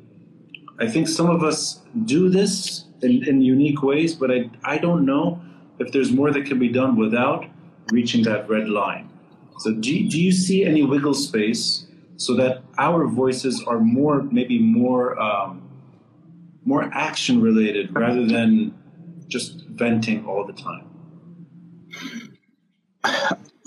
[0.79, 5.05] I think some of us do this in, in unique ways, but I, I don't
[5.05, 5.39] know
[5.79, 7.45] if there's more that can be done without
[7.91, 9.09] reaching that red line.
[9.59, 11.85] So, do, you- do you see any wiggle space
[12.17, 15.61] so that our voices are more maybe more um,
[16.65, 18.73] more action related rather than
[19.27, 20.85] just venting all the time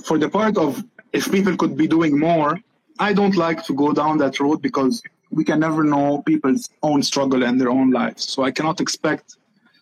[0.04, 2.58] for the part of if people could be doing more,
[2.99, 5.01] I don't like to go down that road because
[5.31, 8.29] we can never know people's own struggle and their own lives.
[8.29, 9.37] So I cannot expect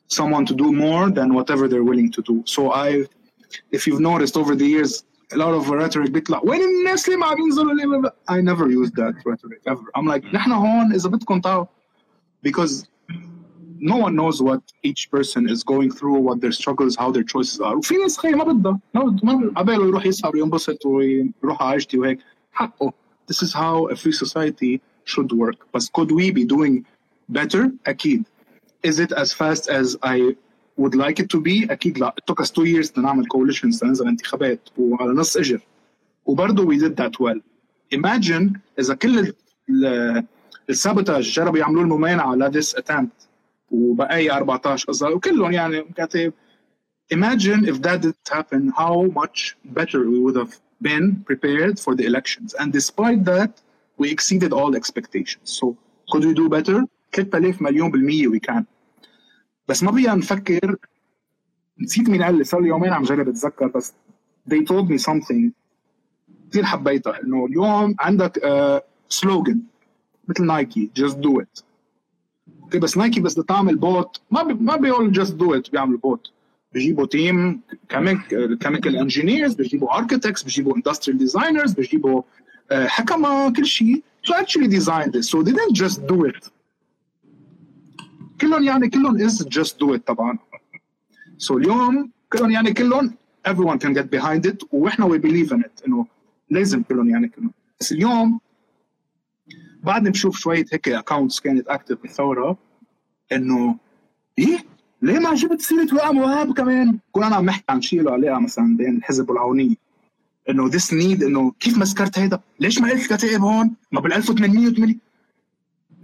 [0.07, 2.43] someone to do more than whatever they're willing to do.
[2.45, 3.05] So I,
[3.71, 7.33] if you've noticed over the years, a lot of rhetoric بيطلع وين الناس اللي ما
[7.33, 9.83] بينزلوا ليه I never used that rhetoric ever.
[9.95, 11.65] I'm like نحن هون إذا بدكم تعالوا
[12.43, 12.87] because
[13.79, 17.59] no one knows what each person is going through, what their struggles, how their choices
[17.59, 17.75] are.
[17.77, 21.97] وفي ناس خي ما بدها ما بده ما عباله يروح يسهر وينبسط ويروح على عيشتي
[21.97, 22.19] وهيك
[22.51, 22.93] حقه.
[23.27, 25.67] This is how a free society should work.
[25.71, 26.85] But could we be doing
[27.29, 27.71] better?
[27.87, 28.25] أكيد.
[28.83, 30.35] Is it as fast as I
[30.77, 31.67] would like it to be?
[31.67, 32.13] أكيد لا.
[32.17, 35.59] It took us two years نعمل coalitions ننزل انتخابات وعلى نص اجر.
[36.25, 37.39] وبرضه we did that well.
[37.91, 39.33] Imagine إذا كل
[40.69, 43.27] السابوتاج جربوا يعملوا الممانعة ل this attempt
[43.71, 46.33] وبقايا 14 قصدي وكلهم يعني كاتب
[47.13, 52.05] imagine if that didn't happen how much better we would have been prepared for the
[52.11, 53.51] elections and despite that
[53.97, 55.65] we exceeded all expectations so
[56.11, 58.63] could we do better 3000 مليون بالمية we can
[59.67, 60.75] بس ما بدنا نفكر
[61.79, 63.93] نسيت مين قال لي صار لي يومين عم جرب اتذكر بس
[64.49, 65.51] they told me something
[66.51, 68.41] كثير حبيتها انه اليوم عندك
[69.09, 69.59] سلوجن
[70.27, 71.63] مثل نايكي just do it
[72.63, 76.31] اوكي بس نايكي بس تعمل بوت ما بي ما بيقول جاست دو ات بيعمل بوت
[76.72, 82.22] بيجيبوا تيم كيميكال انجينيرز بيجيبوا اركتكتس بيجيبوا اندستريال ديزاينرز بيجيبوا
[82.72, 84.02] حكمه كل شيء.
[84.30, 85.26] Actually design this.
[85.30, 86.50] So they didn't just do it.
[88.40, 90.38] كلهم يعني كلهم is just do it طبعا.
[91.38, 93.14] So اليوم كلهم يعني كلهم
[93.48, 96.06] everyone can get behind it وإحنا we believe in it إنه
[96.50, 97.52] لازم كلهم يعني كلهم.
[97.80, 98.40] بس اليوم
[99.82, 102.58] بعد بشوف شوية هيك اكونتس كانت اكتف بالثورة
[103.32, 103.76] إنه
[104.38, 104.58] إيه؟
[105.02, 108.38] ليه ما جبت سيرة وئام وهاب كمان؟ كون أنا عم بحكي عن شيء له علاقة
[108.40, 109.74] مثلا بين الحزب والعونية
[110.50, 114.12] إنه ذس نيد إنه كيف ما ذكرت هيدا؟ ليش ما قلت كتائب هون؟ ما بال
[114.12, 115.08] 1808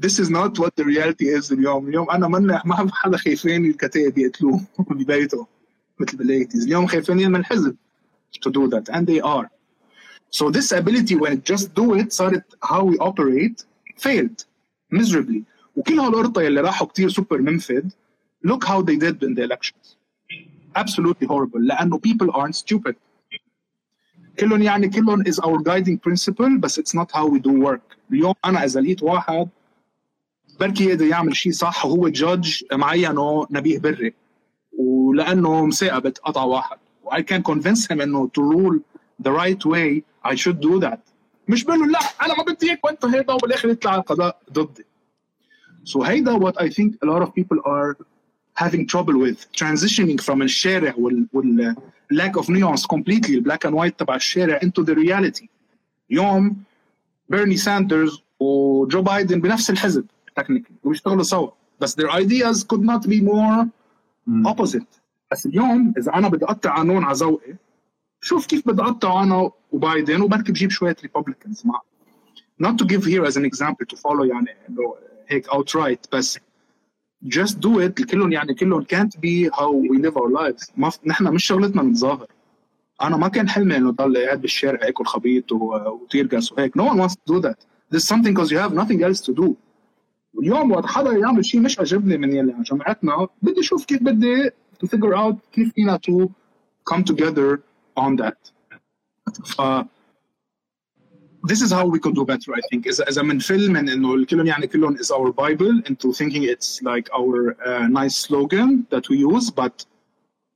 [0.00, 4.18] This is not what the reality is اليوم، اليوم أنا ما ما حدا خايفين الكتائب
[4.18, 4.60] يقتلوه
[4.90, 5.46] ببيته
[6.00, 7.76] مثل بالايتيز، اليوم خايفين من الحزب
[8.46, 9.50] to do that and they are.
[10.30, 13.64] So this ability when just do it صارت how we operate
[13.96, 14.44] failed
[14.90, 15.42] miserably
[15.76, 17.82] وكل هالقرطة اللي راحوا كتير سوبر منفذ
[18.43, 19.95] look how they did in the elections
[20.75, 22.95] absolutely horrible لأنه people aren't stupid
[24.39, 28.33] كلهم يعني كلهم is our guiding principle بس it's not how we do work اليوم
[28.45, 29.49] أنا إذا لقيت واحد
[30.59, 34.13] بركي يقدر يعمل شيء صح وهو جادج معينه نبيه بري
[34.77, 36.77] ولأنه مساقبة قطع واحد
[37.11, 38.79] I can convince him انه to rule
[39.23, 40.99] the right way I should do that
[41.47, 44.85] مش بقول له لا انا ما بدي هيك وانت هيدا وبالاخر يطلع القضاء ضدي
[45.85, 47.95] so هيدا what I think a lot of people are
[48.55, 51.75] having trouble with transitioning from الشارع وال, وال
[52.13, 55.47] lack of nuance completely black and white تبع الشارع into the reality
[56.09, 56.63] يوم
[57.29, 60.05] بيرني ساندرز وجو بايدن بنفس الحزب
[60.39, 63.67] technically وبيشتغلوا سوا بس their ideas could not be more
[64.47, 64.99] opposite
[65.31, 67.55] بس اليوم اذا انا بدي اقطع قانون على ذوقي
[68.21, 71.81] شوف كيف بدي اقطعه انا وبايدن وبركي بجيب شويه ريببليكنز معه
[72.63, 74.95] not to give here as an example to follow يعني انه
[75.27, 76.39] هيك outright بس
[77.27, 81.23] just do it كلهم يعني كلهم can't be how we live our lives ما نحن
[81.33, 82.27] مش شغلتنا نتظاهر
[83.01, 87.13] انا ما كان حلمي انه ضل قاعد بالشارع اكل خبيط وتيرجس وهيك no one wants
[87.13, 87.57] to do that
[87.93, 89.53] this is something because you have nothing else to do
[90.39, 94.49] اليوم وقت حدا يعمل شيء مش عجبني من يلي عن جماعتنا بدي اشوف كيف بدي
[94.49, 96.27] to figure out كيف فينا to
[96.93, 97.59] come together
[97.99, 98.51] on that
[99.45, 99.61] ف
[101.43, 104.47] this is how we could do better I think إذا إذا بنفل من إنه كلهم
[104.47, 109.17] يعني كلهم is our Bible into thinking it's like our uh, nice slogan that we
[109.17, 109.85] use but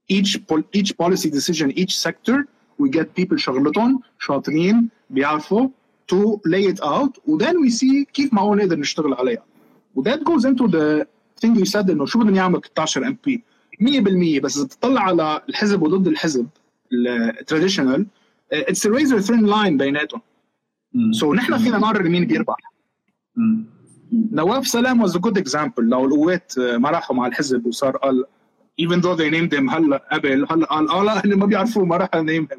[0.07, 0.39] each
[0.73, 5.69] each policy decision each sector we get people شغلتهم شاطرين بيعرفوا
[6.11, 9.45] to lay it out و then we see كيف معقول نقدر نشتغل عليها
[9.95, 11.05] و that goes into the
[11.41, 13.43] thing you said انه شو بدنا نعمل 16 ام بي
[13.81, 16.47] 100% بس اذا تطلع على الحزب وضد الحزب
[16.93, 18.05] التراديشنال
[18.51, 20.21] اتس ريزر ثين لاين بيناتهم
[21.12, 22.56] سو so, نحن فينا نقرر مين بيربح.
[24.12, 25.80] نواف سلام was a good example.
[25.80, 28.24] لو القوات ما راحوا مع الحزب وصار قال
[28.82, 31.96] even though they named him هلا قبل هلا قال آه لا هن ما بيعرفوه ما
[31.96, 32.58] راح name him.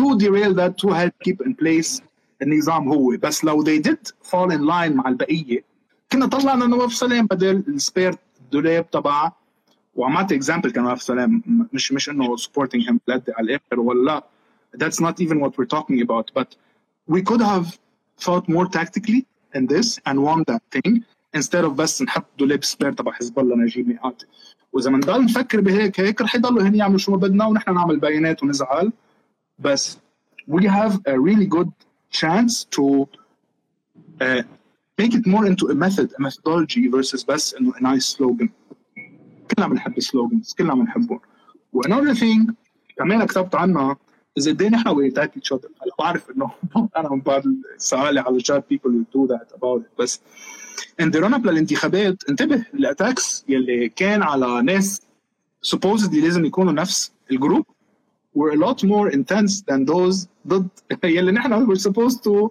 [0.00, 2.02] To derail that to help keep in place
[2.42, 3.16] النظام هو.
[3.22, 5.64] بس لو they did fall in line مع البقية
[6.12, 8.14] كنا طلعنا نواف سلام بدل السبير
[8.52, 9.32] دولاب تبع
[9.94, 11.42] وعملت اكزامبل كان نواف سلام.
[11.72, 14.04] مش مش إنه supporting him على الآخر ولا.
[14.04, 14.24] لا
[14.76, 16.26] that's not even what we're talking about.
[16.38, 16.48] But
[17.07, 17.79] we could have
[18.19, 19.25] thought more tactically
[19.55, 21.03] in this and won that thing
[21.33, 24.23] instead of بس نحط دولاب سبير تبع حزب الله نجيب مئات
[24.73, 28.43] واذا بنضل نفكر بهيك هيك رح يضلوا هن يعملوا شو ما بدنا ونحن نعمل بيانات
[28.43, 28.91] ونزعل
[29.59, 29.97] بس
[30.47, 31.71] we have a really good
[32.09, 33.07] chance to
[34.21, 34.43] uh,
[34.97, 38.49] make it more into a method a methodology versus بس انه a nice slogan
[39.51, 41.19] كلنا بنحب السلوجنز كلنا بنحبهم
[41.73, 42.53] وانذر thing
[42.97, 43.97] كمان كتبت عنها
[44.38, 46.50] اذا بدينا إحنا وي تاك اتش اذر هلا بعرف إنه
[46.96, 47.42] أنا من بعض
[47.78, 50.20] سؤالي على جاد بيبل دو ذات اباوت بس
[51.00, 55.02] ان ذا اب للانتخابات انتبه الاتاكس يلي كان على ناس
[55.62, 57.66] سبوزدلي لازم يكونوا نفس الجروب
[58.36, 60.68] were a lot more intense than those ضد
[61.04, 62.50] يلي نحن were supposed to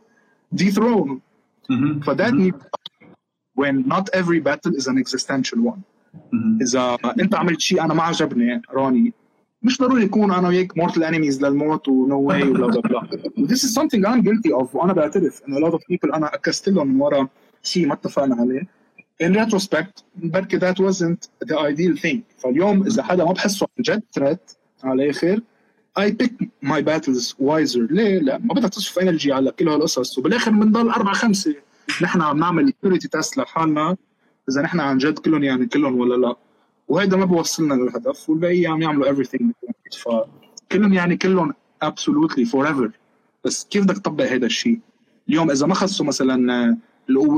[0.56, 1.22] dethrone
[1.70, 2.04] mm -hmm.
[2.06, 2.76] for that mm -hmm.
[3.56, 5.82] when not every battle is an existential one.
[6.32, 6.62] Mm -hmm.
[6.62, 9.14] إذا أنت عملت شيء أنا ما عجبني روني
[9.66, 13.74] مش ضروري يكون أنا وياك مورتال انيميز للموت ونو واي وبلا بلا بلا This is
[13.74, 17.02] something I'm guilty of وأنا بعترف إنه a lot of people أنا أكست لهم من
[17.02, 17.28] ورا
[17.64, 18.68] شيء ما اتفقنا عليه.
[19.24, 22.18] In retrospect بركي that wasn't the ideal thing.
[22.38, 25.42] فاليوم إذا حدا ما بحسه عن جد threat على الآخر
[26.00, 26.34] I pick
[26.64, 27.92] my battles wiser.
[27.92, 30.18] ليه؟ لا ما بدك تصرف انرجي على كل هالقصص.
[30.18, 31.56] وبالآخر بنضل أربعة خمسة.
[32.02, 33.98] نحن عم نعمل purity تيست لحالنا
[34.50, 36.36] إذا نحن عن جد كلهم يعني كلهم ولا لا.
[36.88, 39.46] وهيدا ما بوصلنا للهدف والباقي عم يعملوا everything
[40.04, 41.54] فكلهم يعني كلهم
[41.86, 42.90] absolutely forever.
[43.46, 44.80] بس كيف بدك تطبق هذا الشيء؟
[45.30, 46.78] اليوم إذا ما خصوا مثلا آه،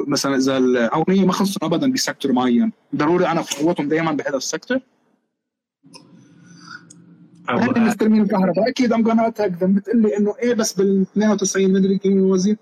[0.08, 2.72] مثلا إذا العونيه ما خصهم ابدا بسيكتور معين.
[2.96, 4.38] ضروري أنا فوتهم دائما بهذا
[7.50, 8.70] هن add- مستلمين الكهرباء.
[8.70, 12.58] أكيد ام جونا اتاك ذم بتقول لي إنه إيه بس بال 92 مدري كم وزير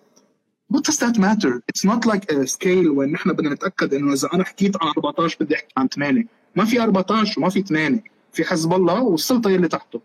[0.73, 1.51] What does that matter?
[1.71, 5.37] It's not like a scale when نحن بدنا نتأكد إنه إذا أنا حكيت عن 14
[5.39, 6.25] بدي أحكي عن 8
[6.55, 10.01] ما في 14 وما في 8 في حزب الله والسلطة يلي تحته.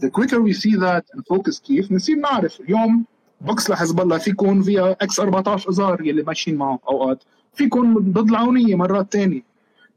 [0.00, 2.60] The quicker we see that and focus كيف بنصير نعرف.
[2.60, 3.04] اليوم
[3.40, 7.24] بوكس لحزب الله في يكون فيها إكس 14 أزار يلي ماشيين معه أوقات.
[7.54, 9.42] في يكون ضد العونية مرات تانية.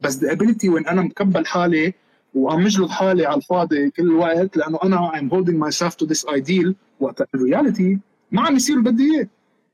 [0.00, 1.94] بس the ability وين أنا مكبل حالي
[2.34, 6.72] وعم مجلد حالي على الفاضي كل الوقت لأنه أنا I'm holding myself to this ideal
[7.00, 7.98] وقت الرياليتي
[8.32, 9.28] ما عم يصير اللي بدي إياه.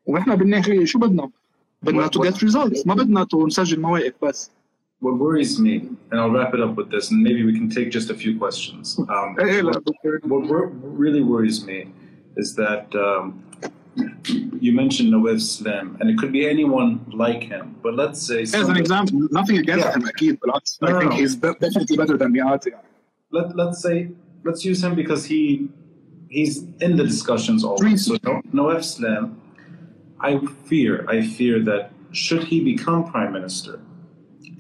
[0.06, 1.30] ونحن بالنهاية شو بدنا؟
[1.82, 2.86] بدنا to get results.
[2.86, 4.51] ما بدنا to نسجل مواقف بس.
[5.02, 5.78] what worries me,
[6.10, 8.38] and I'll wrap it up with this, and maybe we can take just a few
[8.38, 8.98] questions.
[9.12, 9.82] Um, hey, what,
[11.02, 11.92] really worries me
[12.36, 13.44] is that um,
[14.60, 18.42] you mentioned Nawaf Salam, and it could be anyone like him, but let's say.
[18.42, 19.94] As an example, nothing against yeah.
[19.94, 21.16] him, Akid, but I no, think no.
[21.16, 22.72] he's definitely better than Mikati.
[23.32, 24.10] Let, let's say,
[24.44, 25.68] let's use him because he
[26.30, 28.06] he's in the discussions always.
[28.06, 28.16] So
[28.52, 29.40] Nawaf Salam,
[30.20, 30.38] I
[30.68, 33.80] fear, I fear that should he become prime minister,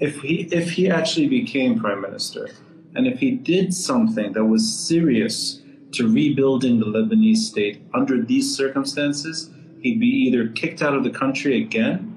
[0.02, 2.50] if he if he actually became prime minister,
[2.96, 5.62] and if he did something that was serious
[5.92, 9.50] to rebuilding the Lebanese state under these circumstances,
[9.80, 12.08] he'd be either kicked out of the country again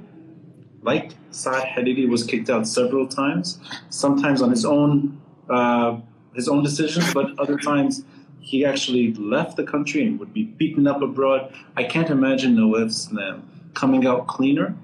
[0.82, 3.60] like Saad Hariri was kicked out several times,
[3.90, 6.00] sometimes on his own uh,
[6.34, 8.04] his own decisions, but other times
[8.40, 11.54] he actually left the country and would be beaten up abroad.
[11.76, 14.76] I can't imagine Nawaf Salam coming out cleaner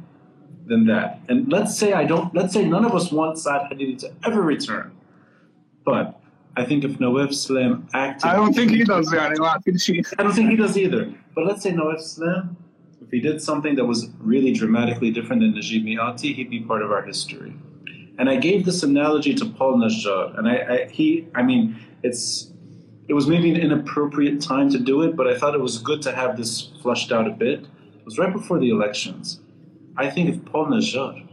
[0.71, 1.19] than that.
[1.27, 2.33] And let's say I don't.
[2.33, 4.91] Let's say none of us want Saad Hariri to ever return,
[5.85, 6.19] but
[6.55, 9.13] I think if Nawaf Salam acted, I don't think he does.
[9.13, 9.33] I
[10.23, 11.13] don't think he does either.
[11.35, 12.57] But let's say Nawaf Salam,
[13.01, 16.81] if he did something that was really dramatically different than Najib Mikati, he'd be part
[16.81, 17.53] of our history.
[18.17, 22.51] And I gave this analogy to Paul Najjar, and I, I he, I mean, it's
[23.09, 26.01] it was maybe an inappropriate time to do it, but I thought it was good
[26.03, 27.59] to have this flushed out a bit.
[27.99, 29.41] It was right before the elections.
[29.97, 31.27] I think if Paul Najjar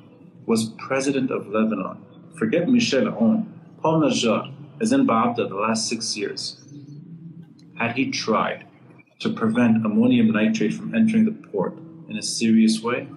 [0.46, 2.04] was president of Lebanon,
[2.36, 3.46] forget Michel Aoun,
[3.82, 6.58] Paul Najjar is in Ba'abda the last six years.
[7.76, 8.66] Had he tried
[9.20, 11.74] to prevent ammonium nitrate from entering the port
[12.08, 13.08] in a serious way,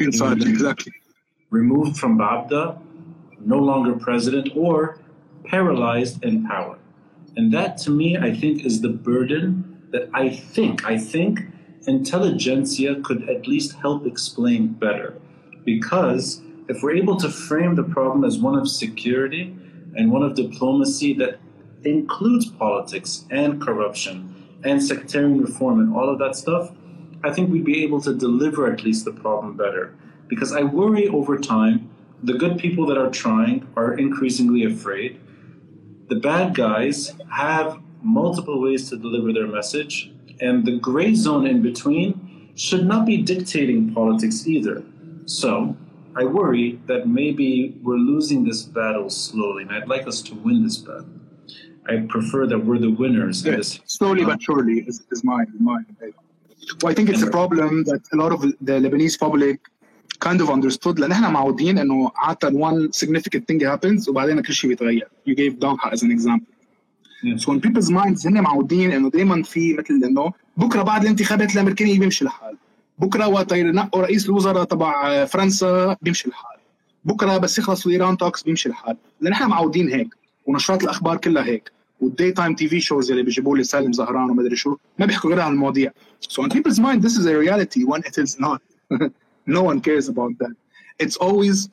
[0.00, 0.92] inside exactly
[1.50, 2.78] removed from Ba'abda,
[3.40, 4.98] no longer president, or
[5.44, 6.78] paralyzed in power.
[7.36, 11.40] And that to me, I think, is the burden that I think, I think
[11.88, 15.18] intelligentsia could at least help explain better.
[15.64, 19.56] Because if we're able to frame the problem as one of security
[19.96, 21.38] and one of diplomacy that
[21.84, 24.34] includes politics and corruption
[24.64, 26.72] and sectarian reform and all of that stuff,
[27.24, 29.94] I think we'd be able to deliver at least the problem better.
[30.28, 31.90] Because I worry over time,
[32.22, 35.20] the good people that are trying are increasingly afraid.
[36.08, 41.61] The bad guys have multiple ways to deliver their message, and the gray zone in
[41.61, 44.83] between should not be dictating politics either.
[45.25, 45.75] So
[46.15, 50.63] I worry that maybe we're losing this battle slowly, and I'd like us to win
[50.63, 51.07] this battle.
[51.87, 55.45] I prefer that we're the winners in Yeah, this slowly but surely is, is my
[55.59, 55.79] my
[56.83, 59.57] و I think it's a problem that a lot of the Lebanese public
[60.19, 64.69] kind of understood لان احنا معودين انه عاده one significant thing happens وبعدين كل شيء
[64.69, 66.53] بيتغير you gave Doha as an example
[67.36, 71.98] So in people's minds هن معودين إنه دائما في مثل إنه بكرة بعد الانتخابات الامريكيه
[71.98, 72.56] بيمشي الحال.
[72.98, 76.58] بكرة وقت ينقوا رئيس الوزراء تبع فرنسا بيمشي الحال.
[77.04, 78.96] بكرة بس يخلص الايران توكس بيمشي الحال.
[79.20, 80.08] لأن إحنا معودين هيك
[80.46, 81.72] ونشرات الأخبار كلها هيك.
[82.00, 85.30] والداي تايم تي في شوز اللي بيجيبوا لي سالم زهران وما أدري شو ما بيحكوا
[85.30, 85.92] غير عن المواضيع.
[86.30, 88.60] So in people's mind this is a reality when it is not.
[89.56, 90.54] No one cares about that.
[91.02, 91.68] It's always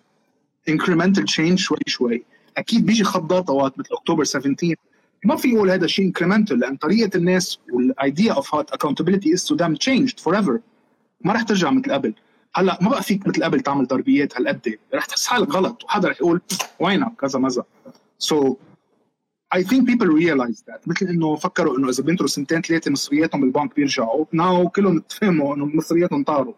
[0.68, 2.24] incremental change شوي شوي.
[2.58, 4.76] أكيد بيجي خضات اوقات مثل اكتوبر 17
[5.26, 9.56] ما في يقول هذا شيء incremental لأن طريقة الناس والايديا اوف what accountability is to
[9.56, 10.60] them changed forever.
[11.22, 12.14] ما رح ترجع مثل قبل.
[12.56, 14.78] هلأ ما بقى فيك مثل قبل تعمل تربيات هالقد.
[14.94, 15.84] رح تحس حالك غلط.
[15.84, 16.42] وحدا رح يقول
[16.80, 17.64] وينك كذا مزا.
[18.20, 18.58] So
[19.56, 20.88] I think people realize that.
[20.88, 24.26] مثل إنه فكروا إنه إذا بينطروا سنتين ثلاثة مصرياتهم بالبنك بيرجعوا.
[24.32, 26.54] ناو كلهم تفهموا إنه مصرياتهم طاروا.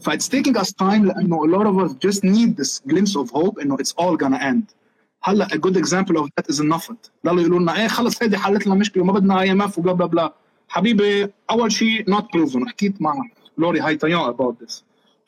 [0.00, 3.30] ف it's taking us time لأنه a lot of us just need this glimpse of
[3.30, 4.85] hope إنه it's all gonna end.
[5.28, 7.10] هلا a good example of that is النفط.
[7.26, 9.92] ضلوا يقولوا لنا إيه خلص هيدي حلت لنا مشكلة وما بدنا اي ام اف وبلا
[9.92, 10.34] بلا بلا.
[10.68, 12.68] حبيبي أول شيء not proven.
[12.68, 13.14] حكيت مع
[13.58, 14.82] لوري هايتايون about this.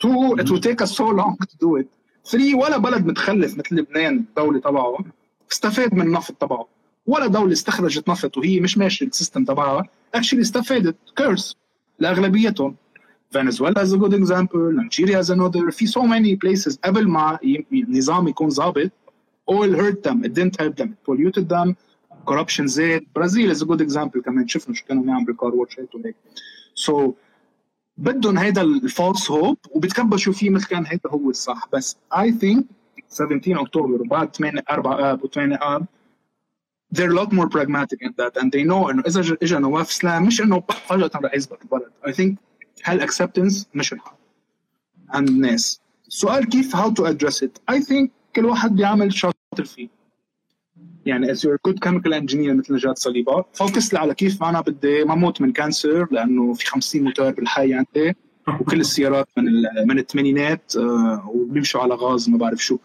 [0.04, 1.86] Two it will take us so long to do it.
[2.30, 4.98] Three ولا بلد متخلف مثل لبنان الدولة تبعه
[5.52, 6.68] استفاد من النفط تبعه.
[7.06, 9.82] ولا دولة استخرجت نفط وهي مش ماشية السيستم تبعها.
[10.16, 11.56] Actually استفادت كيرس
[11.98, 12.76] لأغلبيتهم.
[13.30, 16.78] فنزويلا is a good example Nigeria is another في so many places.
[16.84, 17.38] قبل ما
[17.72, 18.90] النظام يكون ظابط
[19.50, 20.24] oil hurt them.
[20.24, 20.88] It didn't help them.
[20.94, 21.76] It polluted them.
[22.26, 24.20] Corruption زاد برازيل is a good example.
[24.24, 26.16] كمان شفنا شو كانوا بيعملوا كار واتشات وهيك
[26.74, 27.12] so
[27.96, 31.68] بدهم هيدا الفالس هوب وبتكبشوا فيه مثل كان هيدا هو الصح.
[31.72, 32.62] بس I think
[33.08, 35.86] 17 اكتوبر وبعد 8 4 آب و8 آب
[36.94, 40.26] they're a lot more pragmatic in that and they know إنه إذا اجى نواف اسلام
[40.26, 41.90] مش إنه فجأة رح يزبط البلد.
[42.06, 42.34] I think
[42.84, 44.16] هالاكسبتنس مش الحل
[45.08, 45.80] عند الناس.
[46.08, 49.12] السؤال كيف how to address it I think كل واحد بيعمل
[49.58, 49.88] شاطر فيه.
[51.06, 55.14] يعني you're a good chemical engineer مثل نجاة صليبة فوكس على كيف أنا بدي ما
[55.14, 58.16] موت من كانسر لأنه في 50 موتور بالحي عندي
[58.60, 59.44] وكل السيارات من
[59.86, 62.78] من الثمانينات آه، وبيمشوا على غاز ما بعرف شو.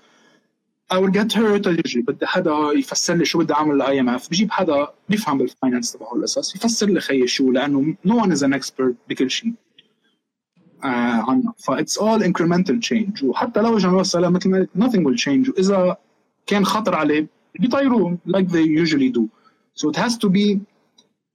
[0.94, 4.52] I will get hurt بدي حدا يفسر لي شو بدي أعمل الاي ام اف بجيب
[4.52, 8.94] حدا بيفهم بالفاينانس تبعه القصص يفسر لي خيي شو لأنه no one is an expert
[9.10, 9.54] بكل شيء.
[10.84, 13.24] آه ف it's all incremental change.
[13.24, 15.50] وحتى لو اجى نوصل مثل ما قلت nothing will change.
[15.50, 15.98] وإذا
[16.47, 17.27] كان خطر عليه
[17.61, 19.29] بيطيروه like they usually do
[19.75, 20.59] so it has to be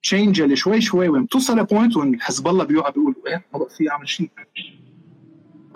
[0.08, 3.70] change اللي شوي شوي وين توصل لبوينت وين حزب الله بيوقع بيقول ايه ما بقى
[3.70, 4.30] في اعمل شيء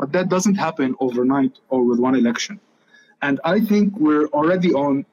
[0.01, 2.59] but that doesn't happen overnight or with one election
[3.27, 5.05] and I think we're already on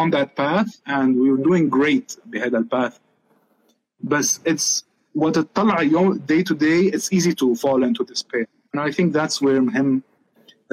[0.00, 2.96] on that path and we're doing great بهذا الباث
[4.00, 4.84] بس it's
[5.18, 9.12] what تطلع يوم day to day it's easy to fall into despair and I think
[9.12, 10.02] that's where مهم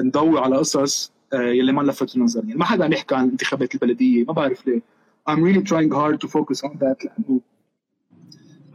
[0.00, 3.75] ندور على قصص آه، يلي ما لفت النظر يعني ما حدا عم يحكي عن الانتخابات
[3.75, 4.81] البلدية ما بعرف ليه.
[5.29, 7.41] I'm really trying hard to focus on that لأنه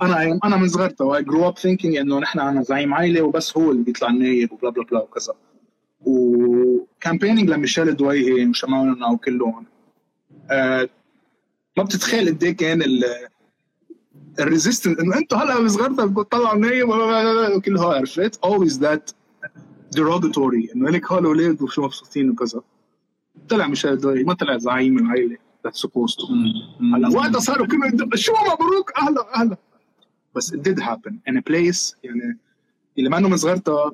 [0.03, 3.71] أنا أنا من صغرته I grew up thinking إنه نحن عنا زعيم عائله وبس هو
[3.71, 5.35] اللي بيطلع النايب وبلا بلا بلا وكذا.
[6.01, 9.67] وكامبينينج لميشيل دويهي وشمالنا وكلهم
[10.51, 10.89] آه
[11.77, 13.05] ما بتتخيل قد إيه كان ال
[14.41, 16.89] الريزيستنس إنه أنتوا هلأ بصغرتك بتطلعوا النايب
[17.57, 19.15] وكل هو عرفت؟ Always that
[19.97, 20.75] derogatory.
[20.77, 22.61] إنه لك أولاد وشو مبسوطين وكذا.
[23.49, 25.37] طلع ميشيل ما طلع زعيم العائله
[25.69, 26.31] supposed to.
[26.95, 29.57] هلا وقتها صاروا كلهم شو مبروك أهلا أهلا.
[30.35, 32.39] بس it did happen in a place يعني
[32.99, 33.91] اللي ما إنه من صغرتها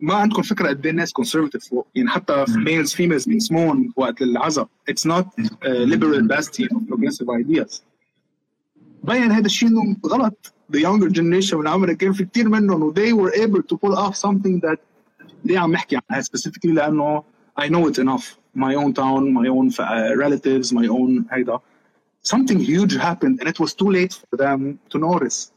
[0.00, 1.86] ما عندكم فكرة قد إيه الناس conservative فوق.
[1.94, 4.68] يعني حتى males females بينسمون وقت العزا
[5.08, 5.24] not
[5.64, 7.80] a liberal bastion of progressive ideas.
[9.04, 10.52] بين هذا الشيء إنه غلط.
[10.71, 13.95] the younger generation من عمري كان في كثير منهم و they were able to pull
[13.95, 14.77] off something that
[15.45, 17.23] ليه عم نحكي عنها specifically لانه
[17.59, 21.59] I know it enough my own town my own uh, relatives my own هيدا
[22.23, 25.51] something huge happened and it was too late for them to notice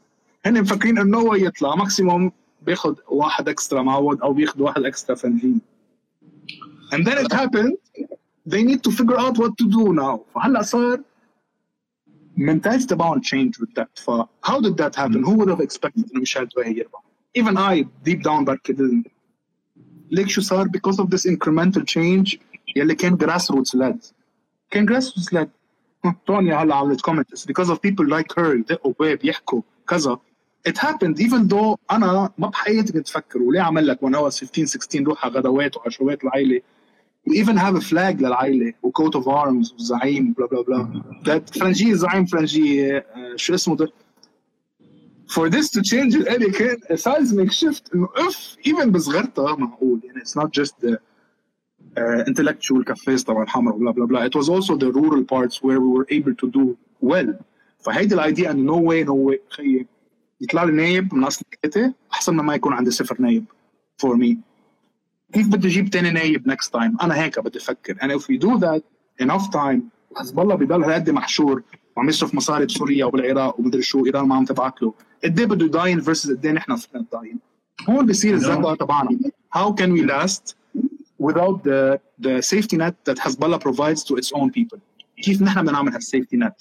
[0.45, 2.31] هن مفكرين انه هو يطلع ماكسيموم
[2.61, 5.61] بياخذ واحد اكسترا معوض او بياخذ واحد اكسترا فنجين
[6.93, 7.77] and then it happened
[8.45, 11.01] they need to figure out what to do now فهلا صار
[12.37, 14.09] mentality تبعهم change with that ف
[14.45, 17.03] how did that happen who would have expected انه ميشيل دوي يربح
[17.39, 19.11] even I deep down بركي didn't
[20.11, 22.37] ليك شو صار because of this incremental change
[22.75, 24.13] يلي كان grass roots led
[24.71, 25.47] كان grass roots led
[26.27, 30.19] تونيا هلا عملت comment it's because of people like her يدقوا باب يحكوا كذا
[30.69, 34.39] it happened even though انا ما بحياتي كنت افكر وليه عمل لك when I was
[34.39, 36.61] 15 16 روح على غدوات وعشوات العائله
[37.26, 41.94] we even have a flag للعائلة وكوت اوف ارمز والزعيم بلا بلا بلا that فرنجي
[41.94, 43.04] زعيم فرنجي آه،
[43.36, 43.88] شو اسمه ده؟
[45.28, 50.00] For this to change الالي كان a seismic shift إنه أف even بصغرتها معقول.
[50.04, 50.96] يعني it's not just the
[51.98, 55.80] uh, intellectual cafes طبعا حمر بلا بلا بلا it was also the rural parts where
[55.80, 57.34] we were able to do well.
[57.78, 59.38] فهيدي الايديا إنه no way no way.
[59.56, 59.86] خيي
[60.40, 63.44] يطلع لي نايب من أصل ثلاثة أحسن ما ما يكون عندي صفر نايب
[64.02, 64.36] for me.
[65.32, 65.48] كيف
[66.10, 68.82] نايب نكست تايم انا هيك بدي افكر انا if we do that
[69.26, 69.80] enough time
[70.16, 71.62] حزب الله بضل هالقد محشور
[71.96, 74.94] وعم يصرف مصاري بسوريا وبالعراق ومدري شو ايران ما عم تبعت له.
[75.24, 77.38] قد ايه بده يداين فيرسز قد ايه نحن فينا نداين
[77.88, 79.18] هون بصير الزنقه تبعنا.
[79.56, 80.54] How can we last
[81.18, 84.78] without the the safety net that Hezbollah provides to its own people?
[85.22, 86.54] كيف نحن بدنا هالسيفتي نت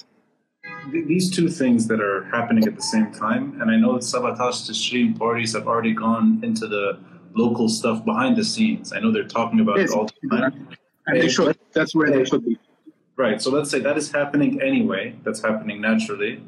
[1.13, 4.61] these two things that are happening at the same time, and I know the to
[4.67, 6.85] Tishreen parties have already gone into the
[7.35, 8.93] local stuff behind the scenes.
[8.93, 9.91] I know they're talking about Yes.
[9.91, 10.67] it all the time.
[11.07, 12.57] and they should that's where they should be
[13.17, 13.41] Right.
[13.41, 15.15] So let's say that is happening anyway.
[15.23, 16.41] That's happening naturally.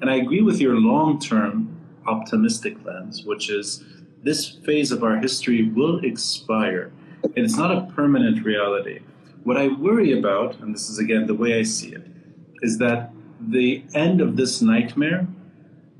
[0.00, 1.68] And I agree with your long term
[2.06, 3.84] optimistic lens, which is
[4.24, 6.90] this phase of our history will expire.
[7.22, 9.00] And it's not a permanent reality.
[9.44, 12.04] What I worry about, and this is again the way I see it,
[12.62, 15.28] is that the end of this nightmare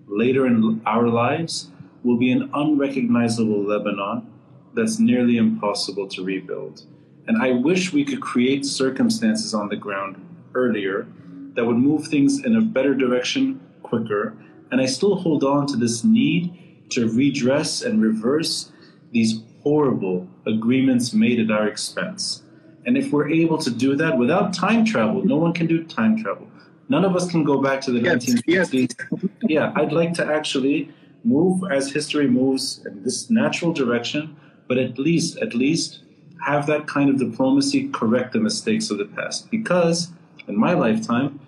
[0.09, 1.71] later in our lives
[2.05, 4.31] will be an unrecognizable Lebanon
[4.75, 6.83] that's nearly impossible to rebuild.
[7.27, 10.17] And I wish we could create circumstances on the ground
[10.55, 11.07] earlier
[11.55, 14.37] that would move things in a better direction quicker.
[14.71, 18.71] And I still hold on to this need to redress and reverse
[19.13, 22.43] these horrible agreements made at our expense.
[22.85, 26.23] And if we're able to do that without time travel, no one can do time
[26.23, 26.47] travel.
[26.91, 29.31] None of us can go back to the Yes, 1960s.
[29.49, 30.93] Yeah, I'd like to actually
[31.24, 34.36] move as history moves in this natural direction,
[34.68, 36.00] but at least, at least
[36.46, 39.50] have that kind of diplomacy correct the mistakes of the past.
[39.52, 40.12] Because
[40.48, 41.40] in my lifetime,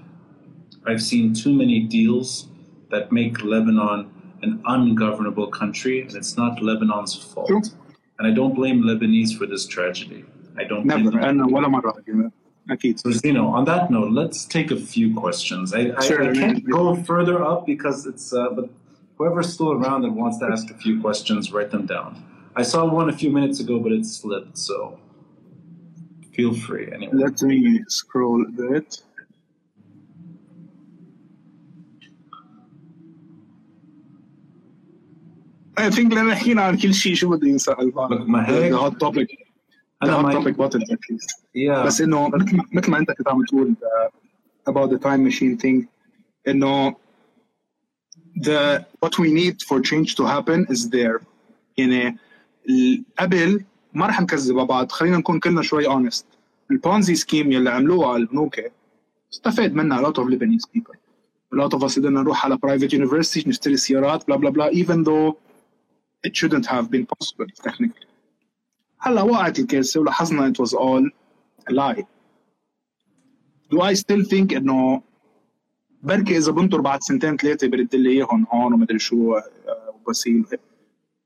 [0.85, 2.47] I've seen too many deals
[2.89, 7.47] that make Lebanon an ungovernable country, and it's not Lebanon's fault.
[7.47, 7.61] True.
[8.19, 10.25] And I don't blame Lebanese for this tragedy.
[10.57, 11.29] I don't blame never them.
[11.29, 11.93] انا ولا مره
[12.69, 15.73] اكيد So, you know, on that note, let's take a few questions.
[15.73, 16.23] I, I, Sure.
[16.23, 18.69] I can't go further up because it's, uh, but
[19.17, 22.09] whoever's still around and wants to ask a few questions, write them down.
[22.55, 24.99] I saw one a few minutes ago, but it slipped, so
[26.35, 26.85] feel free.
[26.95, 28.87] Anyway, let me scroll a bit
[35.77, 38.77] I think لنا حكينا عن كل شيء شو بدي ينسأل بعد Look, ما هيك- the
[38.77, 42.63] hot topic the أنا hot ما- topic button at least yeah, بس انه مثل ما
[42.73, 44.11] مثل ما انت كنت عم تقول uh,
[44.71, 45.85] about the time machine thing
[46.47, 46.95] انه
[48.47, 51.19] the what we need for change to happen is there
[51.77, 52.17] يعني
[52.69, 53.63] ال- قبل
[53.93, 56.23] ما رح نكذب على بعض خلينا نكون كلنا شوي honest
[56.71, 58.55] البونزي سكيم يلي عملوها على البنوك
[59.33, 60.95] استفاد منها a lot of Lebanese people
[61.53, 65.03] a lot of us قدرنا نروح على private universities نشتري سيارات بلا بلا بلا even
[65.05, 65.35] though
[66.27, 68.07] it shouldn't have been possible technically
[68.99, 71.09] هلا وقعت الكارثه ولاحظنا it was all
[71.69, 72.03] a lie
[73.73, 75.01] do I still think انه
[76.06, 79.42] بركي إذا بنطر بعد سنتين ثلاثة برد لي إياهم هون ومدري شو آه،
[79.94, 80.44] وبصير.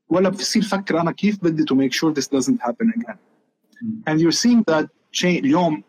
[0.08, 3.18] ولا بصير فكر أنا كيف بدي to make sure this doesn't happen again.
[4.06, 5.82] and you're seeing that change اليوم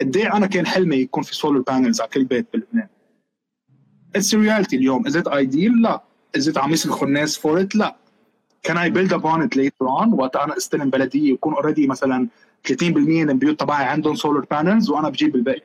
[0.00, 2.88] قد إيه أنا كان حلمي يكون في solar panels على كل بيت بلبنان.
[4.16, 5.08] A reality اليوم.
[5.08, 6.02] Is it ideal؟ لا.
[6.38, 7.96] Is it عم يسلخوا الناس for it؟ لا.
[8.68, 10.12] Can I build upon it later on?
[10.12, 12.28] وقت أنا أستلم بلدية ويكون اوريدي مثلا
[12.68, 15.62] 30% من البيوت تبعي عندهم سولار بانلز وأنا بجيب الباقي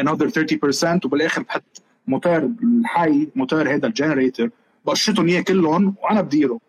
[0.00, 4.50] another 30% وبالآخر بحط موتور الحي موتور هذا الجنريتور
[4.86, 6.60] بقشطهم اياه كلهم وأنا بديره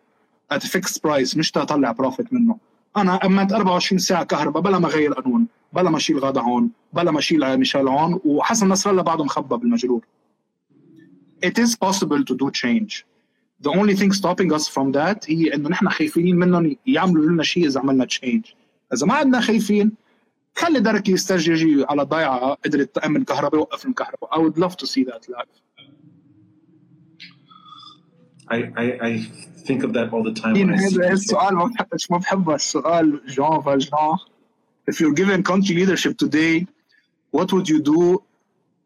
[0.54, 2.56] a fixed price مش تطلع بروفيت منه.
[2.96, 7.10] أنا امنت 24 ساعة كهرباء بلا ما أغير قانون بلا ما أشيل غدا هون بلا
[7.10, 10.04] ما أشيل ميشيل هون وحسن نصر الله بعده مخبى بالمجرور.
[11.46, 13.06] It is possible to do change.
[13.60, 17.66] The only thing stopping us from that هي إنه نحن خايفين منهم يعملوا لنا شيء
[17.66, 18.54] إذا عملنا change.
[18.94, 19.92] إذا ما عندنا خايفين
[20.54, 25.04] خلي دركي يسترجي على ضيعه قدرت تامن كهرباء وقف الكهرباء I would love to see
[25.04, 25.60] that live
[28.50, 29.12] I, I, I
[29.66, 30.56] think of that all the time.
[31.12, 34.16] السؤال ما بحبش ما بحبه السؤال جون فالجان
[34.90, 36.66] if you're given country leadership today
[37.36, 38.22] what would you do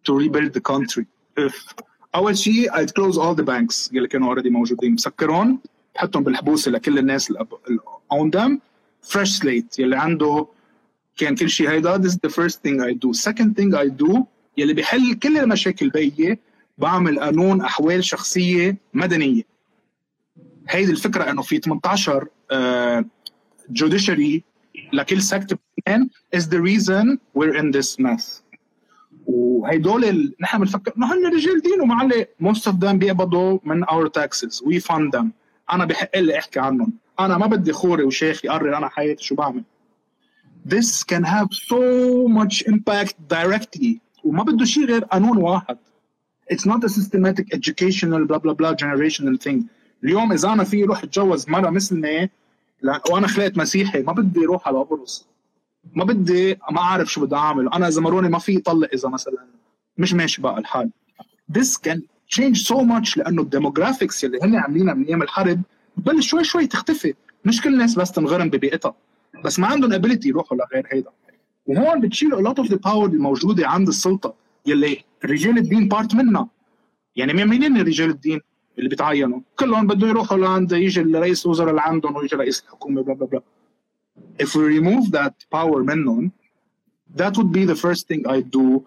[0.05, 1.05] to rebuild the country
[1.39, 1.75] if
[2.15, 5.59] اول شيء I'd close all the banks اللي كانوا already موجودين مسكرهم
[5.95, 7.47] بحطهم بالحبوس لكل الناس اللي
[8.15, 8.59] own them
[9.13, 10.47] fresh slate يلي عنده
[11.17, 13.13] كان كل شيء هيدا this is the first thing I do.
[13.13, 14.23] Second thing I do
[14.59, 16.39] يلي بيحل كل المشاكل بيي
[16.79, 19.43] بعمل قانون أحوال شخصية مدنية.
[20.69, 22.29] هيدي الفكرة إنه في 18
[23.71, 24.45] جوديشري
[24.93, 28.43] لكل سكت بلبنان is the reason we're in this mess.
[29.27, 30.35] وهيدول.
[30.41, 34.63] نحن بنفكر ما هن رجال دين ومعلق most of them بيقبضوا من our taxes.
[34.63, 35.27] We fund them.
[35.73, 36.93] أنا بحق لي أحكي عنهم.
[37.21, 39.65] أنا ما بدي خوري وشيخ يقرر أنا حياتي شو بعمل.
[40.67, 44.01] This can have so much impact directly.
[44.25, 45.79] وما بده شيء غير قانون واحد.
[46.53, 49.63] It's not a systematic educational blah blah blah generational thing.
[50.05, 52.31] اليوم إذا أنا في روح أتجوز مرة مثلني
[53.11, 55.27] وأنا خلقت مسيحي ما بدي أروح على قبرص
[55.95, 57.69] ما بدي ما أعرف شو بدي أعمل.
[57.69, 59.47] أنا إذا مروني ما في طلق إذا مثلا.
[59.99, 60.91] مش ماشي بقى الحال.
[61.53, 61.99] This can
[62.37, 65.63] change so much لأنه الديموغرافيكس اللي هن عاملينها من أيام الحرب
[65.97, 67.15] بتبلش شوي شوي تختفي.
[67.45, 68.95] مش كل الناس بس تنغرم ببيئتها.
[69.45, 71.11] بس ما عندهم ابيلتي يروحوا لغير هيدا.
[71.67, 74.35] وهون بتشيل lot of the power الموجودة عند السلطة
[74.67, 76.49] يلي رجال الدين بارت منها.
[77.17, 78.41] يعني مين رجال الدين
[78.79, 83.15] اللي بتعينوا؟ كلهم بده يروحوا لعند يجي الرئيس الوزراء اللي عندهم ويجي رئيس الحكومة بلا
[83.15, 83.43] بلا بلا
[84.43, 86.31] if we remove that power منهم
[87.17, 88.81] that would be the first thing I do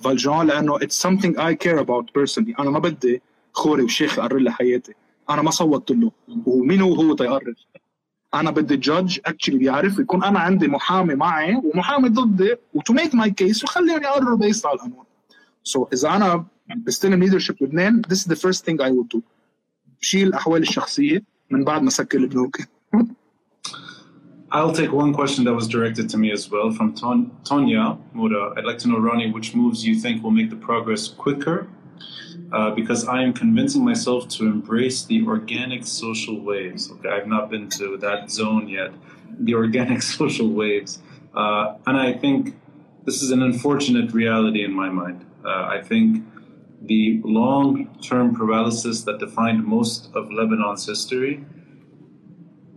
[0.00, 2.60] فالجان لأنه it's something I care about personally.
[2.60, 3.22] أنا ما بدي
[3.52, 4.94] خوري وشيخ يقرر لي حياتي.
[5.30, 6.10] أنا ما صوتت له.
[6.46, 7.54] ومين هو هو تيقرر؟
[8.34, 13.30] أنا بدي جادج اكشلي بيعرف يكون أنا عندي محامي معي ومحامي ضدي وتو ميك ماي
[13.30, 15.04] كيس وخليهم يقرروا بيست على القانون
[15.64, 16.44] سو so, اذا أنا
[16.76, 19.20] بستلم ليدرشيب لبنان this is the first thing I would do
[20.00, 22.58] بشيل الاحوال الشخصيه من بعد ما سكر البنوك
[24.50, 28.54] I'll take one question that was directed to me as well from Ton- Tonya Mura.
[28.56, 31.68] I'd like to know, Ronnie, which moves you think will make the progress quicker?
[32.50, 36.90] Uh, because I am convincing myself to embrace the organic social waves.
[36.90, 38.90] Okay, I've not been to that zone yet.
[39.38, 41.00] The organic social waves.
[41.34, 42.56] Uh, and I think
[43.04, 45.26] this is an unfortunate reality in my mind.
[45.44, 46.24] Uh, I think
[46.82, 51.44] the long term paralysis that defined most of Lebanon's history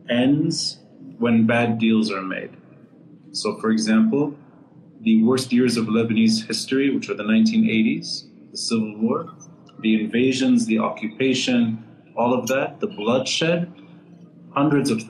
[0.09, 0.79] ends
[1.17, 2.57] when bad deals are made.
[3.31, 4.37] So, for example,
[5.01, 9.33] the worst years of Lebanese history, which are the 1980s, the Civil War,
[9.81, 11.83] the invasions, the occupation,
[12.15, 13.71] all of that, the bloodshed,
[14.53, 15.03] hundreds of,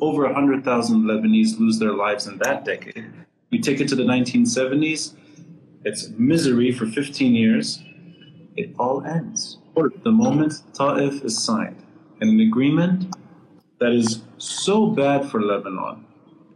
[0.00, 3.12] over 100,000 Lebanese lose their lives in that decade.
[3.50, 5.14] You take it to the 1970s,
[5.84, 7.82] it's misery for 15 years.
[8.56, 9.58] It all ends.
[10.02, 11.82] The moment Ta'if is signed,
[12.20, 13.14] and an agreement
[13.78, 16.04] that is so bad for Lebanon,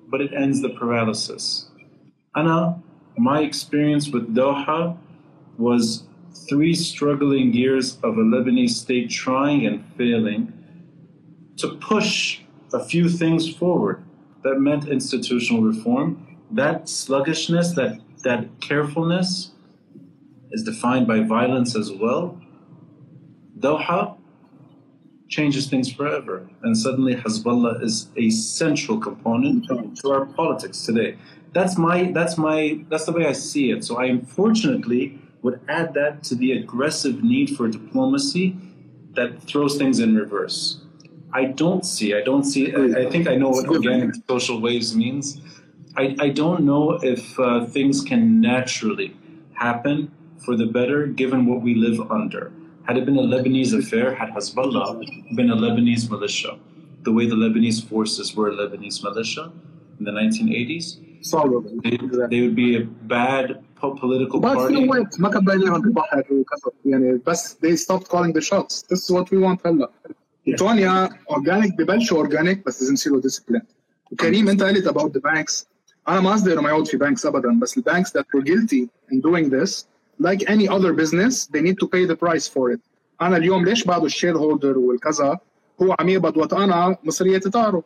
[0.08, 1.70] but it ends the paralysis.
[2.34, 2.82] Anna,
[3.16, 4.96] my experience with Doha
[5.56, 6.02] was
[6.34, 10.52] three struggling years of a Lebanese state trying and failing
[11.58, 12.40] to push
[12.72, 14.02] a few things forward
[14.42, 16.38] that meant institutional reform.
[16.50, 19.52] That sluggishness, that, that carefulness
[20.50, 22.40] is defined by violence as well.
[23.58, 24.16] Doha
[25.28, 26.48] changes things forever.
[26.62, 31.16] And suddenly Hezbollah is a central component to our politics today.
[31.54, 33.84] That's my that's my that's the way I see it.
[33.84, 38.56] So I unfortunately would add that to the aggressive need for diplomacy
[39.14, 40.80] that throws things in reverse.
[41.32, 44.94] I don't see, I don't see, I, I think I know what organic social waves
[44.94, 45.40] means.
[45.96, 49.16] I, I don't know if uh, things can naturally
[49.54, 50.10] happen
[50.44, 52.52] for the better given what we live under.
[52.84, 56.58] Had it been a Lebanese affair, had Hezbollah been a Lebanese militia,
[57.02, 59.52] the way the Lebanese forces were a Lebanese militia
[59.98, 60.98] in the 1980s,
[61.82, 61.96] they,
[62.28, 64.75] they would be a bad political But party.
[64.75, 68.83] still wait ما كان باين لهم بحر وكذا يعني بس they stopped calling the shots
[68.91, 69.89] this is what we want هلا
[70.57, 73.65] تونيا اورجانيك ببلشوا اورجانيك بس لازم يصيروا disciplined
[74.11, 75.65] وكريم انت قلت about the banks
[76.07, 78.87] انا ما قصدي انه ما يقعد في banks ابدا بس ال banks that were guilty
[79.11, 79.71] in doing this
[80.27, 82.79] like any other business they need to pay the price for it
[83.21, 85.39] انا اليوم ليش بعده الشير هولدر والكذا
[85.81, 87.81] هو عم يقبض وقت انا مصرياتي طاروا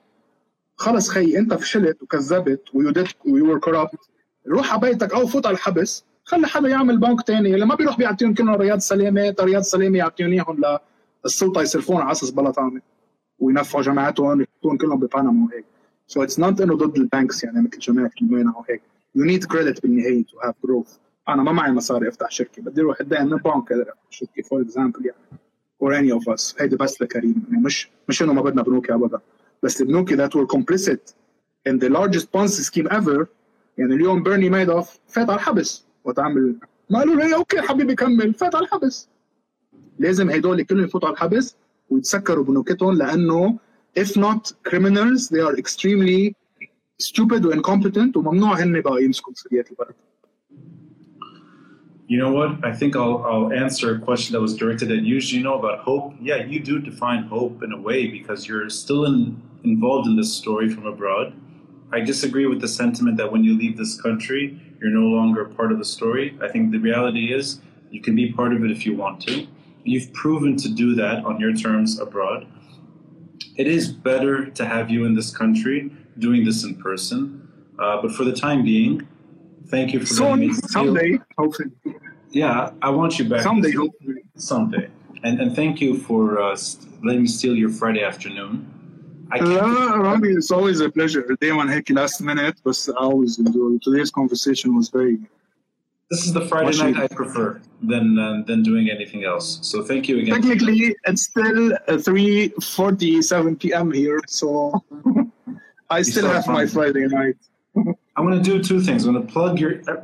[0.75, 3.99] خلص خي انت فشلت وكذبت ويودت ويور كورابت
[4.48, 6.04] روح على بيتك أو فوت على الحبس.
[6.24, 7.54] خلي حدا يعمل بنك تاني.
[7.54, 10.78] اللي ما بيروح بيعطيهم كلهم رياض سلامة رياض سلامة يعطيهم إياهم
[11.24, 12.80] للسلطة يصرفون على أساس بلا طعمه
[13.38, 15.64] وينفعوا جماعتهم يحطون كلهم ببنما وهيك.
[16.06, 18.82] سو اتس نوت إنه ضد البانكس يعني مثل جماعة الموينه وهيك.
[19.14, 20.96] يو نيد كريدت بالنهاية تو هاف جروث
[21.28, 22.62] أنا ما معي مصاري أفتح شركة.
[22.62, 25.40] بدي أروح اتدين من بنك شركة فور اكزامبل يعني.
[25.82, 27.46] اور اني اوف اس هيدي بس لكريم.
[27.50, 29.20] يعني مش مش إنه ما بدنا بنوكي ابدا.
[29.62, 31.14] بس البنوكي that were complicit
[31.68, 33.26] in the largest Ponzi scheme ever
[33.77, 36.55] يعني اليوم بيرني مايدوف فات على الحبس وتعمل
[36.89, 39.07] ما قالوا له اوكي حبيبي كمل فات على الحبس
[39.99, 41.55] لازم هدول كلهم يفوتوا على الحبس
[41.89, 43.59] ويتسكروا بنوكتهم لانه
[43.99, 46.33] if not criminals they are extremely
[47.03, 49.95] stupid و incompetent وممنوع هن بقى يمسكوا مسؤوليات البلد
[52.13, 52.51] You know what?
[52.69, 55.15] I think I'll, I'll answer a question that was directed at you.
[55.35, 56.13] You know about hope?
[56.19, 60.33] Yeah, you do define hope in a way because you're still in, involved in this
[60.41, 61.27] story from abroad.
[61.92, 65.72] I disagree with the sentiment that when you leave this country, you're no longer part
[65.72, 66.36] of the story.
[66.42, 67.60] I think the reality is
[67.90, 69.46] you can be part of it if you want to.
[69.84, 72.46] You've proven to do that on your terms abroad.
[73.56, 77.48] It is better to have you in this country doing this in person.
[77.78, 79.06] Uh, but for the time being,
[79.68, 81.70] thank you for letting me Soon, steal- someday, hopefully.
[82.30, 83.42] Yeah, I want you back.
[83.42, 84.24] Someday, hopefully.
[84.36, 84.90] Someday.
[85.22, 86.56] And, and thank you for uh,
[87.02, 88.70] letting me steal your Friday afternoon.
[89.32, 91.22] Uh, Ronnie, it's always a pleasure.
[91.40, 93.78] Day one هيك last minute but I always enjoy.
[93.82, 95.18] Today's conversation was very.
[96.10, 99.58] This is the Friday night I prefer than uh, than doing anything else.
[99.62, 100.34] So thank you again.
[100.34, 103.90] Technically, it's still uh, 3:47 p.m.
[103.90, 104.84] here, so
[105.90, 107.36] I still have my Friday night.
[108.16, 109.04] I'm going to do two things.
[109.04, 109.82] I'm going to plug your.
[109.88, 110.02] Uh,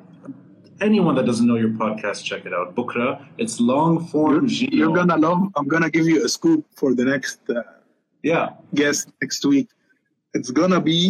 [0.81, 2.75] anyone that doesn't know your podcast, check it out.
[2.75, 4.49] Bukra, it's long form.
[4.49, 5.41] You're, you're gonna love.
[5.57, 7.39] I'm gonna give you a scoop for the next.
[7.49, 7.63] Uh,
[8.24, 8.48] Yeah.
[8.82, 9.70] guest next week
[10.34, 11.02] it's gonna be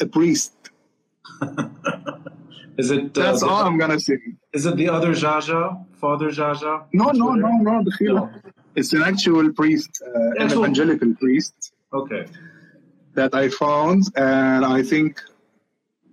[0.00, 0.52] a priest
[2.80, 3.04] Is it?
[3.18, 4.18] Uh, that's the- all I'm gonna say
[4.52, 5.60] Is it the other Jaja,
[6.02, 6.74] Father Jaja?
[7.00, 7.42] no no Twitter?
[7.42, 8.14] no no دخيلة.
[8.14, 8.30] No.
[8.76, 12.24] it's an actual priest uh, an Actual- evangelical priest Okay.
[13.14, 15.10] that I found, and I think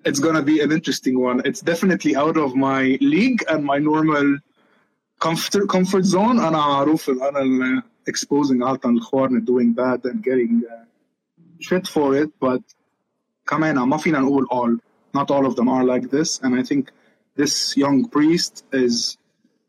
[0.07, 1.37] it's gonna be an interesting one.
[1.49, 4.27] It's definitely out of my league and my normal
[5.25, 6.37] comfort comfort zone.
[6.39, 10.85] أنا عارف إن أنا ال- exposing عالطن الخوارن doing bad and getting uh,
[11.59, 12.61] shit for it, but
[13.47, 14.77] كمان ما فينا نقول all.
[15.13, 16.91] Not all of them are like this, and I think
[17.35, 19.17] this young priest is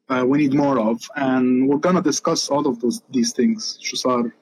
[0.09, 3.79] uh, we need more of, and we're gonna discuss all of those these things.
[3.81, 4.33] شو صار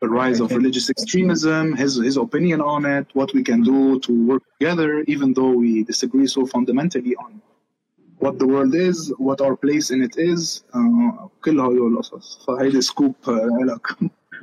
[0.00, 0.56] the rise of Okay.
[0.56, 5.28] religious extremism, his his opinion on it, what we can do to work together, even
[5.36, 7.40] though we disagree so fundamentally on
[8.18, 10.62] what the world is, what our place in it is.
[10.74, 13.14] Uh, كل هدول القصص فهيدي سكوب
[13.66, 13.86] لك.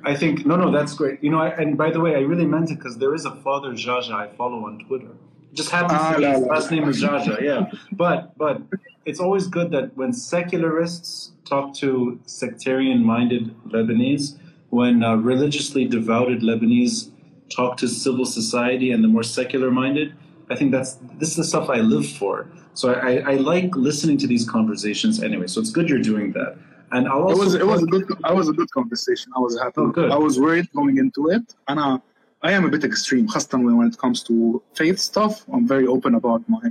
[0.03, 1.23] I think no, no, that's great.
[1.23, 3.35] You know, I, and by the way, I really meant it because there is a
[3.45, 5.11] Father Jaja I follow on Twitter.
[5.53, 6.53] Just happens Ah, to be la, his la.
[6.53, 7.69] last name is Jaja, yeah.
[7.91, 8.61] But but
[9.05, 13.43] it's always good that when secularists talk to sectarian-minded
[13.73, 14.37] Lebanese,
[14.69, 17.11] when uh, religiously devoted Lebanese
[17.49, 20.13] talk to civil society and the more secular-minded,
[20.49, 22.47] I think that's this is the stuff I live for.
[22.75, 25.47] So I, I, I like listening to these conversations anyway.
[25.47, 26.57] So it's good you're doing that.
[26.93, 29.31] And I'll It also was it was a good I was a good conversation.
[29.35, 29.81] I was happy.
[29.81, 30.11] Oh, good.
[30.11, 31.45] I was worried going into it.
[31.69, 31.97] And I,
[32.43, 35.45] I am a bit extreme, خاصة when when it comes to faith stuff.
[35.53, 36.65] I'm very open about my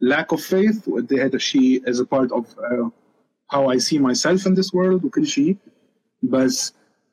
[0.00, 0.86] lack of faith.
[0.88, 2.88] وقد إيه هذا الشيء is a part of uh,
[3.48, 5.56] how I see myself in this world وكل شيء.
[6.24, 6.70] But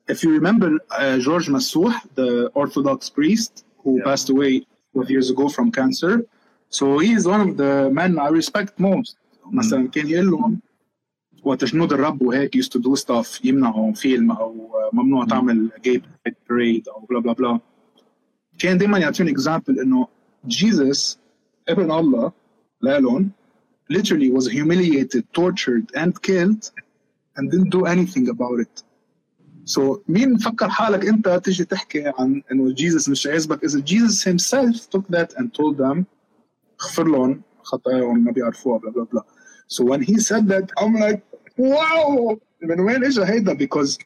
[0.08, 4.04] if you remember uh, George Masouh, the Orthodox priest who Yeah.
[4.06, 6.26] passed away 12 years ago from cancer,
[6.74, 9.18] so he is one of the men I respect most.
[9.52, 10.60] مثلا كان يقول لهم
[11.44, 16.36] وقت جنود الرب وهيك used to do stuff يمنعوا فيلم او ممنوع تعمل gay pride
[16.50, 17.60] parade او بلا بلا بلا
[18.60, 20.08] كان دائما يعطيهم اكزامبل انه
[20.48, 21.20] جيسس
[21.70, 22.32] ابن الله
[22.82, 23.32] لالون
[23.92, 26.72] literally was humiliated, tortured and killed
[27.36, 28.84] and didn't do anything about it.
[29.66, 34.76] So مين مفكر حالك انت تيجي تحكي عن انه جيسس مش عاجبك اذا جيسس himself
[34.76, 36.06] took that and told them
[36.82, 39.24] اغفر لهم خطاياهم ما بيعرفوها بلا بلا بلا.
[39.68, 41.22] So when he said that I'm like
[41.58, 43.98] wow من وين اجى هيدا because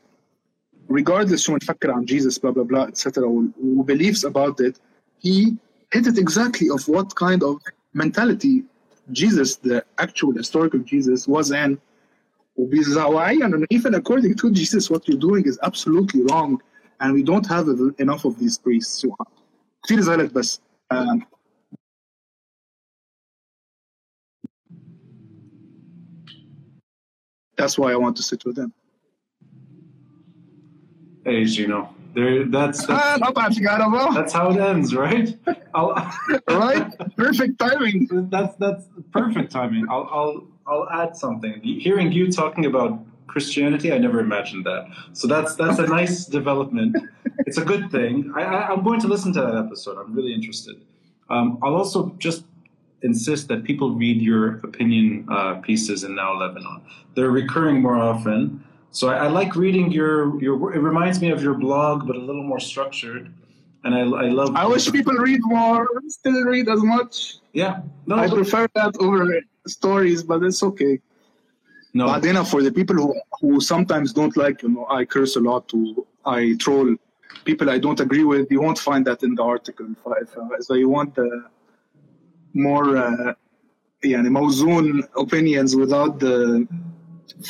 [0.89, 3.23] regardless شو نفكر عن Jesus blah blah blah etc
[3.63, 4.79] و beliefs about it
[5.19, 5.55] he
[5.95, 7.55] hit it exactly of what kind of
[7.93, 8.63] mentality
[9.11, 11.77] Jesus the actual historical Jesus was in
[12.55, 16.61] وبيزعوعيا انه even according to Jesus what you're doing is absolutely wrong
[17.01, 17.67] and we don't have
[17.99, 19.15] enough of these priests so
[19.83, 20.61] كثير زعلت بس
[20.93, 21.21] um,
[27.58, 28.72] that's why I want to sit with him.
[31.24, 31.94] Hey, Gino.
[32.14, 34.14] There, that's Ah, that's, Garabo.
[34.14, 35.36] that's how it ends, right?
[36.48, 36.90] Right?
[37.16, 38.08] Perfect timing.
[38.30, 39.86] That's that's perfect timing.
[39.88, 41.60] I'll I'll I'll add something.
[41.62, 42.98] Hearing you talking about
[43.28, 44.88] Christianity, I never imagined that.
[45.12, 46.96] So that's that's a nice development.
[47.46, 48.32] It's a good thing.
[48.34, 49.98] I, I I'm going to listen to that episode.
[49.98, 50.76] I'm really interested.
[51.30, 52.44] Um, I'll also just
[53.02, 56.82] insist that people read your opinion uh, pieces in Now Lebanon.
[57.14, 58.64] They're recurring more often.
[58.90, 60.74] So I, I like reading your your.
[60.74, 63.32] It reminds me of your blog, but a little more structured.
[63.84, 64.56] And I, I love.
[64.56, 67.38] I wish people read more, still read as much.
[67.52, 67.80] Yeah.
[68.06, 68.16] No.
[68.16, 71.00] I prefer that over stories, but it's okay.
[71.94, 72.06] no.
[72.06, 75.40] But then for the people who, who sometimes don't like, you know, I curse a
[75.40, 76.96] lot, to I troll
[77.44, 79.86] people I don't agree with, you won't find that in the article.
[79.92, 81.44] If, if, so you want the
[82.53, 83.33] more uh,
[84.03, 86.67] يعني موزون opinions without the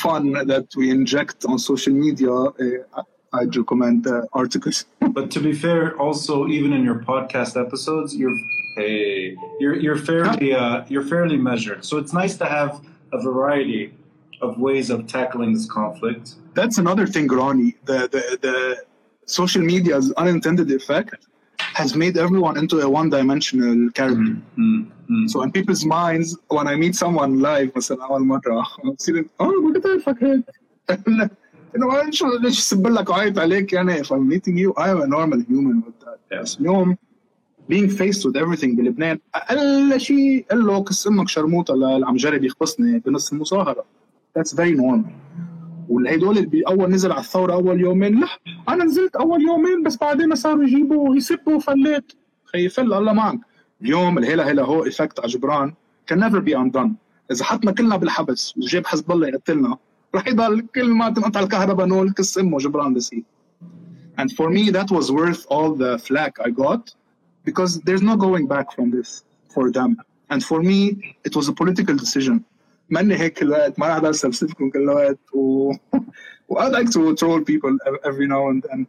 [0.02, 2.32] fun that we inject on social media.
[2.32, 3.02] Uh,
[3.32, 4.84] I'd recommend uh, articles.
[5.18, 8.38] but to be fair, also even in your podcast episodes, you're
[8.76, 11.84] hey, you're you're fairly uh, you're fairly measured.
[11.84, 12.70] So it's nice to have
[13.12, 13.84] a variety
[14.40, 16.24] of ways of tackling this conflict.
[16.54, 17.74] That's another thing, Ronnie.
[17.90, 18.56] The the the
[19.26, 21.26] social media's unintended effect
[21.78, 24.36] has made everyone into a one-dimensional character.
[24.58, 25.26] Mm-hmm.
[25.26, 28.66] So in people's minds, when I meet someone live مثلا أول مرة
[28.98, 30.44] بصير oh ما كنت عارفك هيك
[31.76, 35.06] انه شو ليش سب لك وعيط عليك يعني if I'm meeting you I am a
[35.06, 36.42] normal human with that Yeah.
[36.42, 36.96] بس اليوم
[37.72, 42.44] being faced with everything بلبنان اقل شيء قال له كس امك شرموطه اللي عم جرب
[42.44, 43.84] يخبصني بنص المظاهره
[44.38, 45.10] that's very normal
[45.89, 48.19] والهدول اللي بي- أول نزل على الثورة أول يومين.
[48.19, 48.27] لا
[48.69, 52.11] أنا نزلت أول يومين بس بعدين صاروا يجيبوا يسبوا فليت
[52.45, 53.39] خي فل الله معك.
[53.81, 55.73] اليوم الهلا هلا هو افكت على جبران.
[56.11, 56.89] Can never be undone.
[57.31, 59.77] إذا حطنا كلنا بالحبس وجاب حزب الله يقتلنا.
[60.15, 63.23] رح يضل كل ما تنقطع الكهرباء نقول كس امه جبران بسيط
[64.21, 66.83] and for me that was worth all the flack I got
[67.47, 69.09] because there's no going back from this
[69.53, 69.91] for them.
[70.31, 70.79] And for me
[71.27, 72.35] it was a political decision.
[72.89, 75.17] many hecklered, my other specific hecklered,
[76.57, 78.87] I like to troll people every now and then.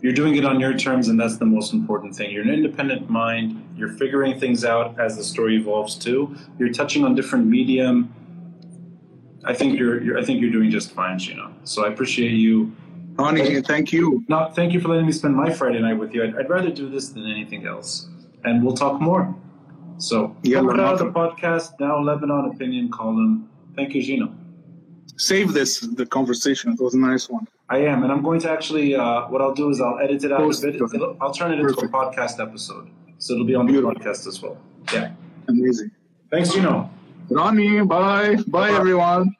[0.00, 2.30] You're doing it on your terms, and that's the most important thing.
[2.30, 3.62] You're an independent mind.
[3.74, 6.36] You're figuring things out as the story evolves too.
[6.58, 8.12] You're touching on different medium.
[9.44, 11.54] I think you're, you're I think you're doing just fine, Gino.
[11.64, 12.74] So I appreciate you.
[13.18, 14.24] Honey, thank you.
[14.28, 16.24] No, thank you for letting me spend my Friday night with you.
[16.24, 18.08] I'd, I'd rather do this than anything else.
[18.44, 19.34] And we'll talk more.
[19.98, 23.48] So, Yeah, out of the podcast now, Lebanon opinion column.
[23.76, 24.32] Thank you, Gino.
[25.16, 28.50] save this the conversation it was a nice one I am, and I'm going to
[28.50, 28.94] actually.
[28.94, 30.74] Uh, what I'll do is I'll edit it out Post a bit.
[30.96, 31.94] It'll- I'll turn it into Perfect.
[31.94, 34.56] a podcast episode, so it'll be on the podcast as well.
[34.92, 35.12] Yeah.
[35.48, 35.90] amazing
[36.30, 36.90] Thanks, Gino.
[37.30, 38.70] Ronnie bye bye Bye-bye.
[38.80, 39.34] everyone